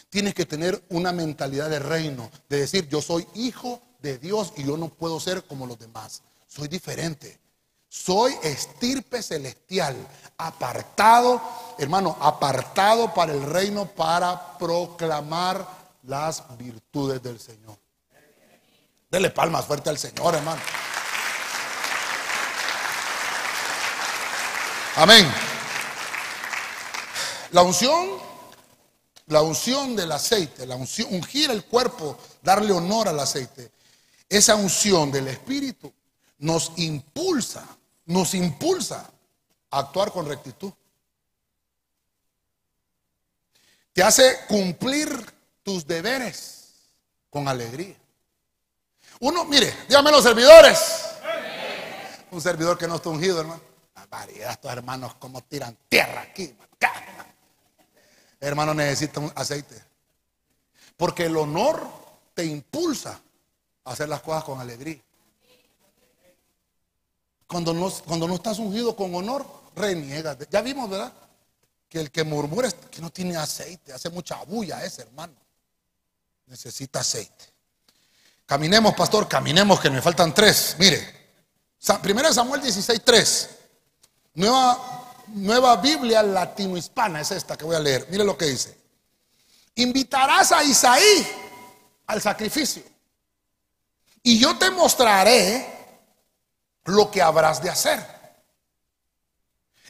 Tienes 0.10 0.34
que 0.34 0.46
tener 0.46 0.84
una 0.90 1.12
mentalidad 1.12 1.70
de 1.70 1.80
reino, 1.80 2.30
de 2.50 2.62
decir, 2.62 2.90
yo 2.90 3.02
soy 3.02 3.26
hijo 3.36 3.82
de 4.02 4.18
Dios 4.18 4.54
y 4.58 4.66
yo 4.66 4.76
no 4.78 4.90
puedo 4.90 5.20
ser 5.20 5.44
como 5.44 5.66
los 5.66 5.80
demás. 5.80 6.24
Soy 6.48 6.68
diferente. 6.68 7.40
Soy 7.88 8.34
estirpe 8.42 9.22
celestial, 9.22 9.96
apartado, 10.38 11.42
hermano, 11.78 12.16
apartado 12.22 13.14
para 13.14 13.34
el 13.34 13.44
reino 13.44 13.86
para 13.86 14.58
proclamar 14.58 15.68
las 16.04 16.44
virtudes 16.58 17.22
del 17.22 17.40
Señor. 17.40 17.81
Dele 19.12 19.30
palmas 19.30 19.66
fuerte 19.66 19.90
al 19.90 19.98
Señor, 19.98 20.36
hermano. 20.36 20.62
Amén. 24.96 25.30
La 27.52 27.62
unción, 27.62 28.18
la 29.28 29.42
unción 29.42 29.98
del 29.98 30.14
aceite, 30.14 30.66
la 30.66 30.76
unción, 30.78 31.14
ungir 31.14 31.52
el 31.52 31.66
cuerpo, 31.66 32.18
darle 32.42 32.72
honor 32.72 33.10
al 33.10 33.20
aceite. 33.20 33.72
Esa 34.30 34.56
unción 34.56 35.12
del 35.12 35.28
Espíritu 35.28 35.94
nos 36.38 36.72
impulsa, 36.78 37.68
nos 38.06 38.34
impulsa 38.34 39.12
a 39.72 39.80
actuar 39.80 40.14
con 40.14 40.26
rectitud. 40.26 40.72
Te 43.92 44.04
hace 44.04 44.46
cumplir 44.48 45.10
tus 45.64 45.86
deberes 45.86 46.70
con 47.30 47.50
alegría. 47.50 48.01
Uno, 49.22 49.46
mire, 49.46 49.72
dígame 49.88 50.10
los 50.12 50.24
servidores. 50.24 50.80
Un 52.32 52.42
servidor 52.42 52.78
que 52.78 52.88
no 52.88 52.96
está 52.96 53.10
ungido, 53.10 53.42
hermano. 53.42 53.62
La 53.96 54.06
variedad, 54.08 54.52
estos 54.52 54.72
hermanos 54.72 55.14
como 55.16 55.42
tiran 55.44 55.78
tierra 55.88 56.22
aquí. 56.22 56.56
Hermano, 58.40 58.74
necesita 58.74 59.20
un 59.20 59.32
aceite. 59.36 59.80
Porque 60.98 61.26
el 61.26 61.38
honor 61.38 61.88
te 62.34 62.44
impulsa 62.44 63.22
a 63.84 63.92
hacer 63.92 64.10
las 64.10 64.22
cosas 64.22 64.44
con 64.44 64.60
alegría. 64.60 65.00
Cuando 67.46 67.76
no, 67.76 67.92
cuando 68.08 68.28
no 68.28 68.36
estás 68.36 68.58
ungido 68.58 68.96
con 68.96 69.14
honor, 69.14 69.46
reniegas. 69.76 70.38
Ya 70.50 70.62
vimos, 70.62 70.90
¿verdad? 70.90 71.14
Que 71.88 72.00
el 72.00 72.10
que 72.10 72.24
murmura 72.24 72.70
es 72.70 72.74
que 72.74 73.02
no 73.02 73.12
tiene 73.12 73.38
aceite, 73.38 73.94
hace 73.94 74.10
mucha 74.10 74.44
bulla 74.46 74.84
ese 74.84 75.04
hermano. 75.04 75.36
Necesita 76.48 77.02
aceite. 77.02 77.51
Caminemos, 78.46 78.94
pastor, 78.94 79.28
caminemos, 79.28 79.80
que 79.80 79.90
me 79.90 80.02
faltan 80.02 80.34
tres. 80.34 80.76
Mire, 80.78 81.22
primera 82.02 82.34
Samuel 82.34 82.62
16, 82.62 83.02
3. 83.04 83.50
Nueva, 84.36 85.14
nueva 85.28 85.76
Biblia 85.78 86.22
latino-hispana 86.24 87.22
es 87.22 87.32
esta 87.32 87.58
que 87.58 87.66
voy 87.66 87.76
a 87.76 87.80
leer. 87.80 88.08
Mire 88.10 88.24
lo 88.24 88.38
que 88.38 88.46
dice. 88.46 88.78
Invitarás 89.76 90.52
a 90.52 90.64
Isaí 90.64 91.28
al 92.08 92.22
sacrificio. 92.22 92.84
Y 94.24 94.38
yo 94.38 94.58
te 94.58 94.70
mostraré 94.70 95.82
lo 96.86 97.10
que 97.10 97.22
habrás 97.22 97.62
de 97.62 97.70
hacer. 97.70 98.06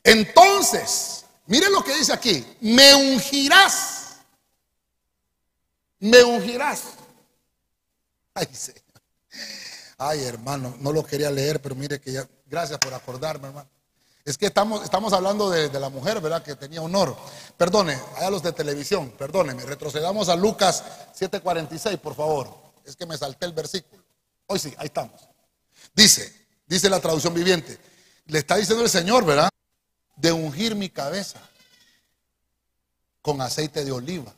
Entonces, 0.04 1.26
mire 1.45 1.70
lo 1.70 1.84
que 1.84 1.95
dice 1.95 2.14
aquí. 2.14 2.45
Me 2.62 2.93
ungirás. 2.95 4.18
Me 5.99 6.24
ungirás. 6.24 6.84
Ay, 8.34 8.47
Señor. 8.53 8.82
Ay, 9.97 10.23
hermano, 10.23 10.75
no 10.79 10.91
lo 10.91 11.05
quería 11.05 11.29
leer, 11.29 11.61
pero 11.61 11.75
mire 11.75 11.99
que 12.01 12.11
ya, 12.11 12.27
gracias 12.47 12.79
por 12.79 12.93
acordarme, 12.93 13.49
hermano. 13.49 13.69
Es 14.23 14.38
que 14.38 14.47
estamos, 14.47 14.84
estamos 14.84 15.13
hablando 15.13 15.49
de, 15.49 15.69
la 15.79 15.89
mujer, 15.89 16.21
¿verdad? 16.21 16.43
Que 16.43 16.55
tenía 16.55 16.82
honor. 16.82 17.15
Perdone, 17.57 17.99
a 18.17 18.29
los 18.29 18.43
de 18.43 18.51
televisión, 18.51 19.11
perdóneme. 19.17 19.63
Retrocedamos 19.63 20.29
a 20.29 20.36
Lucas 20.36 20.84
7:46, 21.15 21.97
por 21.97 22.15
favor. 22.15 22.55
Es 22.86 22.95
que 22.95 23.05
me 23.05 23.17
salté 23.17 23.45
el 23.45 23.53
versículo. 23.53 24.03
Hoy 24.47 24.59
sí, 24.59 24.73
ahí 24.77 24.88
estamos. 24.88 25.21
Dice, 25.93 26.34
dice 26.67 26.89
la 26.89 26.99
traducción 26.99 27.34
viviente. 27.34 27.79
Le 28.27 28.39
está 28.39 28.55
diciendo 28.55 28.84
el 28.84 28.89
Señor, 28.89 29.25
¿verdad? 29.25 29.49
De 30.15 30.32
ungir 30.32 30.75
mi 30.75 30.89
cabeza 30.89 31.39
con 33.21 33.41
aceite 33.41 33.84
de 33.84 33.91
oliva. 33.91 34.34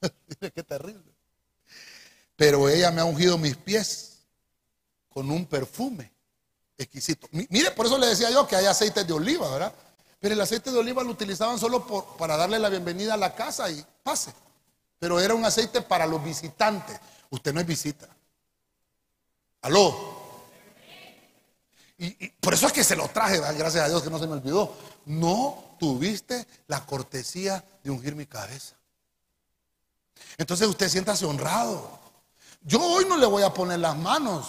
Mire 0.00 0.52
qué 0.52 0.62
terrible 0.62 1.09
pero 2.40 2.70
ella 2.70 2.90
me 2.90 3.02
ha 3.02 3.04
ungido 3.04 3.36
mis 3.36 3.54
pies 3.54 4.20
con 5.10 5.30
un 5.30 5.44
perfume 5.44 6.10
exquisito. 6.78 7.28
Mire, 7.32 7.70
por 7.72 7.84
eso 7.84 7.98
le 7.98 8.06
decía 8.06 8.30
yo 8.30 8.48
que 8.48 8.56
hay 8.56 8.64
aceite 8.64 9.04
de 9.04 9.12
oliva, 9.12 9.50
¿verdad? 9.50 9.74
Pero 10.18 10.32
el 10.32 10.40
aceite 10.40 10.70
de 10.70 10.78
oliva 10.78 11.02
lo 11.02 11.10
utilizaban 11.10 11.58
solo 11.58 11.86
para 12.16 12.38
darle 12.38 12.58
la 12.58 12.70
bienvenida 12.70 13.12
a 13.12 13.18
la 13.18 13.34
casa 13.34 13.70
y 13.70 13.84
pase. 14.02 14.32
Pero 14.98 15.20
era 15.20 15.34
un 15.34 15.44
aceite 15.44 15.82
para 15.82 16.06
los 16.06 16.24
visitantes. 16.24 16.98
Usted 17.28 17.52
no 17.52 17.60
es 17.60 17.66
visita. 17.66 18.08
Aló. 19.60 19.94
Y, 21.98 22.26
por 22.40 22.54
eso 22.54 22.68
es 22.68 22.72
que 22.72 22.84
se 22.84 22.96
lo 22.96 23.06
traje, 23.08 23.38
gracias 23.38 23.84
a 23.84 23.88
Dios 23.90 24.02
que 24.02 24.08
no 24.08 24.18
se 24.18 24.26
me 24.26 24.32
olvidó. 24.32 24.74
No 25.04 25.76
tuviste 25.78 26.46
la 26.68 26.86
cortesía 26.86 27.62
de 27.84 27.90
ungir 27.90 28.14
mi 28.14 28.24
cabeza. 28.24 28.76
Entonces 30.38 30.66
usted 30.66 30.88
siéntase 30.88 31.26
honrado. 31.26 31.99
Yo 32.62 32.80
hoy 32.82 33.04
no 33.06 33.16
le 33.16 33.26
voy 33.26 33.42
a 33.42 33.52
poner 33.52 33.78
las 33.78 33.96
manos. 33.96 34.46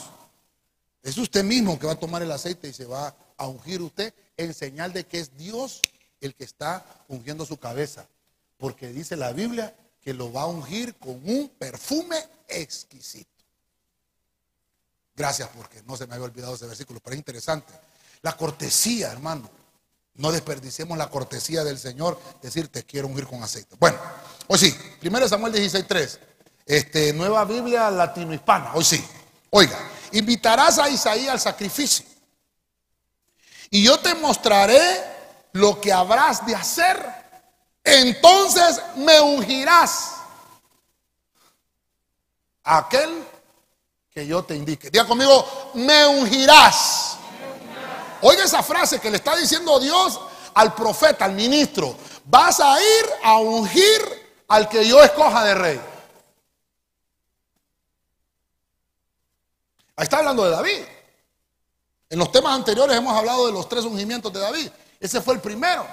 Es 1.01 1.17
usted 1.17 1.43
mismo 1.43 1.79
que 1.79 1.87
va 1.87 1.93
a 1.93 1.99
tomar 1.99 2.21
el 2.21 2.31
aceite 2.31 2.67
y 2.67 2.73
se 2.73 2.85
va 2.85 3.15
a 3.37 3.47
ungir 3.47 3.81
usted 3.81 4.13
en 4.37 4.53
señal 4.53 4.93
de 4.93 5.05
que 5.05 5.19
es 5.19 5.35
Dios 5.37 5.81
el 6.19 6.35
que 6.35 6.43
está 6.43 6.85
ungiendo 7.07 7.45
su 7.45 7.57
cabeza. 7.57 8.07
Porque 8.57 8.89
dice 8.89 9.15
la 9.15 9.31
Biblia 9.31 9.75
que 10.01 10.13
lo 10.13 10.31
va 10.31 10.43
a 10.43 10.47
ungir 10.47 10.95
con 10.95 11.21
un 11.27 11.49
perfume 11.57 12.17
exquisito. 12.47 13.29
Gracias 15.15 15.49
porque 15.55 15.81
no 15.83 15.95
se 15.97 16.07
me 16.07 16.15
había 16.15 16.25
olvidado 16.25 16.55
ese 16.55 16.67
versículo, 16.67 16.99
pero 16.99 17.13
es 17.13 17.19
interesante. 17.19 17.73
La 18.21 18.35
cortesía, 18.35 19.11
hermano. 19.11 19.49
No 20.15 20.31
desperdiciemos 20.31 20.97
la 20.97 21.09
cortesía 21.09 21.63
del 21.63 21.79
Señor, 21.79 22.19
decir 22.41 22.67
te 22.67 22.83
quiero 22.83 23.07
ungir 23.07 23.25
con 23.25 23.41
aceite. 23.41 23.75
Bueno, 23.79 23.97
hoy 24.47 24.59
sí, 24.59 24.75
1 25.01 25.27
Samuel 25.27 25.53
16.3. 25.53 26.19
Este, 26.71 27.11
nueva 27.11 27.43
Biblia 27.43 27.91
latino-hispana, 27.91 28.71
hoy 28.75 28.85
sí. 28.85 29.05
Oiga, 29.49 29.77
invitarás 30.13 30.79
a 30.79 30.87
Isaí 30.87 31.27
al 31.27 31.37
sacrificio. 31.37 32.05
Y 33.69 33.83
yo 33.83 33.99
te 33.99 34.15
mostraré 34.15 34.79
lo 35.51 35.81
que 35.81 35.91
habrás 35.91 36.45
de 36.45 36.55
hacer. 36.55 36.97
Entonces 37.83 38.81
me 38.95 39.19
ungirás. 39.19 40.13
Aquel 42.63 43.21
que 44.09 44.25
yo 44.25 44.41
te 44.41 44.55
indique. 44.55 44.89
Diga 44.89 45.05
conmigo, 45.05 45.71
me 45.73 46.07
ungirás. 46.07 47.17
Oiga 48.21 48.45
esa 48.45 48.63
frase 48.63 48.97
que 49.01 49.11
le 49.11 49.17
está 49.17 49.35
diciendo 49.35 49.77
Dios 49.77 50.21
al 50.53 50.73
profeta, 50.73 51.25
al 51.25 51.33
ministro. 51.33 51.97
Vas 52.23 52.61
a 52.61 52.81
ir 52.81 53.05
a 53.25 53.39
ungir 53.39 54.45
al 54.47 54.69
que 54.69 54.87
yo 54.87 55.03
escoja 55.03 55.43
de 55.43 55.53
rey. 55.53 55.90
Ahí 60.01 60.05
está 60.05 60.17
hablando 60.17 60.43
de 60.43 60.49
David. 60.49 60.79
En 62.09 62.17
los 62.17 62.31
temas 62.31 62.55
anteriores 62.55 62.97
hemos 62.97 63.15
hablado 63.15 63.45
de 63.45 63.53
los 63.53 63.69
tres 63.69 63.85
ungimientos 63.85 64.33
de 64.33 64.39
David. 64.39 64.71
Ese 64.99 65.21
fue 65.21 65.35
el 65.35 65.39
primero. 65.39 65.85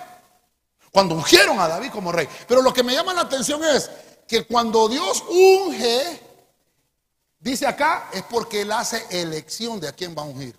Cuando 0.90 1.14
ungieron 1.14 1.60
a 1.60 1.68
David 1.68 1.90
como 1.90 2.10
rey. 2.10 2.26
Pero 2.46 2.62
lo 2.62 2.72
que 2.72 2.82
me 2.82 2.94
llama 2.94 3.12
la 3.12 3.20
atención 3.20 3.62
es 3.62 3.90
que 4.26 4.46
cuando 4.46 4.88
Dios 4.88 5.22
unge, 5.28 6.22
dice 7.38 7.66
acá, 7.66 8.08
es 8.10 8.22
porque 8.22 8.62
Él 8.62 8.72
hace 8.72 9.04
elección 9.10 9.78
de 9.78 9.88
a 9.88 9.92
quién 9.92 10.16
va 10.16 10.22
a 10.22 10.24
ungir. 10.24 10.56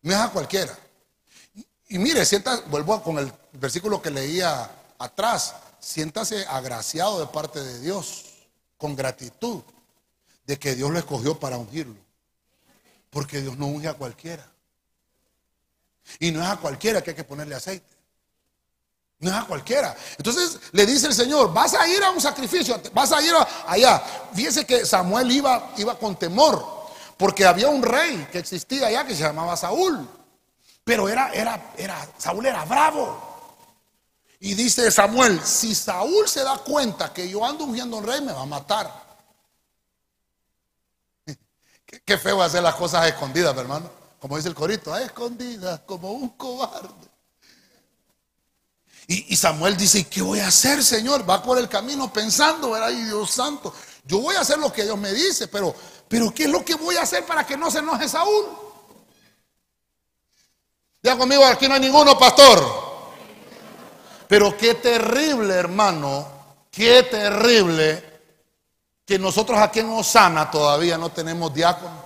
No 0.00 0.14
es 0.14 0.18
a 0.18 0.30
cualquiera. 0.30 0.74
Y, 1.88 1.98
mire, 1.98 2.22
vuelvo 2.68 3.02
con 3.02 3.18
el 3.18 3.30
versículo 3.52 4.00
que 4.00 4.10
leía 4.10 4.70
atrás, 4.98 5.54
siéntase 5.80 6.46
agraciado 6.46 7.20
de 7.20 7.26
parte 7.26 7.62
de 7.62 7.78
Dios, 7.80 8.24
con 8.78 8.96
gratitud 8.96 9.62
de 10.46 10.58
que 10.58 10.74
Dios 10.74 10.90
lo 10.90 10.98
escogió 10.98 11.38
para 11.38 11.58
ungirlo. 11.58 11.96
Porque 13.10 13.40
Dios 13.40 13.56
no 13.56 13.66
unge 13.66 13.88
a 13.88 13.94
cualquiera. 13.94 14.46
Y 16.20 16.30
no 16.30 16.42
es 16.42 16.48
a 16.48 16.56
cualquiera 16.56 17.02
que 17.02 17.10
hay 17.10 17.16
que 17.16 17.24
ponerle 17.24 17.54
aceite. 17.54 17.94
No 19.18 19.30
es 19.30 19.36
a 19.36 19.44
cualquiera. 19.46 19.96
Entonces 20.18 20.58
le 20.72 20.86
dice 20.86 21.06
el 21.06 21.14
Señor, 21.14 21.52
vas 21.52 21.74
a 21.74 21.88
ir 21.88 22.02
a 22.02 22.10
un 22.10 22.20
sacrificio, 22.20 22.80
vas 22.92 23.12
a 23.12 23.22
ir 23.22 23.32
allá. 23.66 24.02
Fíjese 24.34 24.64
que 24.64 24.84
Samuel 24.84 25.30
iba, 25.30 25.72
iba 25.78 25.98
con 25.98 26.16
temor, 26.16 26.64
porque 27.16 27.46
había 27.46 27.68
un 27.68 27.82
rey 27.82 28.28
que 28.30 28.38
existía 28.38 28.86
allá 28.86 29.06
que 29.06 29.14
se 29.14 29.22
llamaba 29.22 29.56
Saúl. 29.56 30.06
Pero 30.84 31.08
era, 31.08 31.32
era, 31.32 31.72
era, 31.76 32.08
Saúl 32.18 32.46
era 32.46 32.64
bravo. 32.64 33.26
Y 34.38 34.54
dice 34.54 34.90
Samuel, 34.90 35.40
si 35.42 35.74
Saúl 35.74 36.28
se 36.28 36.44
da 36.44 36.58
cuenta 36.58 37.12
que 37.12 37.28
yo 37.28 37.44
ando 37.44 37.64
ungiendo 37.64 37.96
a 37.96 38.00
un 38.00 38.06
rey, 38.06 38.20
me 38.20 38.32
va 38.32 38.42
a 38.42 38.46
matar. 38.46 39.05
Qué, 41.86 42.18
feo 42.18 42.42
hacer 42.42 42.62
las 42.62 42.74
cosas 42.74 43.06
escondidas, 43.06 43.56
hermano. 43.56 43.88
Como 44.18 44.36
dice 44.36 44.48
el 44.48 44.54
corito, 44.54 44.92
a 44.92 45.02
escondidas, 45.02 45.80
como 45.86 46.12
un 46.12 46.30
cobarde. 46.30 46.88
Y, 49.08 49.36
Samuel 49.36 49.76
dice, 49.76 50.08
¿qué 50.08 50.20
voy 50.20 50.40
a 50.40 50.48
hacer, 50.48 50.82
Señor? 50.82 51.28
Va 51.28 51.40
por 51.40 51.58
el 51.58 51.68
camino 51.68 52.12
pensando, 52.12 52.74
Ay, 52.74 53.04
Dios 53.04 53.30
santo, 53.30 53.72
yo 54.04 54.18
voy 54.18 54.34
a 54.34 54.40
hacer 54.40 54.58
lo 54.58 54.72
que 54.72 54.82
Dios 54.82 54.98
me 54.98 55.12
dice, 55.12 55.46
pero, 55.46 55.72
pero 56.08 56.34
¿qué 56.34 56.44
es 56.44 56.50
lo 56.50 56.64
que 56.64 56.74
voy 56.74 56.96
a 56.96 57.02
hacer 57.02 57.24
para 57.24 57.46
que 57.46 57.56
no 57.56 57.70
se 57.70 57.78
enoje 57.78 58.08
Saúl? 58.08 58.46
Ya 61.04 61.16
conmigo, 61.16 61.44
aquí 61.44 61.68
no 61.68 61.74
hay 61.74 61.80
ninguno, 61.80 62.18
pastor. 62.18 62.86
Pero 64.26 64.56
qué 64.56 64.74
terrible, 64.74 65.54
hermano, 65.54 66.26
qué 66.72 67.04
terrible 67.04 68.05
que 69.06 69.18
nosotros 69.20 69.56
aquí 69.58 69.78
en 69.78 69.90
Osana 69.90 70.50
todavía 70.50 70.98
no 70.98 71.10
tenemos 71.10 71.54
diácono. 71.54 72.04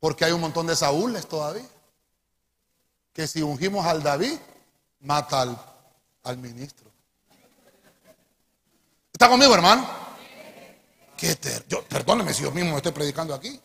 Porque 0.00 0.24
hay 0.24 0.32
un 0.32 0.40
montón 0.40 0.66
de 0.66 0.74
Saúles 0.74 1.26
todavía. 1.26 1.66
Que 3.12 3.26
si 3.28 3.40
ungimos 3.40 3.86
al 3.86 4.02
David, 4.02 4.36
mata 5.00 5.56
al, 6.24 6.36
ministro. 6.38 6.90
¿Está 9.12 9.28
conmigo, 9.28 9.54
hermano? 9.54 9.88
Qué 11.16 11.36
yo, 11.68 11.82
perdóneme 11.84 12.34
si 12.34 12.42
yo 12.42 12.50
mismo 12.50 12.76
estoy 12.76 12.92
predicando 12.92 13.34
aquí. 13.34 13.60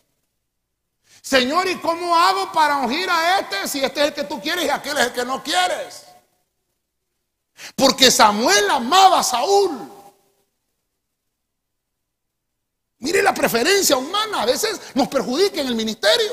Señor, 1.20 1.68
¿y 1.68 1.78
cómo 1.78 2.16
hago 2.16 2.52
para 2.52 2.76
ungir 2.76 3.08
a 3.10 3.40
este 3.40 3.68
si 3.68 3.84
este 3.84 4.00
es 4.00 4.06
el 4.08 4.14
que 4.14 4.24
tú 4.24 4.40
quieres 4.40 4.66
y 4.66 4.70
aquel 4.70 4.96
es 4.98 5.06
el 5.06 5.12
que 5.12 5.24
no 5.24 5.42
quieres? 5.42 6.04
Porque 7.74 8.10
Samuel 8.10 8.70
amaba 8.70 9.20
a 9.20 9.22
Saúl. 9.22 9.93
Mire 13.04 13.22
la 13.22 13.34
preferencia 13.34 13.98
humana, 13.98 14.40
a 14.40 14.46
veces 14.46 14.80
nos 14.94 15.08
perjudica 15.08 15.60
en 15.60 15.66
el 15.66 15.74
ministerio. 15.74 16.32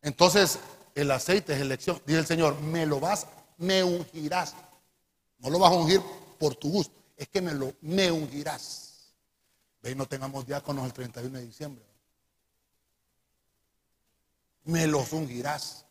Entonces, 0.00 0.60
el 0.94 1.10
aceite 1.10 1.52
es 1.52 1.60
elección. 1.60 2.00
Dice 2.06 2.20
el 2.20 2.26
Señor, 2.26 2.60
me 2.60 2.86
lo 2.86 3.00
vas, 3.00 3.26
me 3.58 3.82
ungirás. 3.82 4.54
No 5.38 5.50
lo 5.50 5.58
vas 5.58 5.72
a 5.72 5.74
ungir 5.74 6.00
por 6.38 6.54
tu 6.54 6.70
gusto, 6.70 6.94
es 7.16 7.26
que 7.26 7.42
me 7.42 7.52
lo 7.52 7.74
me 7.80 8.12
ungirás. 8.12 9.12
Ve, 9.82 9.96
no 9.96 10.06
tengamos 10.06 10.46
diáconos 10.46 10.86
el 10.86 10.92
31 10.92 11.36
de 11.40 11.44
diciembre. 11.44 11.84
Me 14.66 14.86
los 14.86 15.12
ungirás. 15.12 15.84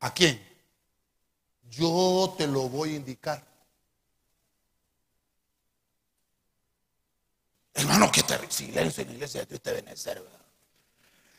¿A 0.00 0.12
quién? 0.12 0.44
Yo 1.70 2.34
te 2.36 2.48
lo 2.48 2.68
voy 2.68 2.94
a 2.94 2.96
indicar. 2.96 3.55
Hermano, 7.76 8.10
qué 8.10 8.22
terrible. 8.22 8.52
Silencio 8.52 9.02
en 9.02 9.08
la 9.08 9.14
iglesia 9.14 9.40
de 9.40 9.46
Cristo 9.46 9.70
de 9.70 9.76
Benecer, 9.82 10.24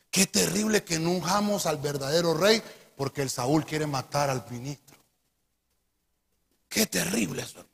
Qué 0.09 0.25
terrible 0.25 0.83
que 0.83 0.99
no 0.99 1.11
unjamos 1.11 1.65
al 1.65 1.77
verdadero 1.77 2.33
rey 2.33 2.61
porque 2.95 3.21
el 3.21 3.29
Saúl 3.29 3.65
quiere 3.65 3.85
matar 3.85 4.29
al 4.29 4.45
ministro. 4.49 4.97
Qué 6.69 6.85
terrible 6.85 7.41
eso. 7.41 7.65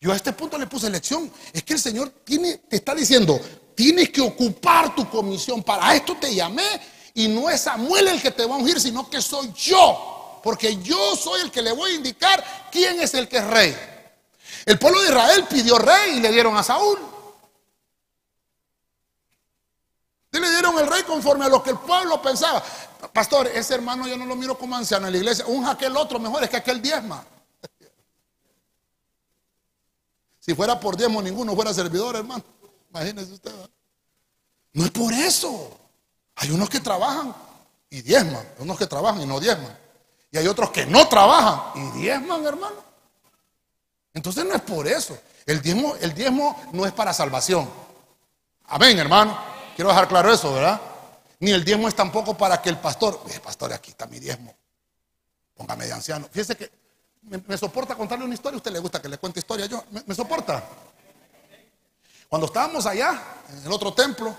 Yo 0.00 0.12
a 0.12 0.16
este 0.16 0.32
punto 0.32 0.56
le 0.56 0.66
puse 0.66 0.88
lección. 0.88 1.30
Es 1.52 1.62
que 1.62 1.74
el 1.74 1.80
Señor 1.80 2.10
tiene, 2.24 2.58
te 2.58 2.76
está 2.76 2.94
diciendo, 2.94 3.40
tienes 3.74 4.10
que 4.10 4.20
ocupar 4.20 4.94
tu 4.94 5.10
comisión. 5.10 5.62
Para 5.62 5.94
esto 5.94 6.16
te 6.16 6.34
llamé 6.34 6.80
y 7.14 7.28
no 7.28 7.50
es 7.50 7.62
Samuel 7.62 8.08
el 8.08 8.22
que 8.22 8.30
te 8.30 8.46
va 8.46 8.54
a 8.54 8.58
ungir, 8.58 8.80
sino 8.80 9.10
que 9.10 9.20
soy 9.20 9.52
yo 9.52 10.40
porque 10.42 10.76
yo 10.82 11.16
soy 11.16 11.42
el 11.42 11.50
que 11.50 11.62
le 11.62 11.72
voy 11.72 11.92
a 11.92 11.94
indicar 11.94 12.68
quién 12.70 13.00
es 13.00 13.14
el 13.14 13.28
que 13.28 13.38
es 13.38 13.46
rey. 13.46 13.76
El 14.64 14.78
pueblo 14.78 15.00
de 15.00 15.08
Israel 15.08 15.44
pidió 15.48 15.78
rey 15.78 16.16
y 16.16 16.20
le 16.20 16.32
dieron 16.32 16.56
a 16.56 16.62
Saúl. 16.62 16.98
Y 20.32 20.38
le 20.38 20.50
dieron 20.50 20.78
el 20.78 20.86
rey 20.86 21.02
conforme 21.02 21.44
a 21.44 21.48
lo 21.48 21.62
que 21.62 21.70
el 21.70 21.78
pueblo 21.78 22.22
pensaba. 22.22 22.62
Pastor, 23.12 23.48
ese 23.48 23.74
hermano 23.74 24.06
yo 24.06 24.16
no 24.16 24.26
lo 24.26 24.36
miro 24.36 24.56
como 24.56 24.76
anciano 24.76 25.06
en 25.06 25.12
la 25.12 25.18
iglesia. 25.18 25.44
Un 25.46 25.66
aquel 25.66 25.96
otro 25.96 26.20
mejor 26.20 26.44
es 26.44 26.50
que 26.50 26.56
aquel 26.56 26.80
diezma. 26.80 27.24
Si 30.38 30.54
fuera 30.54 30.80
por 30.80 30.96
diezmo, 30.96 31.20
ninguno 31.20 31.54
fuera 31.54 31.74
servidor, 31.74 32.16
hermano. 32.16 32.42
Imagínese 32.88 33.34
usted. 33.34 33.52
No 34.72 34.84
es 34.84 34.90
por 34.90 35.12
eso. 35.12 35.78
Hay 36.36 36.50
unos 36.50 36.70
que 36.70 36.80
trabajan 36.80 37.34
y 37.90 38.00
diezman. 38.00 38.48
Unos 38.58 38.78
que 38.78 38.86
trabajan 38.86 39.20
y 39.20 39.26
no 39.26 39.38
diezman. 39.38 39.76
Y 40.30 40.38
hay 40.38 40.46
otros 40.46 40.70
que 40.70 40.86
no 40.86 41.08
trabajan 41.08 41.60
y 41.74 41.98
diezman, 41.98 42.46
hermano. 42.46 42.76
Entonces 44.14 44.44
no 44.44 44.54
es 44.54 44.62
por 44.62 44.86
eso. 44.86 45.18
El 45.44 45.60
diezmo, 45.60 45.94
el 46.00 46.14
diezmo 46.14 46.60
no 46.72 46.86
es 46.86 46.92
para 46.92 47.12
salvación. 47.12 47.68
Amén, 48.64 48.98
hermano. 48.98 49.36
Quiero 49.74 49.90
dejar 49.90 50.08
claro 50.08 50.32
eso, 50.32 50.52
¿verdad? 50.52 50.80
Ni 51.40 51.52
el 51.52 51.64
diezmo 51.64 51.88
es 51.88 51.94
tampoco 51.94 52.36
para 52.36 52.60
que 52.60 52.68
el 52.68 52.78
pastor, 52.78 53.20
pastor, 53.42 53.72
aquí 53.72 53.90
está 53.90 54.06
mi 54.06 54.18
diezmo. 54.18 54.54
Póngame 55.54 55.86
de 55.86 55.92
anciano. 55.92 56.26
Fíjese 56.30 56.56
que 56.56 56.70
me, 57.22 57.56
soporta 57.56 57.94
contarle 57.94 58.24
una 58.24 58.34
historia. 58.34 58.56
¿A 58.56 58.58
usted 58.58 58.72
le 58.72 58.78
gusta 58.78 59.00
que 59.00 59.08
le 59.08 59.18
cuente 59.18 59.40
historia? 59.40 59.66
Yo, 59.66 59.84
me, 59.90 60.02
me 60.06 60.14
soporta. 60.14 60.62
Cuando 62.28 62.46
estábamos 62.46 62.86
allá, 62.86 63.22
en 63.50 63.66
el 63.66 63.72
otro 63.72 63.92
templo, 63.92 64.34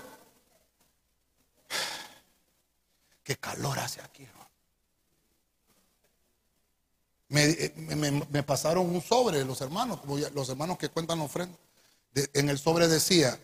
qué 3.22 3.36
calor 3.36 3.78
hace 3.78 4.00
aquí. 4.00 4.26
Eh, 7.34 7.72
me, 8.30 8.42
pasaron 8.42 8.94
un 8.94 9.00
sobre 9.00 9.42
los 9.44 9.60
hermanos, 9.62 10.00
los 10.34 10.48
hermanos 10.50 10.76
que 10.76 10.90
cuentan 10.90 11.18
la 11.18 11.24
ofrenda. 11.24 11.56
en 12.14 12.50
el 12.50 12.58
sobre 12.58 12.88
decía, 12.88 13.38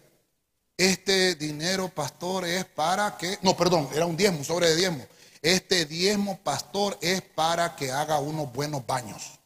este 0.78 1.34
dinero, 1.34 1.88
pastor, 1.88 2.44
es 2.44 2.64
para 2.64 3.16
que, 3.18 3.36
no, 3.42 3.56
perdón, 3.56 3.88
era 3.92 4.06
un 4.06 4.16
diezmo, 4.16 4.44
sobre 4.44 4.68
de 4.68 4.76
diezmo. 4.76 5.04
Este 5.42 5.84
diezmo, 5.84 6.38
pastor, 6.38 6.96
es 7.00 7.20
para 7.20 7.74
que 7.74 7.90
haga 7.90 8.20
unos 8.20 8.52
buenos 8.52 8.86
baños. 8.86 9.40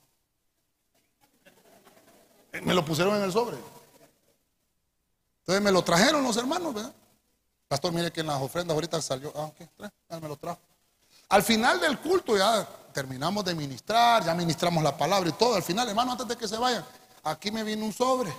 Me 2.63 2.75
lo 2.75 2.85
pusieron 2.85 3.17
en 3.17 3.23
el 3.23 3.33
sobre. 3.33 3.57
Entonces 5.41 5.63
me 5.63 5.73
lo 5.73 5.83
trajeron 5.83 6.23
los 6.23 6.37
hermanos, 6.37 6.75
¿verdad? 6.75 6.95
Pastor, 7.67 7.93
mire 7.93 8.13
que 8.13 8.21
en 8.21 8.27
las 8.27 8.41
ofrendas 8.41 8.75
ahorita 8.75 9.01
salió, 9.01 9.33
ah, 9.35 9.45
ok, 9.45 10.21
me 10.21 10.29
lo 10.29 10.37
trajo. 10.37 10.61
Al 11.31 11.43
final 11.43 11.81
del 11.81 11.99
culto 11.99 12.37
ya 12.37 12.69
terminamos 12.93 13.43
de 13.43 13.55
ministrar, 13.55 14.23
ya 14.23 14.35
ministramos 14.35 14.85
la 14.85 14.95
palabra 14.95 15.31
y 15.31 15.33
todo. 15.33 15.55
Al 15.55 15.63
final, 15.63 15.89
hermano, 15.89 16.13
antes 16.13 16.29
de 16.29 16.37
que 16.37 16.47
se 16.47 16.59
vayan, 16.59 16.85
aquí 17.23 17.51
me 17.51 17.65
viene 17.65 17.83
un 17.83 17.93
sobre 17.93 18.31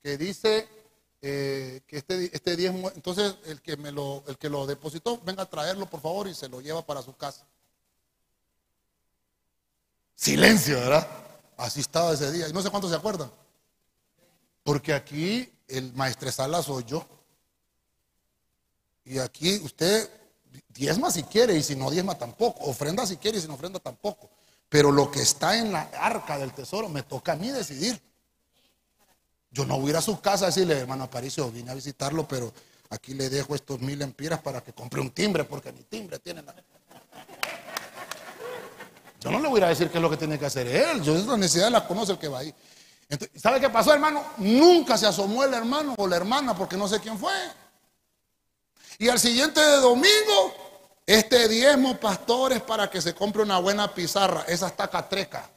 que 0.00 0.16
dice 0.16 0.77
eh, 1.22 1.80
que 1.86 1.98
este, 1.98 2.34
este 2.34 2.56
diezmo, 2.56 2.90
entonces 2.94 3.36
el 3.46 3.60
que, 3.60 3.76
me 3.76 3.92
lo, 3.92 4.24
el 4.26 4.38
que 4.38 4.48
lo 4.48 4.66
depositó, 4.66 5.20
venga 5.24 5.42
a 5.42 5.50
traerlo 5.50 5.86
por 5.86 6.00
favor 6.00 6.28
y 6.28 6.34
se 6.34 6.48
lo 6.48 6.60
lleva 6.60 6.84
para 6.84 7.02
su 7.02 7.16
casa. 7.16 7.44
Silencio, 10.14 10.76
¿verdad? 10.76 11.06
Así 11.56 11.80
estaba 11.80 12.12
ese 12.12 12.30
día. 12.32 12.48
Y 12.48 12.52
no 12.52 12.62
sé 12.62 12.70
cuántos 12.70 12.90
se 12.90 12.96
acuerdan. 12.96 13.30
Porque 14.62 14.92
aquí 14.92 15.52
el 15.68 15.92
maestresala 15.94 16.62
soy 16.62 16.84
yo. 16.84 17.06
Y 19.04 19.18
aquí 19.18 19.56
usted 19.64 20.10
Diezma 20.68 21.10
si 21.10 21.24
quiere 21.24 21.56
y 21.56 21.62
si 21.62 21.74
no 21.76 21.90
diezma 21.90 22.16
tampoco. 22.16 22.64
Ofrenda 22.64 23.06
si 23.06 23.16
quiere 23.16 23.38
y 23.38 23.40
si 23.40 23.48
no 23.48 23.54
ofrenda 23.54 23.78
tampoco. 23.78 24.30
Pero 24.68 24.92
lo 24.92 25.10
que 25.10 25.22
está 25.22 25.58
en 25.58 25.72
la 25.72 25.82
arca 25.94 26.38
del 26.38 26.52
tesoro 26.52 26.88
me 26.88 27.02
toca 27.02 27.32
a 27.32 27.36
mí 27.36 27.50
decidir. 27.50 28.00
Yo 29.50 29.64
no 29.64 29.78
voy 29.78 29.88
a 29.88 29.90
ir 29.90 29.96
a 29.96 30.02
su 30.02 30.20
casa 30.20 30.44
a 30.44 30.48
decirle, 30.48 30.78
hermano 30.78 31.04
Aparicio, 31.04 31.50
vine 31.50 31.70
a 31.70 31.74
visitarlo, 31.74 32.26
pero 32.28 32.52
aquí 32.90 33.14
le 33.14 33.30
dejo 33.30 33.54
estos 33.54 33.80
mil 33.80 34.00
empiras 34.02 34.40
para 34.40 34.62
que 34.62 34.72
compre 34.72 35.00
un 35.00 35.10
timbre, 35.10 35.44
porque 35.44 35.72
ni 35.72 35.82
timbre 35.84 36.18
tiene 36.18 36.42
nada. 36.42 36.62
Yo 39.20 39.30
no 39.30 39.40
le 39.40 39.48
voy 39.48 39.60
a 39.62 39.68
decir 39.68 39.90
qué 39.90 39.98
es 39.98 40.02
lo 40.02 40.10
que 40.10 40.16
tiene 40.16 40.38
que 40.38 40.46
hacer 40.46 40.66
él. 40.66 41.02
Yo 41.02 41.16
esa 41.16 41.36
necesidad 41.36 41.70
la 41.70 41.86
conoce 41.86 42.12
el 42.12 42.18
que 42.18 42.28
va 42.28 42.40
ahí. 42.40 42.54
¿Sabe 43.34 43.58
qué 43.60 43.70
pasó, 43.70 43.92
hermano? 43.92 44.22
Nunca 44.36 44.96
se 44.96 45.06
asomó 45.06 45.42
el 45.42 45.54
hermano 45.54 45.94
o 45.96 46.06
la 46.06 46.16
hermana, 46.16 46.54
porque 46.56 46.76
no 46.76 46.86
sé 46.86 47.00
quién 47.00 47.18
fue. 47.18 47.32
Y 48.98 49.08
al 49.08 49.18
siguiente 49.18 49.60
domingo, 49.60 50.54
este 51.06 51.48
diezmo, 51.48 51.98
pastores, 51.98 52.60
para 52.60 52.90
que 52.90 53.00
se 53.00 53.14
compre 53.14 53.42
una 53.42 53.58
buena 53.58 53.92
pizarra. 53.92 54.44
Esa 54.46 54.68
está 54.68 54.88
catreca. 54.88 55.50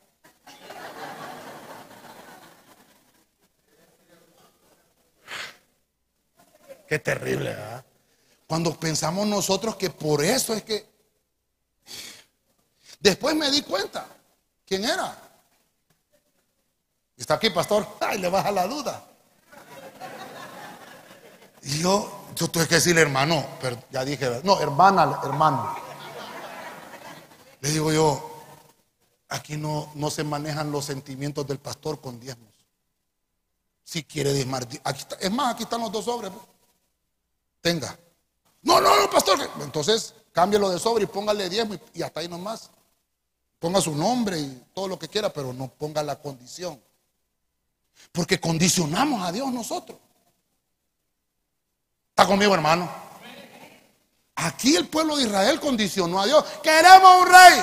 Qué 6.91 6.99
terrible, 6.99 7.51
¿verdad? 7.51 7.85
Cuando 8.45 8.77
pensamos 8.77 9.25
nosotros 9.25 9.77
que 9.77 9.89
por 9.91 10.21
eso 10.21 10.53
es 10.53 10.63
que... 10.63 10.85
Después 12.99 13.33
me 13.33 13.49
di 13.49 13.61
cuenta. 13.61 14.07
¿Quién 14.65 14.83
era? 14.83 15.17
Está 17.15 17.35
aquí, 17.35 17.49
pastor. 17.49 17.87
Ay, 18.01 18.17
le 18.19 18.27
baja 18.27 18.51
la 18.51 18.67
duda. 18.67 19.05
Y 21.61 21.79
yo, 21.79 22.25
yo 22.35 22.49
tuve 22.49 22.67
que 22.67 22.75
decirle 22.75 22.99
hermano, 22.99 23.47
pero 23.61 23.81
ya 23.89 24.03
dije, 24.03 24.41
no, 24.43 24.59
hermana, 24.59 25.21
hermano. 25.23 25.73
Le 27.61 27.69
digo 27.69 27.93
yo, 27.93 28.43
aquí 29.29 29.55
no, 29.55 29.93
no 29.95 30.09
se 30.09 30.25
manejan 30.25 30.73
los 30.73 30.83
sentimientos 30.83 31.47
del 31.47 31.59
pastor 31.59 32.01
con 32.01 32.19
diezmos. 32.19 32.51
Si 33.81 34.03
quiere 34.03 34.33
diezmar, 34.33 34.67
es 35.21 35.31
más, 35.31 35.53
aquí 35.53 35.63
están 35.63 35.79
los 35.79 35.89
dos 35.89 36.03
sobres. 36.03 36.31
pues. 36.31 36.50
Tenga. 37.61 37.97
No, 38.63 38.81
no, 38.81 38.99
no, 38.99 39.09
pastor. 39.09 39.39
Entonces, 39.61 40.13
cámbialo 40.31 40.69
de 40.69 40.79
sobre 40.79 41.03
y 41.03 41.07
póngale 41.07 41.49
diezmo 41.49 41.75
y, 41.93 42.01
hasta 42.01 42.19
ahí 42.19 42.27
nomás. 42.27 42.69
Ponga 43.59 43.79
su 43.79 43.95
nombre 43.95 44.39
y 44.39 44.63
todo 44.73 44.87
lo 44.87 44.97
que 44.97 45.07
quiera, 45.07 45.31
pero 45.31 45.53
no 45.53 45.67
ponga 45.67 46.01
la 46.01 46.15
condición. 46.19 46.81
Porque 48.11 48.39
condicionamos 48.39 49.23
a 49.23 49.31
Dios 49.31 49.51
nosotros. 49.51 49.97
¿Está 52.09 52.25
conmigo, 52.25 52.53
hermano? 52.53 52.89
Aquí 54.35 54.75
el 54.75 54.87
pueblo 54.87 55.17
de 55.17 55.23
Israel 55.23 55.59
condicionó 55.59 56.19
a 56.19 56.25
Dios. 56.25 56.43
Queremos 56.63 57.21
un 57.21 57.27
rey. 57.27 57.61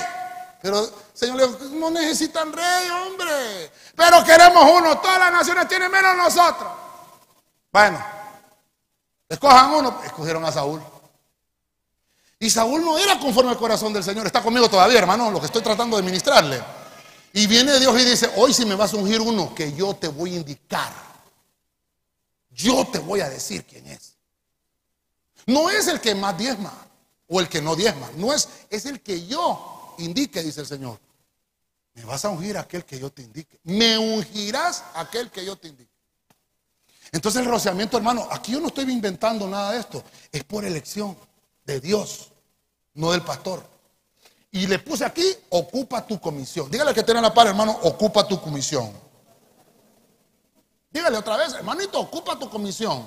Pero, 0.62 0.88
Señor, 1.12 1.36
le 1.36 1.46
dijo, 1.49 1.64
no 1.74 1.90
necesitan 1.90 2.53
rey, 2.53 2.88
hombre. 2.90 3.72
Pero 3.96 4.24
queremos 4.24 4.64
uno. 4.72 4.99
Todas 5.01 5.18
las 5.18 5.32
naciones 5.32 5.66
tienen 5.66 5.90
menos 5.90 6.16
nosotros. 6.16 6.70
Bueno, 7.72 8.05
escojan 9.28 9.74
uno. 9.74 10.00
Escogieron 10.04 10.44
a 10.44 10.52
Saúl. 10.52 10.82
Y 12.40 12.50
Saúl 12.50 12.84
no 12.84 12.96
era 12.96 13.18
conforme 13.18 13.50
al 13.50 13.58
corazón 13.58 13.92
del 13.92 14.04
Señor. 14.04 14.26
Está 14.26 14.42
conmigo 14.42 14.68
todavía, 14.68 14.98
hermano, 14.98 15.30
lo 15.30 15.40
que 15.40 15.46
estoy 15.46 15.62
tratando 15.62 15.96
de 15.96 16.02
ministrarle. 16.02 16.62
Y 17.32 17.46
viene 17.46 17.78
Dios 17.78 18.00
y 18.00 18.04
dice, 18.04 18.30
hoy 18.36 18.54
si 18.54 18.64
me 18.64 18.74
vas 18.74 18.94
a 18.94 18.96
ungir 18.96 19.20
uno, 19.20 19.54
que 19.54 19.72
yo 19.72 19.94
te 19.94 20.08
voy 20.08 20.34
a 20.34 20.36
indicar. 20.36 20.92
Yo 22.50 22.86
te 22.86 22.98
voy 22.98 23.20
a 23.20 23.28
decir 23.28 23.64
quién 23.64 23.86
es. 23.86 24.14
No 25.46 25.70
es 25.70 25.86
el 25.88 26.00
que 26.00 26.14
más 26.14 26.36
diezma 26.36 26.72
o 27.28 27.40
el 27.40 27.48
que 27.48 27.60
no 27.60 27.74
diezma. 27.74 28.08
No 28.16 28.32
es, 28.32 28.48
es 28.70 28.86
el 28.86 29.00
que 29.00 29.26
yo 29.26 29.94
indique, 29.98 30.42
dice 30.42 30.60
el 30.60 30.66
Señor. 30.66 30.98
Me 31.94 32.04
vas 32.04 32.24
a 32.24 32.30
ungir 32.30 32.56
aquel 32.56 32.84
que 32.84 32.98
yo 32.98 33.10
te 33.10 33.22
indique. 33.22 33.58
Me 33.64 33.98
ungirás 33.98 34.84
aquel 34.94 35.30
que 35.30 35.44
yo 35.44 35.56
te 35.56 35.68
indique. 35.68 35.88
Entonces 37.12 37.42
el 37.42 37.48
rociamiento, 37.48 37.96
hermano, 37.96 38.28
aquí 38.30 38.52
yo 38.52 38.61
no 38.61 38.68
estoy 38.68 38.90
inventando 38.90 39.46
nada 39.46 39.72
de 39.72 39.80
esto. 39.80 40.02
Es 40.30 40.44
por 40.44 40.64
elección 40.64 41.16
de 41.64 41.80
Dios, 41.80 42.30
no 42.94 43.12
del 43.12 43.22
pastor. 43.22 43.64
Y 44.50 44.66
le 44.66 44.78
puse 44.78 45.04
aquí, 45.04 45.24
ocupa 45.50 46.06
tu 46.06 46.20
comisión. 46.20 46.70
Dígale 46.70 46.94
que 46.94 47.02
tiene 47.02 47.20
la 47.20 47.32
par, 47.32 47.46
hermano, 47.46 47.78
ocupa 47.82 48.26
tu 48.26 48.40
comisión. 48.40 48.92
Dígale 50.90 51.18
otra 51.18 51.36
vez, 51.36 51.52
hermanito, 51.54 52.00
ocupa 52.00 52.38
tu 52.38 52.48
comisión. 52.48 53.06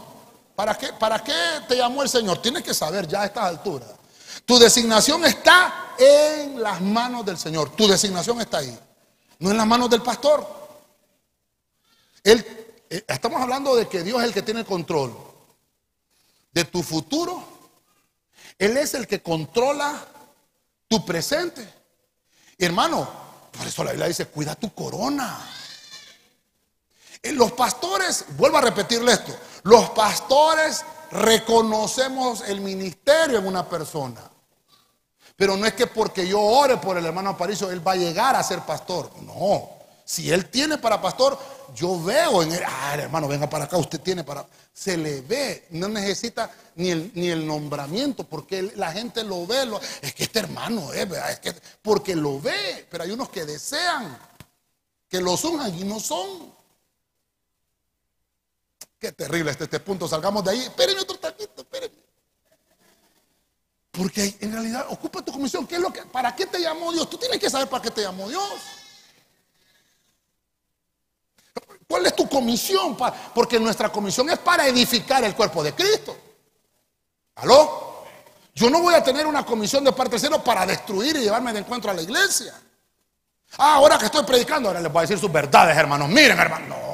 ¿Para 0.55 0.77
qué, 0.77 0.93
¿Para 0.93 1.23
qué 1.23 1.33
te 1.67 1.75
llamó 1.75 2.03
el 2.03 2.09
Señor? 2.09 2.41
Tienes 2.41 2.63
que 2.63 2.73
saber 2.73 3.07
ya 3.07 3.21
a 3.21 3.25
estas 3.25 3.45
alturas. 3.45 3.89
Tu 4.45 4.57
designación 4.59 5.25
está 5.25 5.95
en 5.97 6.61
las 6.61 6.81
manos 6.81 7.25
del 7.25 7.37
Señor. 7.37 7.71
Tu 7.75 7.87
designación 7.87 8.39
está 8.41 8.59
ahí. 8.59 8.77
No 9.39 9.49
en 9.51 9.57
las 9.57 9.65
manos 9.65 9.89
del 9.89 10.01
pastor. 10.01 10.47
Él, 12.23 12.60
estamos 12.91 13.41
hablando 13.41 13.75
de 13.75 13.87
que 13.87 14.03
Dios 14.03 14.19
es 14.19 14.27
el 14.27 14.33
que 14.33 14.41
tiene 14.41 14.65
control 14.65 15.15
de 16.51 16.65
tu 16.65 16.83
futuro. 16.83 17.41
Él 18.59 18.77
es 18.77 18.93
el 18.93 19.07
que 19.07 19.21
controla 19.21 20.05
tu 20.87 21.05
presente. 21.05 21.67
Hermano, 22.57 23.09
por 23.57 23.65
eso 23.65 23.83
la 23.83 23.91
Biblia 23.91 24.07
dice, 24.07 24.27
cuida 24.27 24.55
tu 24.55 24.73
corona. 24.73 25.39
En 27.23 27.37
los 27.37 27.53
pastores, 27.53 28.25
vuelvo 28.37 28.57
a 28.57 28.61
repetirle 28.61 29.13
esto, 29.13 29.33
los 29.63 29.91
pastores 29.91 30.83
reconocemos 31.11 32.41
el 32.47 32.61
ministerio 32.61 33.39
en 33.39 33.47
una 33.47 33.67
persona. 33.67 34.21
Pero 35.35 35.55
no 35.55 35.65
es 35.65 35.73
que 35.73 35.87
porque 35.87 36.27
yo 36.27 36.39
ore 36.39 36.77
por 36.77 36.97
el 36.97 37.05
hermano 37.05 37.31
Aparicio, 37.31 37.71
él 37.71 37.85
va 37.85 37.93
a 37.93 37.95
llegar 37.95 38.35
a 38.35 38.43
ser 38.43 38.59
pastor. 38.61 39.11
No. 39.21 39.69
Si 40.03 40.31
él 40.31 40.49
tiene 40.49 40.77
para 40.77 41.01
pastor, 41.01 41.39
yo 41.73 42.01
veo 42.01 42.43
en 42.43 42.51
él, 42.51 42.61
ah, 42.65 42.95
hermano, 42.95 43.27
venga 43.27 43.49
para 43.49 43.65
acá, 43.65 43.77
usted 43.77 43.99
tiene 43.99 44.23
para. 44.23 44.45
Se 44.73 44.97
le 44.97 45.21
ve, 45.21 45.67
no 45.71 45.87
necesita 45.89 46.49
ni 46.75 46.91
el, 46.91 47.11
ni 47.13 47.29
el 47.29 47.45
nombramiento, 47.45 48.23
porque 48.23 48.71
la 48.75 48.91
gente 48.91 49.23
lo 49.23 49.45
ve. 49.45 49.69
es 50.01 50.13
que 50.13 50.23
este 50.23 50.39
hermano 50.39 50.93
es, 50.93 51.07
porque 51.81 52.15
lo 52.15 52.39
ve, 52.39 52.87
pero 52.89 53.03
hay 53.03 53.11
unos 53.11 53.29
que 53.29 53.45
desean 53.45 54.17
que 55.09 55.19
lo 55.19 55.35
son 55.35 55.75
y 55.77 55.83
no 55.83 55.99
son. 55.99 56.53
Qué 58.97 59.11
terrible 59.11 59.51
este, 59.51 59.65
este 59.65 59.79
punto. 59.79 60.07
Salgamos 60.07 60.43
de 60.43 60.51
ahí. 60.51 60.59
Espérenme 60.59 61.01
otro 61.01 61.17
taquito, 61.17 61.61
espérenme. 61.61 61.97
Porque 63.91 64.37
en 64.39 64.53
realidad 64.53 64.85
ocupa 64.89 65.21
tu 65.21 65.31
comisión. 65.33 65.67
¿Qué 65.67 65.75
es 65.75 65.81
lo 65.81 65.91
que, 65.91 66.03
¿Para 66.03 66.33
qué 66.35 66.45
te 66.45 66.59
llamó 66.59 66.93
Dios? 66.93 67.09
Tú 67.09 67.17
tienes 67.17 67.39
que 67.39 67.49
saber 67.49 67.67
para 67.67 67.81
qué 67.83 67.91
te 67.91 68.01
llamó 68.01 68.29
Dios. 68.29 68.80
¿Cuál 71.91 72.05
es 72.05 72.15
tu 72.15 72.29
comisión? 72.29 72.95
Porque 73.35 73.59
nuestra 73.59 73.89
comisión 73.89 74.29
es 74.29 74.39
para 74.39 74.65
edificar 74.65 75.21
el 75.25 75.35
cuerpo 75.35 75.61
de 75.61 75.73
Cristo. 75.73 76.15
¿Aló? 77.35 78.05
Yo 78.55 78.69
no 78.69 78.81
voy 78.81 78.93
a 78.93 79.03
tener 79.03 79.27
una 79.27 79.45
comisión 79.45 79.83
de 79.83 79.91
parte 79.91 80.17
cielo 80.17 80.41
para 80.41 80.65
destruir 80.65 81.17
y 81.17 81.19
llevarme 81.19 81.51
de 81.51 81.59
encuentro 81.59 81.91
a 81.91 81.93
la 81.93 82.01
iglesia. 82.01 82.53
Ah, 83.57 83.75
ahora 83.75 83.97
que 83.97 84.05
estoy 84.05 84.23
predicando, 84.23 84.69
ahora 84.69 84.79
les 84.79 84.89
voy 84.89 84.99
a 84.99 85.01
decir 85.01 85.19
sus 85.19 85.29
verdades, 85.29 85.75
hermanos. 85.75 86.07
Miren, 86.07 86.39
hermano. 86.39 86.90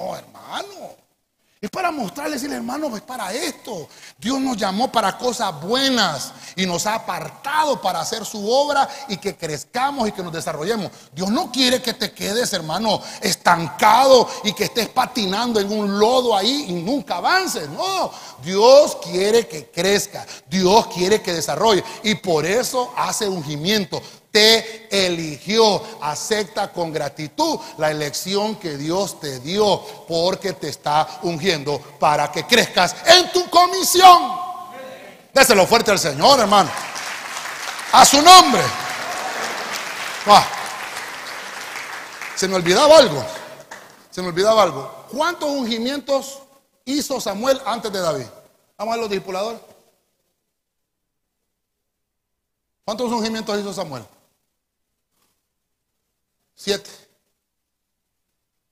Es 1.59 1.71
para 1.71 1.89
mostrarles, 1.89 2.35
decirle, 2.35 2.57
hermano, 2.57 2.95
es 2.95 3.01
para 3.01 3.33
esto. 3.33 3.89
Dios 4.19 4.39
nos 4.39 4.57
llamó 4.57 4.91
para 4.91 5.17
cosas 5.17 5.59
buenas 5.59 6.31
y 6.55 6.67
nos 6.67 6.85
ha 6.85 6.93
apartado 6.93 7.81
para 7.81 7.99
hacer 7.99 8.23
su 8.25 8.47
obra 8.47 8.87
y 9.07 9.17
que 9.17 9.35
crezcamos 9.35 10.07
y 10.07 10.11
que 10.11 10.21
nos 10.21 10.31
desarrollemos. 10.31 10.91
Dios 11.13 11.31
no 11.31 11.51
quiere 11.51 11.81
que 11.81 11.95
te 11.95 12.11
quedes, 12.11 12.53
hermano, 12.53 13.01
estancado 13.21 14.29
y 14.43 14.53
que 14.53 14.65
estés 14.65 14.89
patinando 14.89 15.59
en 15.59 15.71
un 15.71 15.97
lodo 15.97 16.35
ahí 16.37 16.65
y 16.69 16.73
nunca 16.73 17.17
avances. 17.17 17.67
No, 17.69 18.11
Dios 18.43 18.97
quiere 19.03 19.47
que 19.47 19.71
crezca. 19.71 20.27
Dios 20.47 20.85
quiere 20.87 21.23
que 21.23 21.33
desarrolle 21.33 21.83
y 22.03 22.13
por 22.13 22.45
eso 22.45 22.93
hace 22.95 23.27
ungimiento 23.27 23.99
te 24.37 24.87
eligió. 25.07 25.81
Acepta 25.99 26.71
con 26.71 26.93
gratitud 26.93 27.59
la 27.79 27.89
elección 27.89 28.57
que 28.57 28.77
Dios 28.77 29.19
te 29.19 29.39
dio 29.39 29.79
porque 30.07 30.53
te 30.53 30.69
está 30.69 31.19
ungiendo 31.23 31.79
para 31.99 32.31
que 32.31 32.45
crezcas 32.45 32.95
en 33.07 33.31
tu 33.31 33.49
comisión. 33.49 34.37
Déselo 35.33 35.65
fuerte 35.65 35.89
al 35.89 35.97
Señor, 35.97 36.39
hermano. 36.39 36.69
A 37.91 38.05
su 38.05 38.21
nombre. 38.21 38.61
Ah. 40.27 40.45
Se 42.35 42.47
me 42.47 42.55
olvidaba 42.55 42.95
algo. 42.97 43.25
Se 44.11 44.21
me 44.21 44.27
olvidaba 44.27 44.61
algo. 44.61 45.05
¿Cuántos 45.11 45.49
ungimientos 45.49 46.39
hizo 46.85 47.19
Samuel 47.19 47.59
antes 47.65 47.91
de 47.91 47.99
David? 47.99 48.27
Vamos 48.77 48.91
a 48.91 48.95
ver 48.95 49.01
los 49.01 49.09
discipuladores. 49.09 49.61
¿Cuántos 52.85 53.11
ungimientos 53.11 53.59
hizo 53.59 53.73
Samuel? 53.73 54.05
Siete. 56.57 56.89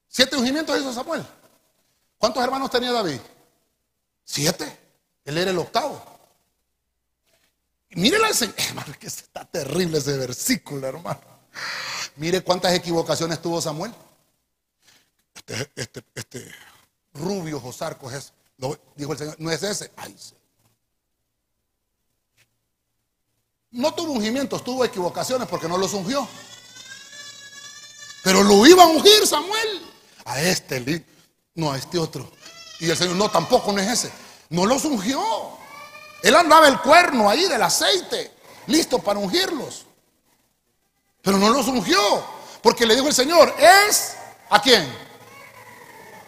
Siete 0.07 0.35
ungimientos 0.35 0.77
hizo 0.79 0.91
Samuel. 0.91 1.23
¿Cuántos 2.17 2.43
hermanos 2.43 2.71
tenía 2.71 2.91
David? 2.91 3.19
Siete. 4.23 4.79
Él 5.23 5.37
era 5.37 5.51
el 5.51 5.59
octavo. 5.59 6.03
Mire 7.91 8.17
la 8.17 8.29
hermano, 8.69 8.93
que 8.99 9.05
está 9.05 9.45
terrible 9.45 9.99
ese 9.99 10.17
versículo, 10.17 10.87
hermano. 10.87 11.21
Mire 12.15 12.41
cuántas 12.41 12.73
equivocaciones 12.73 13.39
tuvo 13.39 13.61
Samuel. 13.61 13.93
Este, 15.35 15.71
este, 15.75 16.03
este 16.15 16.51
rubio 17.13 17.59
Josarco 17.59 18.09
es, 18.09 18.33
dijo 18.95 19.11
el 19.11 19.17
Señor, 19.17 19.35
no 19.37 19.51
es 19.51 19.61
ese. 19.61 19.91
No 23.69 23.93
tuvo 23.93 24.13
ungimientos, 24.13 24.63
tuvo 24.63 24.83
equivocaciones 24.83 25.47
porque 25.47 25.67
no 25.67 25.77
los 25.77 25.93
ungió. 25.93 26.27
Pero 28.25 28.41
lo 28.41 28.65
iba 28.65 28.81
a 28.81 28.87
ungir 28.87 29.27
Samuel. 29.27 29.85
A 30.25 30.41
este, 30.41 31.05
no 31.53 31.71
a 31.71 31.77
este 31.77 31.99
otro. 31.99 32.27
Y 32.79 32.89
el 32.89 32.97
Señor, 32.97 33.15
no, 33.15 33.29
tampoco 33.29 33.71
no 33.71 33.79
es 33.79 33.87
ese. 33.87 34.11
No 34.49 34.65
los 34.65 34.83
ungió. 34.83 35.21
Él 36.23 36.35
andaba 36.35 36.67
el 36.67 36.81
cuerno 36.81 37.29
ahí 37.29 37.45
del 37.45 37.61
aceite, 37.61 38.31
listo 38.65 38.97
para 38.97 39.19
ungirlos. 39.19 39.85
Pero 41.21 41.37
no 41.37 41.51
los 41.51 41.67
ungió. 41.67 41.99
Porque 42.63 42.87
le 42.87 42.95
dijo 42.95 43.07
el 43.07 43.13
Señor, 43.13 43.53
es 43.59 44.15
a 44.49 44.59
quién? 44.59 44.91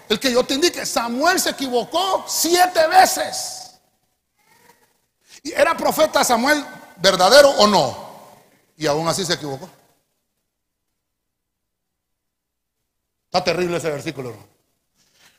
El 0.08 0.20
que 0.20 0.32
yo 0.32 0.44
te 0.44 0.54
indique. 0.54 0.86
Samuel 0.86 1.40
se 1.40 1.50
equivocó 1.50 2.26
siete 2.28 2.86
veces. 2.86 3.72
¿Y 5.42 5.52
era 5.52 5.76
profeta 5.76 6.24
Samuel 6.24 6.64
verdadero 6.98 7.50
o 7.50 7.66
no? 7.66 8.08
Y 8.78 8.86
aún 8.86 9.08
así 9.08 9.26
se 9.26 9.34
equivocó. 9.34 9.68
Está 13.28 13.44
terrible 13.44 13.78
ese 13.78 13.92
versículo. 13.92 14.30
hermano. 14.30 14.48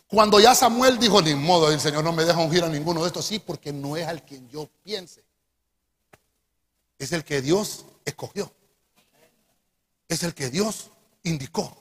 Cuando 0.08 0.40
ya 0.40 0.54
Samuel 0.54 0.98
dijo, 0.98 1.20
ni 1.20 1.34
modo, 1.34 1.70
el 1.70 1.80
Señor 1.80 2.02
no 2.02 2.12
me 2.12 2.24
deja 2.24 2.38
ungir 2.38 2.64
a 2.64 2.68
ninguno 2.68 3.02
de 3.02 3.08
estos, 3.08 3.26
sí, 3.26 3.38
porque 3.38 3.72
no 3.72 3.96
es 3.96 4.06
al 4.06 4.22
quien 4.22 4.48
yo 4.48 4.68
piense. 4.82 5.22
Es 6.98 7.12
el 7.12 7.24
que 7.24 7.42
Dios 7.42 7.84
escogió. 8.04 8.50
Es 10.08 10.22
el 10.22 10.34
que 10.34 10.48
Dios 10.48 10.90
indicó. 11.24 11.76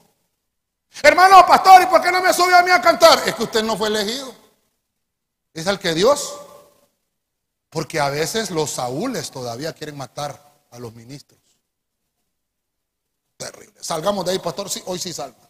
Hermano 1.02 1.46
pastor, 1.48 1.82
¿y 1.84 1.86
por 1.86 2.02
qué 2.02 2.12
no 2.12 2.22
me 2.22 2.34
sube 2.34 2.54
a 2.54 2.64
mí 2.64 2.72
a 2.72 2.82
cantar? 2.82 3.28
Es 3.28 3.36
que 3.36 3.44
usted 3.44 3.64
no 3.64 3.78
fue 3.78 3.88
elegido. 3.88 4.34
Es 5.54 5.68
al 5.68 5.80
que 5.80 5.94
Dios. 5.94 6.38
Porque 7.70 8.00
a 8.00 8.10
veces 8.10 8.52
los 8.52 8.72
saúles 8.72 9.32
todavía 9.32 9.74
quieren 9.74 9.96
matar 9.96 10.42
a 10.72 10.80
los 10.80 10.94
ministros. 10.94 11.40
Terrible. 13.38 13.76
Salgamos 13.80 14.26
de 14.26 14.32
ahí, 14.32 14.40
pastor. 14.40 14.70
Sí, 14.70 14.82
hoy 14.86 15.00
sí 15.00 15.14
salga. 15.14 15.47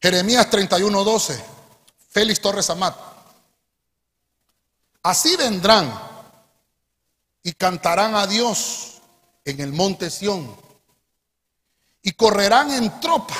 Jeremías 0.00 0.48
31, 0.48 1.04
12. 1.04 1.44
Félix 2.08 2.40
Torres 2.40 2.70
Amat. 2.70 2.96
Así 5.02 5.36
vendrán 5.36 5.92
y 7.42 7.52
cantarán 7.52 8.14
a 8.14 8.26
Dios 8.26 9.00
en 9.44 9.60
el 9.60 9.72
monte 9.72 10.10
Sión 10.10 10.54
y 12.02 12.12
correrán 12.12 12.70
en 12.72 13.00
tropa 13.00 13.36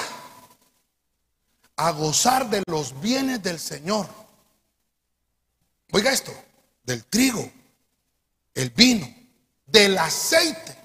a 1.77 1.91
gozar 1.93 2.49
de 2.49 2.63
los 2.67 2.99
bienes 3.01 3.43
del 3.43 3.59
Señor. 3.59 4.07
Oiga 5.93 6.13
esto, 6.13 6.33
del 6.85 7.05
trigo, 7.07 7.51
el 8.55 8.71
vino, 8.71 9.09
del 9.67 9.99
aceite 9.99 10.77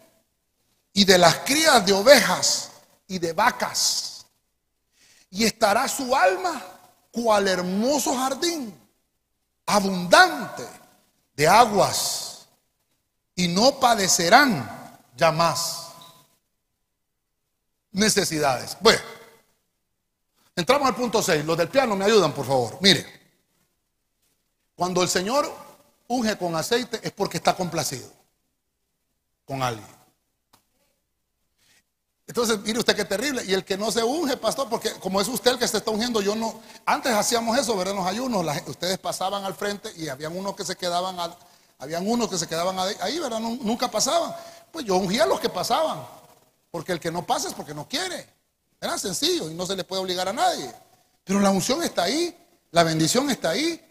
y 0.93 1.05
de 1.05 1.17
las 1.17 1.39
crías 1.39 1.85
de 1.85 1.93
ovejas 1.93 2.71
y 3.07 3.19
de 3.19 3.33
vacas. 3.33 4.14
Y 5.29 5.45
estará 5.45 5.87
su 5.87 6.15
alma 6.15 6.61
cual 7.11 7.47
hermoso 7.47 8.15
jardín, 8.15 8.73
abundante 9.65 10.67
de 11.35 11.47
aguas, 11.47 12.47
y 13.35 13.47
no 13.47 13.79
padecerán 13.79 14.99
ya 15.15 15.31
más 15.31 15.89
necesidades. 17.91 18.77
Bueno, 18.79 19.01
entramos 20.55 20.87
al 20.87 20.95
punto 20.95 21.21
6. 21.21 21.45
Los 21.45 21.57
del 21.57 21.69
piano 21.69 21.95
me 21.95 22.05
ayudan, 22.05 22.33
por 22.33 22.45
favor. 22.45 22.77
Mire, 22.81 23.05
cuando 24.75 25.01
el 25.01 25.09
Señor 25.09 25.51
unge 26.07 26.37
con 26.37 26.55
aceite 26.55 26.99
es 27.01 27.11
porque 27.11 27.37
está 27.37 27.55
complacido 27.55 28.09
con 29.45 29.61
alguien. 29.63 29.94
Entonces, 32.27 32.59
mire 32.63 32.79
usted 32.79 32.95
qué 32.95 33.05
terrible. 33.05 33.43
Y 33.45 33.53
el 33.53 33.63
que 33.63 33.77
no 33.77 33.91
se 33.91 34.03
unge, 34.03 34.35
pastor, 34.37 34.67
porque 34.69 34.91
como 34.93 35.21
es 35.21 35.27
usted 35.27 35.51
el 35.51 35.59
que 35.59 35.67
se 35.67 35.77
está 35.77 35.91
ungiendo, 35.91 36.21
yo 36.21 36.35
no. 36.35 36.59
Antes 36.85 37.13
hacíamos 37.13 37.57
eso, 37.57 37.77
¿verdad? 37.77 37.95
Los 37.95 38.07
ayunos, 38.07 38.45
ustedes 38.67 38.97
pasaban 38.97 39.43
al 39.45 39.53
frente 39.53 39.91
y 39.95 40.07
habían 40.07 40.35
unos 40.35 40.55
que 40.55 40.65
se 40.65 40.75
quedaban, 40.75 41.17
habían 41.77 42.07
unos 42.07 42.29
que 42.29 42.37
se 42.37 42.47
quedaban 42.47 42.77
ahí, 42.99 43.19
¿verdad? 43.19 43.39
nunca 43.39 43.89
pasaban. 43.89 44.35
Pues 44.71 44.85
yo 44.85 44.95
ungía 44.95 45.23
a 45.23 45.27
los 45.27 45.39
que 45.39 45.49
pasaban. 45.49 46.05
Porque 46.71 46.91
el 46.91 46.99
que 46.99 47.11
no 47.11 47.25
pasa 47.25 47.47
es 47.47 47.53
porque 47.53 47.73
no 47.73 47.87
quiere. 47.87 48.27
Era 48.81 48.97
sencillo 48.97 49.49
y 49.49 49.53
no 49.53 49.65
se 49.65 49.75
le 49.75 49.83
puede 49.83 50.01
obligar 50.01 50.27
a 50.27 50.33
nadie. 50.33 50.69
Pero 51.23 51.39
la 51.39 51.49
unción 51.49 51.81
está 51.83 52.03
ahí, 52.03 52.35
la 52.71 52.83
bendición 52.83 53.29
está 53.29 53.51
ahí. 53.51 53.81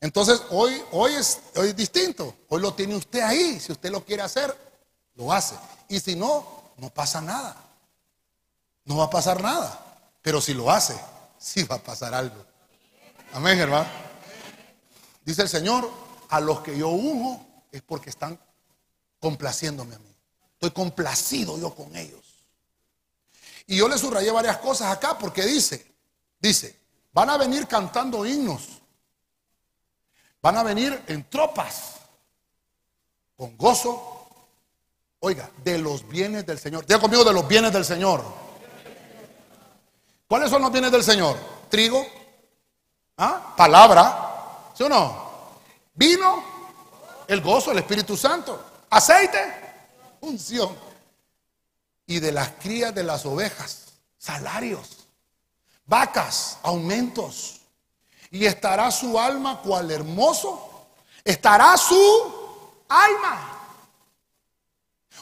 Entonces 0.00 0.40
hoy, 0.50 0.82
hoy, 0.92 1.12
es, 1.14 1.40
hoy 1.56 1.68
es 1.68 1.76
distinto. 1.76 2.34
Hoy 2.48 2.62
lo 2.62 2.72
tiene 2.74 2.96
usted 2.96 3.20
ahí. 3.20 3.60
Si 3.60 3.72
usted 3.72 3.90
lo 3.90 4.04
quiere 4.04 4.22
hacer, 4.22 4.56
lo 5.14 5.32
hace. 5.32 5.56
Y 5.88 6.00
si 6.00 6.16
no, 6.16 6.63
no 6.76 6.90
pasa 6.90 7.20
nada. 7.20 7.56
No 8.84 8.96
va 8.96 9.04
a 9.04 9.10
pasar 9.10 9.42
nada. 9.42 9.80
Pero 10.22 10.40
si 10.40 10.54
lo 10.54 10.70
hace, 10.70 10.98
sí 11.38 11.64
va 11.64 11.76
a 11.76 11.82
pasar 11.82 12.14
algo. 12.14 12.44
Amén, 13.32 13.58
hermano. 13.58 13.88
Dice 15.24 15.42
el 15.42 15.48
Señor, 15.48 15.90
a 16.28 16.40
los 16.40 16.60
que 16.60 16.76
yo 16.76 16.88
unjo 16.88 17.44
es 17.72 17.82
porque 17.82 18.10
están 18.10 18.38
complaciéndome 19.18 19.94
a 19.94 19.98
mí. 19.98 20.14
Estoy 20.52 20.70
complacido 20.70 21.58
yo 21.58 21.74
con 21.74 21.94
ellos. 21.96 22.44
Y 23.66 23.76
yo 23.76 23.88
le 23.88 23.98
subrayé 23.98 24.30
varias 24.30 24.58
cosas 24.58 24.92
acá 24.92 25.18
porque 25.18 25.42
dice, 25.42 25.94
dice, 26.38 26.78
van 27.12 27.30
a 27.30 27.38
venir 27.38 27.66
cantando 27.66 28.26
himnos. 28.26 28.82
Van 30.42 30.58
a 30.58 30.62
venir 30.62 31.02
en 31.06 31.28
tropas, 31.30 31.94
con 33.34 33.56
gozo. 33.56 34.23
Oiga, 35.26 35.48
de 35.64 35.78
los 35.78 36.06
bienes 36.06 36.44
del 36.44 36.58
Señor. 36.58 36.84
Diga 36.84 37.00
conmigo 37.00 37.24
de 37.24 37.32
los 37.32 37.48
bienes 37.48 37.72
del 37.72 37.86
Señor. 37.86 38.22
¿Cuáles 40.28 40.50
son 40.50 40.60
los 40.60 40.70
bienes 40.70 40.92
del 40.92 41.02
Señor? 41.02 41.38
Trigo, 41.70 42.06
¿ah? 43.16 43.54
palabra, 43.56 44.68
¿sí 44.74 44.82
o 44.82 44.88
no? 44.90 45.24
Vino, 45.94 46.44
el 47.26 47.40
gozo, 47.40 47.72
el 47.72 47.78
Espíritu 47.78 48.18
Santo, 48.18 48.62
aceite, 48.90 50.18
unción. 50.20 50.76
Y 52.06 52.20
de 52.20 52.30
las 52.30 52.50
crías 52.60 52.94
de 52.94 53.04
las 53.04 53.24
ovejas, 53.24 53.94
salarios, 54.18 55.06
vacas, 55.86 56.58
aumentos. 56.62 57.62
Y 58.30 58.44
estará 58.44 58.90
su 58.90 59.18
alma 59.18 59.62
cual 59.62 59.90
hermoso. 59.90 60.86
Estará 61.24 61.78
su 61.78 62.84
alma. 62.90 63.53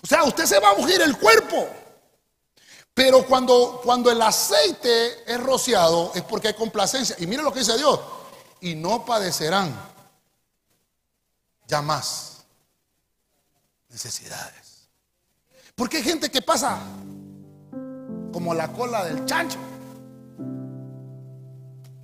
O 0.03 0.07
sea, 0.07 0.25
usted 0.25 0.47
se 0.47 0.59
va 0.59 0.71
a 0.71 0.73
ungir 0.75 1.01
el 1.01 1.17
cuerpo. 1.17 1.69
Pero 2.95 3.25
cuando, 3.27 3.81
cuando 3.83 4.11
el 4.11 4.21
aceite 4.21 5.33
es 5.33 5.41
rociado 5.41 6.13
es 6.15 6.23
porque 6.23 6.49
hay 6.49 6.55
complacencia. 6.55 7.17
Y 7.19 7.27
mire 7.27 7.43
lo 7.43 7.53
que 7.53 7.61
dice 7.61 7.77
Dios. 7.79 8.01
Y 8.61 8.75
no 8.75 9.05
padecerán 9.05 9.73
ya 11.67 11.81
más 11.81 12.45
necesidades. 13.89 14.89
Porque 15.75 15.99
hay 15.99 16.03
gente 16.03 16.31
que 16.31 16.43
pasa 16.43 16.81
como 18.33 18.53
la 18.55 18.73
cola 18.73 19.05
del 19.05 19.25
chancho. 19.25 19.59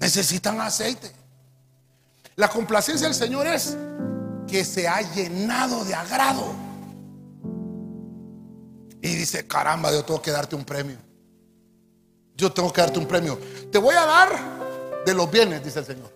Necesitan 0.01 0.61
aceite. 0.61 1.13
La 2.37 2.49
complacencia 2.49 3.09
del 3.09 3.17
Señor 3.17 3.47
es 3.47 3.77
que 4.47 4.65
se 4.65 4.87
ha 4.87 5.03
llenado 5.03 5.85
de 5.85 5.95
agrado. 5.95 6.68
Y 9.01 9.15
dice, 9.15 9.47
caramba, 9.47 9.93
yo 9.93 10.05
tengo 10.05 10.21
que 10.21 10.31
darte 10.31 10.57
un 10.57 10.65
premio. 10.65 10.97
Yo 12.35 12.53
tengo 12.53 12.73
que 12.73 12.81
darte 12.81 12.99
un 12.99 13.07
premio. 13.07 13.39
Te 13.71 13.79
voy 13.79 13.95
a 13.95 14.05
dar 14.05 14.29
de 15.05 15.15
los 15.15 15.31
bienes, 15.31 15.65
dice 15.65 15.81
el 15.81 15.87
Señor. 15.87 16.13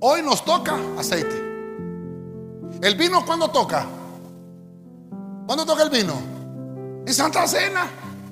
Hoy 0.00 0.22
nos 0.22 0.44
toca 0.44 0.78
aceite. 0.98 1.42
El 2.82 2.96
vino 2.96 3.24
cuando 3.24 3.50
toca 3.50 3.86
¿Cuándo 5.46 5.66
toca 5.66 5.82
el 5.82 5.90
vino? 5.90 6.14
En 7.06 7.14
Santa 7.14 7.46
Cena. 7.46 7.86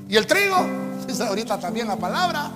¿Y 0.08 0.16
el 0.16 0.26
trigo? 0.26 0.56
Ahorita 1.26 1.58
también 1.60 1.86
la 1.86 1.96
palabra. 1.96 2.50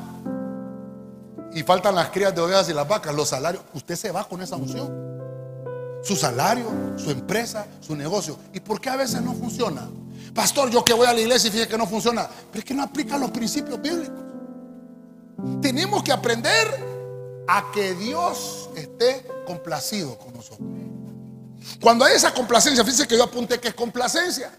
Y 1.52 1.62
faltan 1.62 1.94
las 1.94 2.10
crías 2.10 2.34
de 2.34 2.40
ovejas 2.40 2.68
y 2.68 2.72
las 2.72 2.88
vacas, 2.88 3.14
los 3.14 3.28
salarios. 3.28 3.62
Usted 3.74 3.96
se 3.96 4.10
va 4.10 4.24
con 4.24 4.40
esa 4.42 4.56
unción. 4.56 5.06
Su 6.02 6.16
salario, 6.16 6.66
su 6.96 7.10
empresa, 7.10 7.66
su 7.80 7.96
negocio. 7.96 8.38
¿Y 8.52 8.60
por 8.60 8.80
qué 8.80 8.90
a 8.90 8.96
veces 8.96 9.20
no 9.22 9.34
funciona? 9.34 9.88
Pastor, 10.36 10.68
yo 10.70 10.84
que 10.84 10.92
voy 10.92 11.06
a 11.06 11.14
la 11.14 11.20
iglesia 11.20 11.48
y 11.48 11.50
fíjate 11.50 11.70
que 11.70 11.78
no 11.78 11.86
funciona. 11.86 12.28
Pero 12.28 12.58
es 12.58 12.64
que 12.66 12.74
no 12.74 12.82
aplica 12.82 13.16
los 13.16 13.30
principios 13.30 13.80
bíblicos. 13.80 14.22
Tenemos 15.62 16.02
que 16.02 16.12
aprender 16.12 16.68
a 17.48 17.70
que 17.72 17.94
Dios 17.94 18.68
esté 18.76 19.26
complacido 19.46 20.18
con 20.18 20.34
nosotros. 20.34 20.68
Cuando 21.80 22.04
hay 22.04 22.16
esa 22.16 22.34
complacencia, 22.34 22.84
fíjense 22.84 23.08
que 23.08 23.16
yo 23.16 23.24
apunté 23.24 23.58
que 23.58 23.68
es 23.68 23.74
complacencia. 23.74 24.52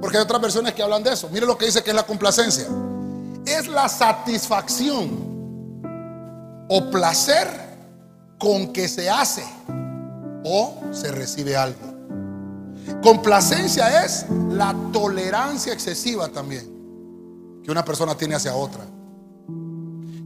Porque 0.00 0.16
hay 0.16 0.22
otras 0.22 0.40
versiones 0.40 0.72
que 0.72 0.82
hablan 0.82 1.02
de 1.02 1.12
eso. 1.12 1.28
Mire 1.28 1.44
lo 1.44 1.58
que 1.58 1.66
dice 1.66 1.82
que 1.82 1.90
es 1.90 1.96
la 1.96 2.06
complacencia. 2.06 2.66
Es 3.44 3.68
la 3.68 3.90
satisfacción 3.90 5.26
o 6.68 6.90
placer 6.90 7.48
con 8.38 8.72
que 8.72 8.88
se 8.88 9.10
hace 9.10 9.44
o 10.42 10.80
se 10.90 11.12
recibe 11.12 11.54
algo. 11.54 11.95
Complacencia 13.06 14.04
es 14.04 14.26
la 14.50 14.74
tolerancia 14.92 15.72
excesiva 15.72 16.26
también 16.26 17.60
que 17.62 17.70
una 17.70 17.84
persona 17.84 18.16
tiene 18.16 18.34
hacia 18.34 18.52
otra. 18.56 18.84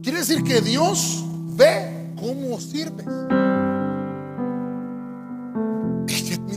Quiere 0.01 0.17
decir 0.17 0.43
que 0.43 0.61
Dios 0.61 1.23
ve 1.55 2.11
cómo 2.19 2.59
sirves. 2.59 3.05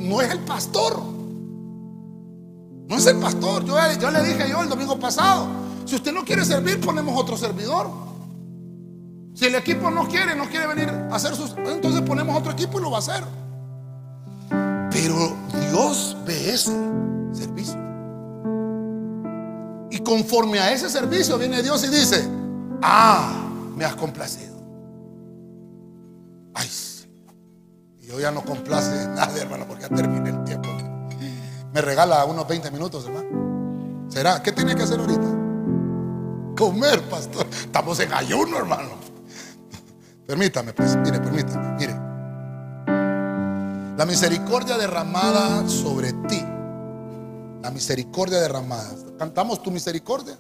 no 0.01 0.23
es 0.23 0.31
el 0.31 0.39
pastor. 0.39 1.03
No 2.89 2.97
es 2.97 3.07
el 3.07 3.19
pastor. 3.19 3.67
Yo, 3.67 3.77
yo 4.01 4.11
le 4.11 4.23
dije 4.23 4.49
yo 4.49 4.63
el 4.63 4.71
domingo 4.71 4.99
pasado, 4.99 5.47
si 5.85 5.95
usted 5.95 6.15
no 6.15 6.25
quiere 6.25 6.43
servir, 6.47 6.81
ponemos 6.81 7.21
otro 7.21 7.37
servidor. 7.37 7.91
Si 9.35 9.45
el 9.45 9.57
equipo 9.57 9.91
no 9.91 10.09
quiere, 10.09 10.35
no 10.35 10.49
quiere 10.49 10.69
venir 10.69 10.89
a 10.89 11.17
hacer 11.17 11.37
sus... 11.37 11.55
Entonces 11.59 12.01
ponemos 12.01 12.35
otro 12.35 12.53
equipo 12.53 12.79
y 12.79 12.83
lo 12.83 12.91
va 12.91 12.97
a 12.97 13.01
hacer. 13.01 13.44
Pero 15.05 15.37
Dios 15.69 16.17
ve 16.25 16.55
ese 16.55 16.73
servicio. 17.35 17.79
Y 19.91 19.99
conforme 19.99 20.59
a 20.61 20.73
ese 20.73 20.89
servicio 20.89 21.37
viene 21.37 21.63
Dios 21.63 21.85
y 21.85 21.89
dice, 21.89 22.27
ah, 22.81 23.51
me 23.77 23.85
has 23.85 23.97
complacido. 23.97 24.57
Ay, 26.55 26.71
yo 28.01 28.19
ya 28.19 28.31
no 28.31 28.43
complace 28.47 29.07
nadie, 29.15 29.43
hermano, 29.43 29.67
porque 29.69 29.83
ya 29.83 29.91
terminé 29.91 30.31
el 30.31 30.43
tiempo. 30.45 30.71
Me 31.75 31.83
regala 31.83 32.25
unos 32.25 32.49
20 32.49 32.71
minutos, 32.71 33.05
hermano. 33.05 34.09
¿Será? 34.09 34.43
¿Qué 34.43 34.53
tiene 34.53 34.75
que 34.75 34.85
hacer 34.85 34.99
ahorita? 34.99 36.55
comer, 36.57 37.03
pastor. 37.11 37.47
Estamos 37.51 38.01
en 38.01 38.11
ayuno, 38.15 38.57
hermano. 38.57 38.89
Permítame, 40.27 40.73
pues, 40.73 40.97
mire, 40.97 41.21
permítame, 41.21 41.77
mire. 41.79 42.04
La 43.97 44.05
misericordia 44.05 44.77
derramada 44.77 45.69
sobre 45.69 46.13
ti. 46.29 46.43
La 47.63 47.71
misericordia 47.71 48.41
derramada. 48.41 48.91
¿Cantamos 49.19 49.63
tu 49.63 49.71
misericordia? 49.71 50.37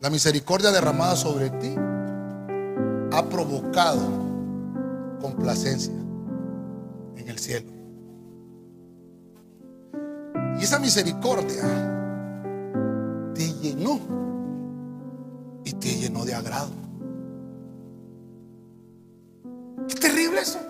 La 0.00 0.08
misericordia 0.08 0.70
derramada 0.70 1.16
sobre 1.16 1.50
ti 1.50 1.74
ha 3.12 3.24
provocado 3.28 4.00
complacencia 5.20 5.92
en 7.16 7.28
el 7.28 7.38
cielo. 7.38 7.70
Y 10.58 10.64
esa 10.64 10.78
misericordia 10.78 11.62
te 13.34 13.52
llenó 13.54 14.00
y 15.64 15.72
te 15.74 15.94
llenó 15.94 16.24
de 16.24 16.34
agrado. 16.34 16.70
Qué 19.88 19.94
terrible 19.96 20.40
eso. 20.40 20.69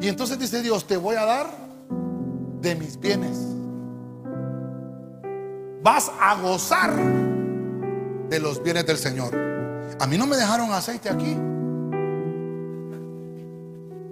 Y 0.00 0.08
entonces 0.08 0.38
dice 0.38 0.62
Dios, 0.62 0.86
te 0.86 0.96
voy 0.96 1.16
a 1.16 1.24
dar 1.24 1.46
de 2.60 2.74
mis 2.74 2.98
bienes. 2.98 3.38
Vas 5.82 6.10
a 6.20 6.40
gozar 6.40 6.94
de 8.28 8.40
los 8.40 8.62
bienes 8.62 8.86
del 8.86 8.96
Señor. 8.96 9.34
A 10.00 10.06
mí 10.06 10.16
no 10.16 10.26
me 10.26 10.36
dejaron 10.36 10.72
aceite 10.72 11.08
aquí. 11.10 11.36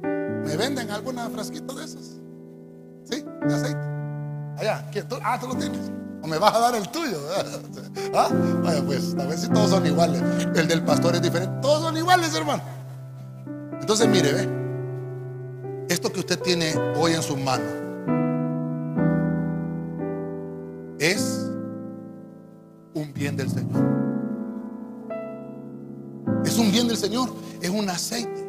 ¿Me 0.02 0.56
venden 0.56 0.90
alguna 0.90 1.30
frasquita 1.30 1.74
de 1.74 1.84
esas? 1.84 2.20
¿Sí? 3.04 3.24
De 3.46 3.54
aceite. 3.54 3.80
Allá. 4.58 4.84
Ah, 5.24 5.38
tú 5.40 5.48
lo 5.48 5.56
tienes. 5.56 5.90
O 6.22 6.26
me 6.26 6.38
vas 6.38 6.54
a 6.54 6.60
dar 6.60 6.74
el 6.76 6.88
tuyo. 6.88 7.18
¿Ah? 8.14 8.28
Vaya, 8.62 8.82
pues, 8.84 9.14
a 9.18 9.24
ver 9.26 9.38
si 9.38 9.48
todos 9.48 9.70
son 9.70 9.86
iguales. 9.86 10.22
El 10.54 10.68
del 10.68 10.82
pastor 10.84 11.14
es 11.14 11.22
diferente. 11.22 11.58
Todos 11.62 11.82
son 11.82 11.96
iguales, 11.96 12.34
hermano. 12.34 12.62
Entonces, 13.80 14.06
mire, 14.08 14.32
ve. 14.32 14.61
Esto 15.92 16.10
que 16.10 16.20
usted 16.20 16.38
tiene 16.38 16.74
hoy 16.96 17.12
en 17.12 17.22
sus 17.22 17.36
manos 17.36 17.70
es 20.98 21.50
un 22.94 23.12
bien 23.12 23.36
del 23.36 23.50
Señor. 23.50 23.84
Es 26.46 26.56
un 26.56 26.72
bien 26.72 26.88
del 26.88 26.96
Señor. 26.96 27.28
Es 27.60 27.68
un 27.68 27.90
aceite 27.90 28.46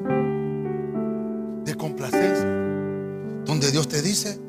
de 1.65 1.75
complacencia. 1.75 2.47
Donde 3.43 3.71
Dios 3.71 3.89
te 3.89 4.01
dice, 4.01 4.39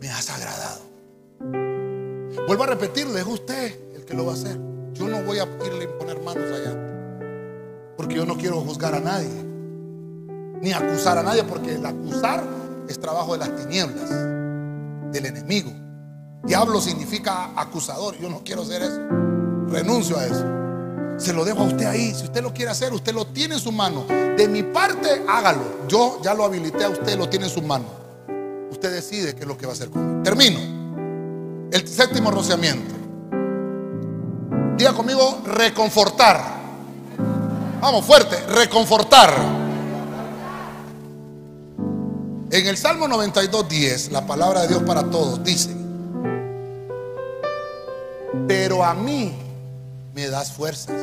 me 0.00 0.10
has 0.10 0.30
agradado. 0.30 0.80
Vuelvo 2.48 2.64
a 2.64 2.66
repetirle, 2.66 3.20
es 3.20 3.26
usted 3.26 3.94
el 3.94 4.04
que 4.04 4.14
lo 4.14 4.26
va 4.26 4.32
a 4.32 4.34
hacer. 4.34 4.58
Yo 4.94 5.06
no 5.06 5.22
voy 5.22 5.38
a 5.38 5.44
irle 5.64 5.84
a 5.84 5.98
poner 5.98 6.20
manos 6.22 6.50
allá. 6.50 6.76
Porque 7.96 8.16
yo 8.16 8.26
no 8.26 8.36
quiero 8.36 8.60
juzgar 8.62 8.96
a 8.96 9.00
nadie. 9.00 9.53
Ni 10.64 10.72
acusar 10.72 11.18
a 11.18 11.22
nadie. 11.22 11.44
Porque 11.44 11.74
el 11.74 11.84
acusar 11.84 12.42
es 12.88 12.98
trabajo 12.98 13.34
de 13.34 13.38
las 13.40 13.54
tinieblas. 13.54 14.08
Del 15.12 15.26
enemigo. 15.26 15.70
Diablo 16.42 16.80
significa 16.80 17.50
acusador. 17.54 18.16
Yo 18.18 18.30
no 18.30 18.40
quiero 18.42 18.64
ser 18.64 18.80
eso. 18.80 18.98
Renuncio 19.68 20.16
a 20.16 20.24
eso. 20.24 20.46
Se 21.18 21.34
lo 21.34 21.44
dejo 21.44 21.60
a 21.60 21.64
usted 21.64 21.84
ahí. 21.84 22.14
Si 22.14 22.24
usted 22.24 22.42
lo 22.42 22.54
quiere 22.54 22.70
hacer, 22.70 22.94
usted 22.94 23.12
lo 23.12 23.26
tiene 23.26 23.56
en 23.56 23.60
su 23.60 23.72
mano. 23.72 24.06
De 24.08 24.48
mi 24.48 24.62
parte, 24.62 25.22
hágalo. 25.28 25.86
Yo 25.86 26.18
ya 26.22 26.32
lo 26.32 26.44
habilité 26.44 26.84
a 26.84 26.88
usted, 26.88 27.18
lo 27.18 27.28
tiene 27.28 27.44
en 27.44 27.52
su 27.52 27.60
mano. 27.60 27.84
Usted 28.70 28.90
decide 28.90 29.34
qué 29.34 29.42
es 29.42 29.46
lo 29.46 29.58
que 29.58 29.66
va 29.66 29.72
a 29.72 29.74
hacer 29.74 29.90
conmigo. 29.90 30.22
Termino. 30.22 30.58
El 31.70 31.86
séptimo 31.86 32.30
rociamiento. 32.30 32.94
Diga 34.78 34.94
conmigo, 34.94 35.42
reconfortar. 35.44 36.40
Vamos, 37.82 38.04
fuerte, 38.04 38.38
reconfortar. 38.46 39.63
En 42.54 42.68
el 42.68 42.76
Salmo 42.76 43.08
92, 43.08 43.68
10, 43.68 44.12
la 44.12 44.24
palabra 44.28 44.60
de 44.62 44.68
Dios 44.68 44.84
para 44.84 45.02
todos 45.02 45.42
dice, 45.42 45.74
pero 48.46 48.84
a 48.84 48.94
mí 48.94 49.34
me 50.14 50.28
das 50.28 50.52
fuerzas 50.52 50.94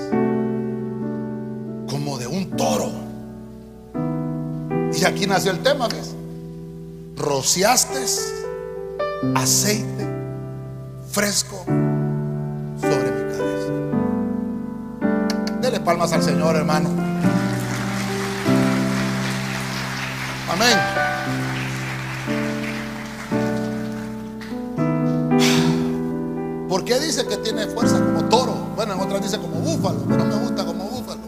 como 1.90 2.18
de 2.18 2.28
un 2.28 2.52
toro. 2.56 2.90
Y 4.98 5.04
aquí 5.04 5.28
nació 5.28 5.52
el 5.52 5.60
tema, 5.60 5.90
¿ves? 5.90 6.16
Rociaste 7.18 8.06
aceite 9.36 10.08
fresco 11.12 11.66
sobre 12.80 13.12
mi 13.12 13.30
cabeza. 13.30 13.74
Dele 15.60 15.82
palmas 15.82 16.14
al 16.14 16.24
Señor, 16.24 16.56
hermano. 16.56 16.88
Amén. 20.50 21.01
¿Por 26.72 26.86
qué 26.86 26.98
dice 27.02 27.28
que 27.28 27.36
tiene 27.36 27.68
fuerza 27.68 28.00
como 28.00 28.24
toro? 28.30 28.54
Bueno, 28.78 28.94
en 28.94 29.02
otras 29.02 29.22
dice 29.22 29.38
como 29.38 29.56
búfalo, 29.56 30.06
pero 30.08 30.24
no 30.24 30.38
me 30.38 30.44
gusta 30.46 30.66
como 30.66 30.86
búfalo. 30.86 31.20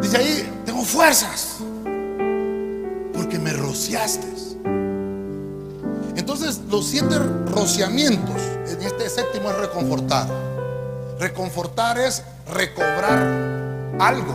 Dice 0.00 0.16
ahí, 0.16 0.62
tengo 0.66 0.82
fuerzas. 0.82 1.58
Porque 3.14 3.38
me 3.38 3.52
rociaste. 3.52 4.26
Entonces, 6.16 6.62
los 6.68 6.84
siete 6.84 7.16
rociamientos 7.46 8.42
en 8.66 8.82
este 8.82 9.08
séptimo 9.08 9.48
es 9.50 9.58
reconfortar. 9.58 10.26
Reconfortar 11.20 11.96
es 12.00 12.24
recobrar 12.52 13.94
algo. 14.00 14.34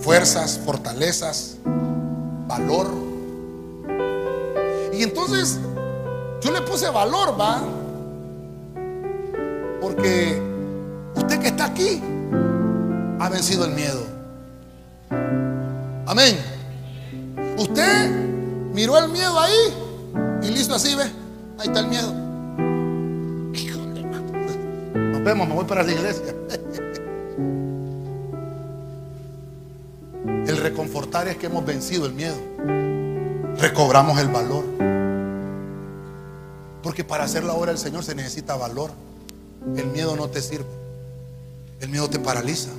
Fuerzas, 0.00 0.58
fortalezas, 0.58 1.54
valor. 2.48 2.88
Y 4.92 5.04
entonces, 5.04 5.60
yo 6.40 6.50
le 6.50 6.62
puse 6.62 6.90
valor, 6.90 7.40
va. 7.40 7.62
Porque 9.82 10.40
usted 11.16 11.40
que 11.40 11.48
está 11.48 11.64
aquí 11.66 12.00
ha 13.18 13.28
vencido 13.28 13.64
el 13.64 13.72
miedo. 13.72 14.06
Amén. 16.06 16.38
Usted 17.58 18.10
miró 18.72 18.96
el 18.96 19.10
miedo 19.10 19.38
ahí 19.40 19.74
y 20.42 20.50
listo 20.50 20.76
así, 20.76 20.94
ve. 20.94 21.02
Ahí 21.58 21.66
está 21.66 21.80
el 21.80 21.88
miedo. 21.88 22.12
Nos 24.94 25.24
vemos, 25.24 25.48
me 25.48 25.54
voy 25.54 25.64
para 25.64 25.82
la 25.82 25.90
iglesia. 25.92 26.32
El 30.46 30.56
reconfortar 30.58 31.26
es 31.28 31.36
que 31.36 31.46
hemos 31.46 31.64
vencido 31.64 32.06
el 32.06 32.12
miedo. 32.12 32.36
Recobramos 33.58 34.18
el 34.20 34.28
valor. 34.28 34.64
Porque 36.82 37.04
para 37.04 37.24
hacer 37.24 37.42
la 37.44 37.54
obra 37.54 37.70
del 37.70 37.78
Señor 37.78 38.04
se 38.04 38.14
necesita 38.14 38.54
valor. 38.56 38.90
El 39.76 39.86
miedo 39.86 40.16
no 40.16 40.28
te 40.28 40.42
sirve. 40.42 40.66
El 41.80 41.88
miedo 41.88 42.08
te 42.08 42.18
paraliza. 42.18 42.70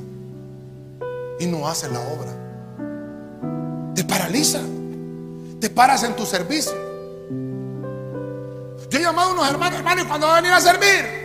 Y 1.40 1.46
no 1.46 1.68
hace 1.68 1.90
la 1.90 2.00
obra. 2.00 3.94
Te 3.96 4.04
paraliza. 4.04 4.62
Te 5.60 5.70
paras 5.70 6.04
en 6.04 6.16
tu 6.16 6.26
servicio. 6.26 6.74
Yo 8.90 9.00
he 9.00 9.02
llamado 9.02 9.32
a 9.32 9.34
unos 9.34 9.50
hermanos, 9.50 9.80
hermanos, 9.80 10.06
cuando 10.06 10.28
van 10.28 10.38
a 10.38 10.42
venir 10.42 10.54
a 10.54 10.62
servir. 10.62 11.23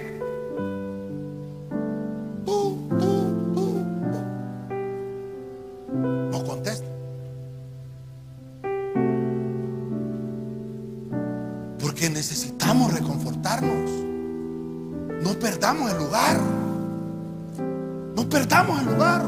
Perdamos 18.58 18.80
el 18.80 18.92
lugar. 18.92 19.22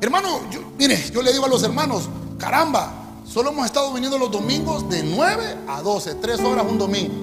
Hermano, 0.00 0.40
mire, 0.76 0.98
yo 1.12 1.22
le 1.22 1.32
digo 1.32 1.44
a 1.44 1.48
los 1.48 1.62
hermanos, 1.62 2.08
caramba, 2.38 2.92
solo 3.24 3.50
hemos 3.50 3.66
estado 3.66 3.92
viniendo 3.92 4.18
los 4.18 4.32
domingos 4.32 4.90
de 4.90 5.04
9 5.04 5.58
a 5.68 5.80
12, 5.80 6.16
3 6.16 6.40
horas 6.40 6.66
un 6.68 6.76
domingo. 6.76 7.14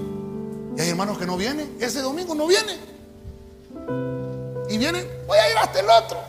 Y 0.77 0.79
hay 0.79 0.89
hermanos 0.91 1.17
que 1.17 1.25
no 1.25 1.35
vienen, 1.35 1.75
ese 1.81 2.01
domingo 2.01 2.35
no 2.35 2.47
vienen. 2.47 2.77
Y 4.69 4.77
vienen, 4.77 5.05
voy 5.27 5.37
a 5.37 5.51
ir 5.51 5.57
hasta 5.57 5.79
el 5.81 5.87
otro. 5.89 6.19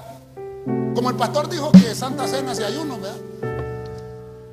Como 0.96 1.10
el 1.10 1.14
pastor 1.14 1.48
dijo 1.48 1.70
que 1.70 1.94
Santa 1.94 2.26
Cena 2.26 2.52
se 2.52 2.64
ayuno, 2.64 2.98
¿verdad? 2.98 3.16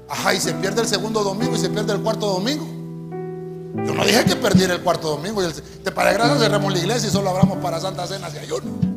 Ajá, 0.07 0.35
y 0.35 0.39
se 0.39 0.53
pierde 0.53 0.81
el 0.81 0.87
segundo 0.87 1.23
domingo 1.23 1.55
y 1.55 1.59
se 1.59 1.69
pierde 1.71 1.93
el 1.93 2.01
cuarto 2.01 2.27
domingo. 2.27 2.63
Yo 3.87 3.91
no 3.91 4.05
dije 4.05 4.23
que 4.23 4.35
perdiera 4.35 4.75
el 4.75 4.81
cuarto 4.81 5.09
domingo. 5.09 5.41
Te 5.83 5.91
para 5.91 6.13
gracias 6.13 6.37
cerramos 6.37 6.71
la 6.71 6.77
iglesia 6.77 7.09
y 7.09 7.11
solo 7.11 7.31
hablamos 7.31 7.57
para 7.57 7.79
Santa 7.79 8.05
Cena 8.05 8.29
y 8.31 8.37
ayuno. 8.37 8.96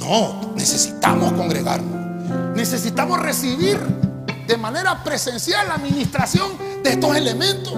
No, 0.00 0.52
necesitamos 0.56 1.32
congregarnos. 1.34 2.56
Necesitamos 2.56 3.20
recibir 3.20 3.78
de 4.46 4.56
manera 4.56 5.04
presencial 5.04 5.68
la 5.68 5.74
administración 5.74 6.52
de 6.82 6.90
estos 6.90 7.14
elementos. 7.14 7.74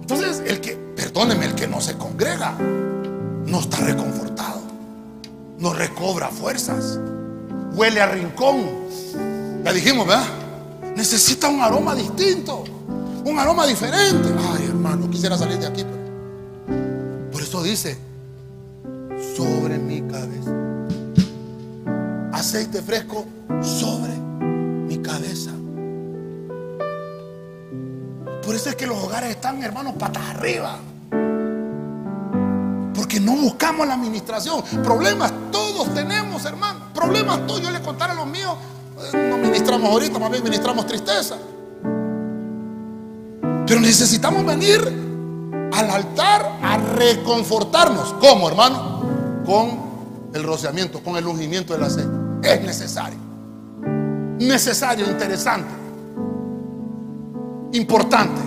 Entonces, 0.00 0.42
el 0.46 0.60
que, 0.60 0.72
perdóneme, 0.96 1.54
que 1.54 1.66
no 1.68 1.80
se 1.80 1.96
congrega 1.96 2.52
no 3.46 3.60
está 3.60 3.78
reconfortado, 3.78 4.60
no 5.58 5.72
recobra 5.72 6.28
fuerzas, 6.28 6.98
huele 7.74 8.02
a 8.02 8.06
rincón. 8.06 8.66
Ya 9.64 9.72
dijimos, 9.72 10.06
¿verdad? 10.08 10.26
Necesita 10.96 11.48
un 11.48 11.62
aroma 11.62 11.94
distinto, 11.94 12.64
un 13.24 13.38
aroma 13.38 13.64
diferente. 13.64 14.28
Ay, 14.52 14.66
hermano, 14.66 15.08
quisiera 15.08 15.38
salir 15.38 15.58
de 15.58 15.66
aquí. 15.68 15.84
Por 15.84 15.92
eso 15.92 16.03
dice, 17.64 17.98
sobre 19.36 19.78
mi 19.78 20.02
cabeza. 20.02 20.52
Aceite 22.32 22.82
fresco 22.82 23.24
sobre 23.62 24.12
mi 24.12 24.98
cabeza. 24.98 25.50
Por 28.44 28.54
eso 28.54 28.68
es 28.68 28.76
que 28.76 28.86
los 28.86 29.02
hogares 29.02 29.30
están, 29.30 29.62
hermanos, 29.62 29.94
patas 29.98 30.22
arriba. 30.30 30.78
Porque 32.94 33.18
no 33.20 33.36
buscamos 33.36 33.86
la 33.86 33.94
administración. 33.94 34.62
Problemas 34.82 35.32
todos 35.50 35.92
tenemos, 35.94 36.44
hermano. 36.44 36.92
Problemas 36.92 37.46
todos. 37.46 37.62
Yo 37.62 37.70
le 37.70 37.80
contaré 37.80 38.12
a 38.12 38.16
los 38.16 38.26
míos. 38.26 38.56
Eh, 39.12 39.28
no 39.30 39.38
ministramos 39.38 39.90
ahorita, 39.90 40.18
más 40.18 40.30
bien 40.30 40.44
ministramos 40.44 40.86
tristeza. 40.86 41.36
Pero 43.66 43.80
necesitamos 43.80 44.44
venir 44.44 45.03
al 45.74 45.90
altar 45.90 46.58
a 46.62 46.76
reconfortarnos. 46.76 48.14
¿Cómo, 48.20 48.48
hermano? 48.48 49.42
Con 49.44 50.30
el 50.32 50.42
rociamiento, 50.44 51.02
con 51.02 51.16
el 51.16 51.26
ungimiento 51.26 51.72
del 51.72 51.82
aceite. 51.82 52.10
Es 52.42 52.62
necesario. 52.62 53.18
Necesario, 54.38 55.10
interesante. 55.10 55.70
Importante. 57.72 58.40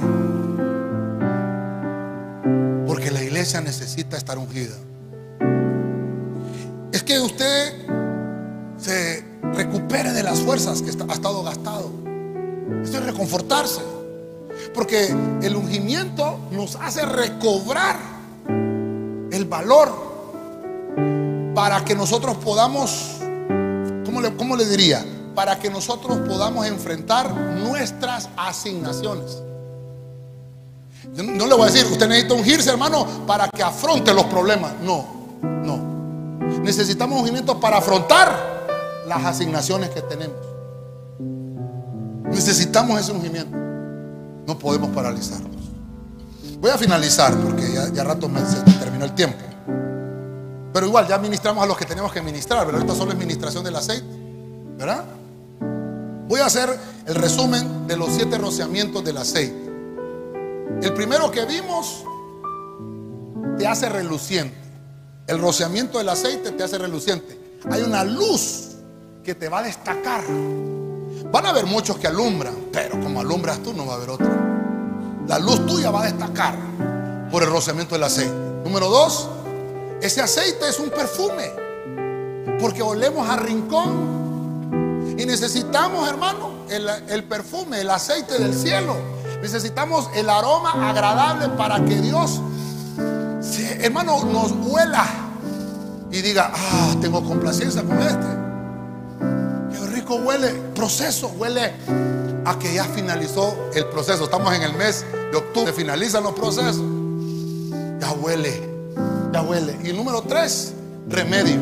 Porque 2.88 3.11
la 3.11 3.21
iglesia 3.21 3.59
necesita 3.59 4.15
estar 4.15 4.38
ungida. 4.38 4.75
Es 6.93 7.03
que 7.03 7.19
usted 7.19 7.73
se 8.78 9.25
recupere 9.53 10.13
de 10.13 10.23
las 10.23 10.39
fuerzas 10.39 10.82
que 10.82 10.89
ha 10.89 11.13
estado 11.13 11.43
gastado. 11.43 11.91
Esto 12.84 12.97
es 12.99 13.05
reconfortarse. 13.05 13.97
Porque 14.74 15.14
el 15.41 15.55
ungimiento 15.55 16.39
nos 16.51 16.76
hace 16.76 17.05
recobrar 17.05 17.97
el 19.32 19.45
valor 19.45 20.08
para 21.53 21.84
que 21.84 21.95
nosotros 21.95 22.38
podamos, 22.38 23.18
¿cómo 24.05 24.22
le, 24.22 24.36
cómo 24.36 24.55
le 24.55 24.66
diría? 24.66 25.03
Para 25.34 25.60
que 25.60 25.70
nosotros 25.70 26.20
podamos 26.28 26.66
enfrentar 26.66 27.34
nuestras 27.34 28.30
asignaciones. 28.38 29.41
no 31.16 31.47
le 31.47 31.55
voy 31.55 31.64
a 31.64 31.72
decir, 31.72 31.86
usted 31.91 32.08
necesita 32.08 32.34
ungirse, 32.36 32.70
hermano, 32.70 33.26
para 33.26 33.49
que 33.49 33.64
afronte 33.64 34.14
los 34.14 34.26
problemas. 34.26 34.74
No, 34.84 35.05
no. 35.41 35.78
Necesitamos 36.62 37.20
ungimiento 37.20 37.60
para 37.60 37.78
afrontar 37.78 38.58
las 39.08 39.26
asignaciones 39.26 39.89
que 39.89 40.01
tenemos. 40.01 40.38
Necesitamos 42.30 42.99
ese 42.99 43.12
ungimiento. 43.12 43.66
No 44.48 44.58
podemos 44.58 44.89
paralizarnos. 44.91 45.58
Voy 46.62 46.72
a 46.72 46.78
finalizar 46.78 47.36
porque 47.36 47.70
ya, 47.93 48.04
rato 48.06 48.30
me, 48.30 48.39
terminó 48.80 49.04
el 49.04 49.14
tiempo. 49.14 49.38
Pero 50.74 50.88
igual, 50.88 51.06
ya 51.06 51.18
ministramos 51.18 51.62
a 51.62 51.68
los 51.68 51.78
que 51.78 51.84
tenemos 51.84 52.14
que 52.14 52.22
ministrar, 52.22 52.66
pero 52.66 52.80
esta 52.80 52.95
solo 52.95 53.12
es 53.12 53.18
ministración 53.18 53.64
del 53.66 53.76
aceite, 53.76 54.08
¿verdad? 54.78 55.04
Voy 56.30 56.39
a 56.39 56.45
hacer 56.45 56.70
el 57.06 57.16
resumen 57.16 57.88
de 57.88 57.98
los 57.98 58.10
siete 58.14 58.38
rociamientos 58.38 59.04
del 59.04 59.18
aceite. 59.18 59.66
El 60.82 60.93
primero 60.93 61.30
que 61.30 61.45
vimos 61.45 62.06
te 63.58 63.68
hace 63.68 63.89
reluciente. 63.89 64.56
El 65.28 65.39
rociamiento 65.39 65.98
del 65.98 66.08
aceite 66.08 66.52
te 66.52 66.64
hace 66.64 66.78
reluciente. 66.78 67.60
Hay 67.70 67.82
una 67.82 68.06
luz 68.06 68.78
que 69.26 69.36
te 69.36 69.50
va 69.50 69.60
a 69.60 69.64
destacar 69.64 70.24
Van 71.32 71.45
a 71.45 71.50
haber 71.50 71.66
muchos 71.66 71.98
que 71.98 72.08
alumbran, 72.08 72.56
pero 72.72 73.00
como 73.02 73.20
alumbras 73.20 73.60
tú 73.60 73.74
no 73.74 73.86
va 73.86 73.93
a 73.93 73.95
haber 73.98 74.10
otro. 74.12 74.36
La 75.28 75.39
luz 75.39 75.65
tuya 75.65 75.91
va 75.91 76.03
a 76.03 76.05
destacar 76.05 76.55
por 77.32 77.43
el 77.43 77.49
rociamiento 77.49 77.95
del 77.95 78.03
aceite. 78.03 78.34
Número 78.63 78.89
dos, 78.89 79.30
ese 80.01 80.21
aceite 80.21 80.67
es 80.67 80.80
un 80.80 80.89
perfume, 80.89 81.51
porque 82.59 82.82
olemos 82.82 83.30
a 83.30 83.36
rincón 83.38 85.15
y 85.17 85.25
necesitamos, 85.25 86.07
hermano, 86.07 86.51
el, 86.69 87.23
perfume, 87.25 87.82
el 87.82 87.89
aceite 87.89 88.39
del 88.39 88.53
cielo. 88.53 88.95
Necesitamos 89.41 90.09
el 90.15 90.30
aroma 90.30 90.89
agradable 90.89 91.49
para 91.49 91.84
que 91.86 91.95
Dios, 92.01 92.41
hermano, 93.80 94.23
nos 94.25 94.51
huela 94.51 95.05
y 96.11 96.21
diga, 96.21 96.51
ah, 96.53 96.95
tengo 97.01 97.23
complacencia 97.23 97.84
con 97.84 98.01
este 98.01 98.47
huele 100.15 100.49
proceso, 100.73 101.28
huele 101.38 101.73
a 102.48 102.58
que 102.58 102.74
ya 102.74 102.86
finalizó 102.86 103.70
el 103.74 103.86
proceso. 103.88 104.24
Estamos 104.24 104.54
en 104.56 104.64
el 104.64 104.74
mes 104.74 105.06
de 105.32 105.38
octubre, 105.38 105.74
finalizan 105.74 106.24
los 106.24 106.32
procesos. 106.32 106.82
Ya 108.00 108.12
huele, 108.14 108.93
ya 109.34 109.41
huele. 109.41 109.78
Y 109.84 109.91
número 109.91 110.22
tres, 110.22 110.74
remedio. 111.10 111.60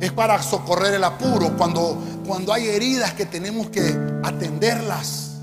Es 0.00 0.10
para 0.10 0.42
socorrer 0.42 0.94
el 0.94 1.04
apuro 1.04 1.56
cuando, 1.56 1.96
cuando 2.26 2.52
hay 2.52 2.66
heridas 2.66 3.14
que 3.14 3.26
tenemos 3.26 3.68
que 3.68 3.96
atenderlas. 4.24 5.36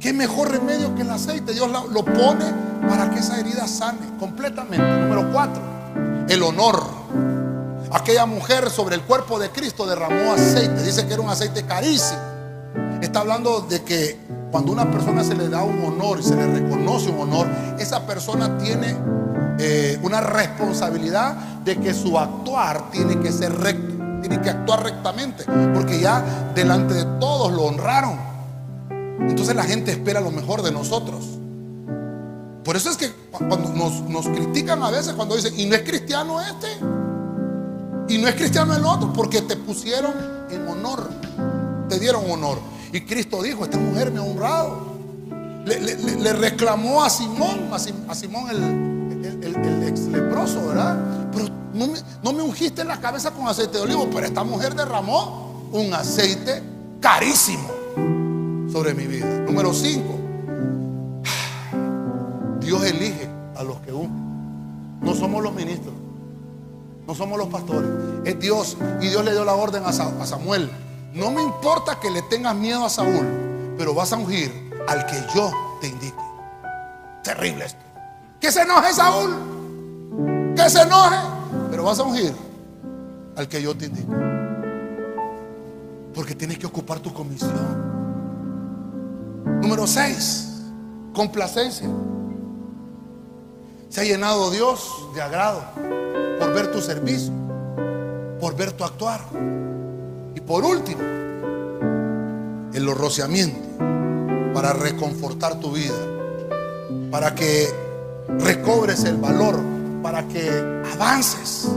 ¿Qué 0.00 0.14
mejor 0.14 0.50
remedio 0.50 0.94
que 0.94 1.02
el 1.02 1.10
aceite? 1.10 1.52
Dios 1.52 1.70
lo 1.70 2.04
pone 2.04 2.46
para 2.88 3.10
que 3.10 3.20
esa 3.20 3.38
herida 3.38 3.68
sane 3.68 4.16
completamente. 4.18 4.86
Número 4.86 5.30
cuatro, 5.30 5.62
el 6.28 6.42
honor. 6.42 6.82
Aquella 7.92 8.24
mujer 8.24 8.70
sobre 8.70 8.96
el 8.96 9.02
cuerpo 9.02 9.38
de 9.38 9.50
Cristo 9.50 9.86
derramó 9.86 10.32
aceite. 10.32 10.82
Dice 10.82 11.06
que 11.06 11.12
era 11.12 11.22
un 11.22 11.28
aceite 11.28 11.64
carísimo. 11.64 12.33
Está 13.14 13.20
hablando 13.20 13.60
de 13.60 13.84
que 13.84 14.18
cuando 14.50 14.72
una 14.72 14.90
persona 14.90 15.22
se 15.22 15.36
le 15.36 15.48
da 15.48 15.62
un 15.62 15.84
honor 15.84 16.18
y 16.18 16.24
se 16.24 16.34
le 16.34 16.48
reconoce 16.48 17.10
un 17.10 17.20
honor, 17.20 17.46
esa 17.78 18.04
persona 18.04 18.58
tiene 18.58 18.96
eh, 19.60 20.00
una 20.02 20.20
responsabilidad 20.20 21.36
de 21.64 21.76
que 21.76 21.94
su 21.94 22.18
actuar 22.18 22.90
tiene 22.90 23.20
que 23.20 23.30
ser 23.30 23.56
recto, 23.56 23.94
tiene 24.20 24.42
que 24.42 24.50
actuar 24.50 24.82
rectamente, 24.82 25.44
porque 25.72 26.00
ya 26.00 26.50
delante 26.56 26.94
de 26.94 27.04
todos 27.20 27.52
lo 27.52 27.66
honraron. 27.66 28.18
Entonces 29.20 29.54
la 29.54 29.62
gente 29.62 29.92
espera 29.92 30.20
lo 30.20 30.32
mejor 30.32 30.62
de 30.62 30.72
nosotros. 30.72 31.24
Por 32.64 32.74
eso 32.74 32.90
es 32.90 32.96
que 32.96 33.12
cuando 33.30 33.72
nos 34.08 34.26
critican 34.26 34.82
a 34.82 34.90
veces, 34.90 35.12
cuando 35.12 35.36
dicen, 35.36 35.54
¿y 35.56 35.66
no 35.66 35.76
es 35.76 35.82
cristiano 35.82 36.40
este? 36.40 36.66
Y 38.12 38.18
no 38.18 38.26
es 38.26 38.34
cristiano 38.34 38.74
el 38.74 38.84
otro 38.84 39.12
porque 39.12 39.40
te 39.40 39.54
pusieron 39.54 40.14
en 40.50 40.66
honor. 40.66 41.08
Te 41.88 42.00
dieron 42.00 42.28
honor. 42.28 42.73
Y 42.94 43.00
Cristo 43.00 43.42
dijo, 43.42 43.64
esta 43.64 43.76
mujer 43.76 44.12
me 44.12 44.20
ha 44.20 44.22
honrado. 44.22 44.94
Le, 45.66 46.32
reclamó 46.32 47.02
a 47.02 47.10
Simón, 47.10 47.68
a, 47.72 48.14
Simón 48.14 48.48
el, 48.48 49.82
ex 49.82 50.02
leproso, 50.02 50.64
¿verdad? 50.68 50.96
Pero 51.32 51.48
no 52.22 52.32
me, 52.32 52.42
ungiste 52.42 52.84
la 52.84 53.00
cabeza 53.00 53.32
con 53.32 53.48
aceite 53.48 53.78
de 53.78 53.82
olivo, 53.82 54.08
pero 54.14 54.26
esta 54.26 54.44
mujer 54.44 54.76
derramó 54.76 55.68
un 55.72 55.92
aceite 55.92 56.62
carísimo 57.00 57.68
sobre 58.70 58.94
mi 58.94 59.08
vida. 59.08 59.40
Número 59.40 59.74
5. 59.74 60.02
Dios 62.60 62.84
elige 62.84 63.28
a 63.56 63.64
los 63.64 63.80
que 63.80 63.92
unge. 63.92 64.14
No 65.00 65.16
somos 65.16 65.42
los 65.42 65.52
ministros. 65.52 65.94
No 67.08 67.14
somos 67.16 67.38
los 67.38 67.48
pastores. 67.48 67.90
Es 68.24 68.38
Dios. 68.38 68.76
Y 69.00 69.08
Dios 69.08 69.24
le 69.24 69.32
dio 69.32 69.44
la 69.44 69.54
orden 69.54 69.82
a 69.84 69.92
Samuel. 69.92 70.70
No 71.14 71.30
me 71.30 71.42
importa 71.42 72.00
que 72.00 72.10
le 72.10 72.22
tengas 72.22 72.56
miedo 72.56 72.84
a 72.84 72.90
Saúl, 72.90 73.24
pero 73.78 73.94
vas 73.94 74.12
a 74.12 74.16
ungir 74.16 74.52
al 74.88 75.06
que 75.06 75.24
yo 75.32 75.52
te 75.80 75.86
indique. 75.86 76.24
Terrible 77.22 77.66
esto. 77.66 77.78
Que 78.40 78.50
se 78.50 78.62
enoje 78.62 78.92
Saúl. 78.92 80.52
Que 80.56 80.68
se 80.68 80.82
enoje. 80.82 81.16
Pero 81.70 81.84
vas 81.84 82.00
a 82.00 82.02
ungir 82.02 82.34
al 83.36 83.46
que 83.46 83.62
yo 83.62 83.76
te 83.76 83.86
indique. 83.86 84.12
Porque 86.12 86.34
tienes 86.34 86.58
que 86.58 86.66
ocupar 86.66 86.98
tu 86.98 87.14
comisión. 87.14 87.52
Número 89.60 89.86
6. 89.86 90.48
Complacencia. 91.14 91.88
Se 93.88 94.00
ha 94.00 94.04
llenado 94.04 94.50
Dios 94.50 95.10
de 95.14 95.22
agrado 95.22 95.62
por 96.40 96.52
ver 96.52 96.72
tu 96.72 96.80
servicio, 96.80 97.32
por 98.40 98.56
ver 98.56 98.72
tu 98.72 98.82
actuar. 98.82 99.20
Por 100.46 100.64
último, 100.64 101.00
el 102.74 102.94
rociamiento 102.94 103.60
para 104.52 104.72
reconfortar 104.72 105.58
tu 105.58 105.72
vida, 105.72 105.94
para 107.10 107.34
que 107.34 107.68
recobres 108.38 109.04
el 109.04 109.16
valor, 109.16 109.58
para 110.02 110.28
que 110.28 110.48
avances 110.92 111.68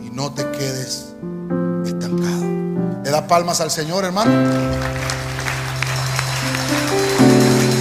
y 0.00 0.10
no 0.10 0.32
te 0.32 0.50
quedes 0.50 1.14
estancado. 1.84 2.44
¿Le 3.04 3.10
da 3.10 3.26
palmas 3.26 3.60
al 3.60 3.70
Señor, 3.70 4.04
hermano? 4.04 4.30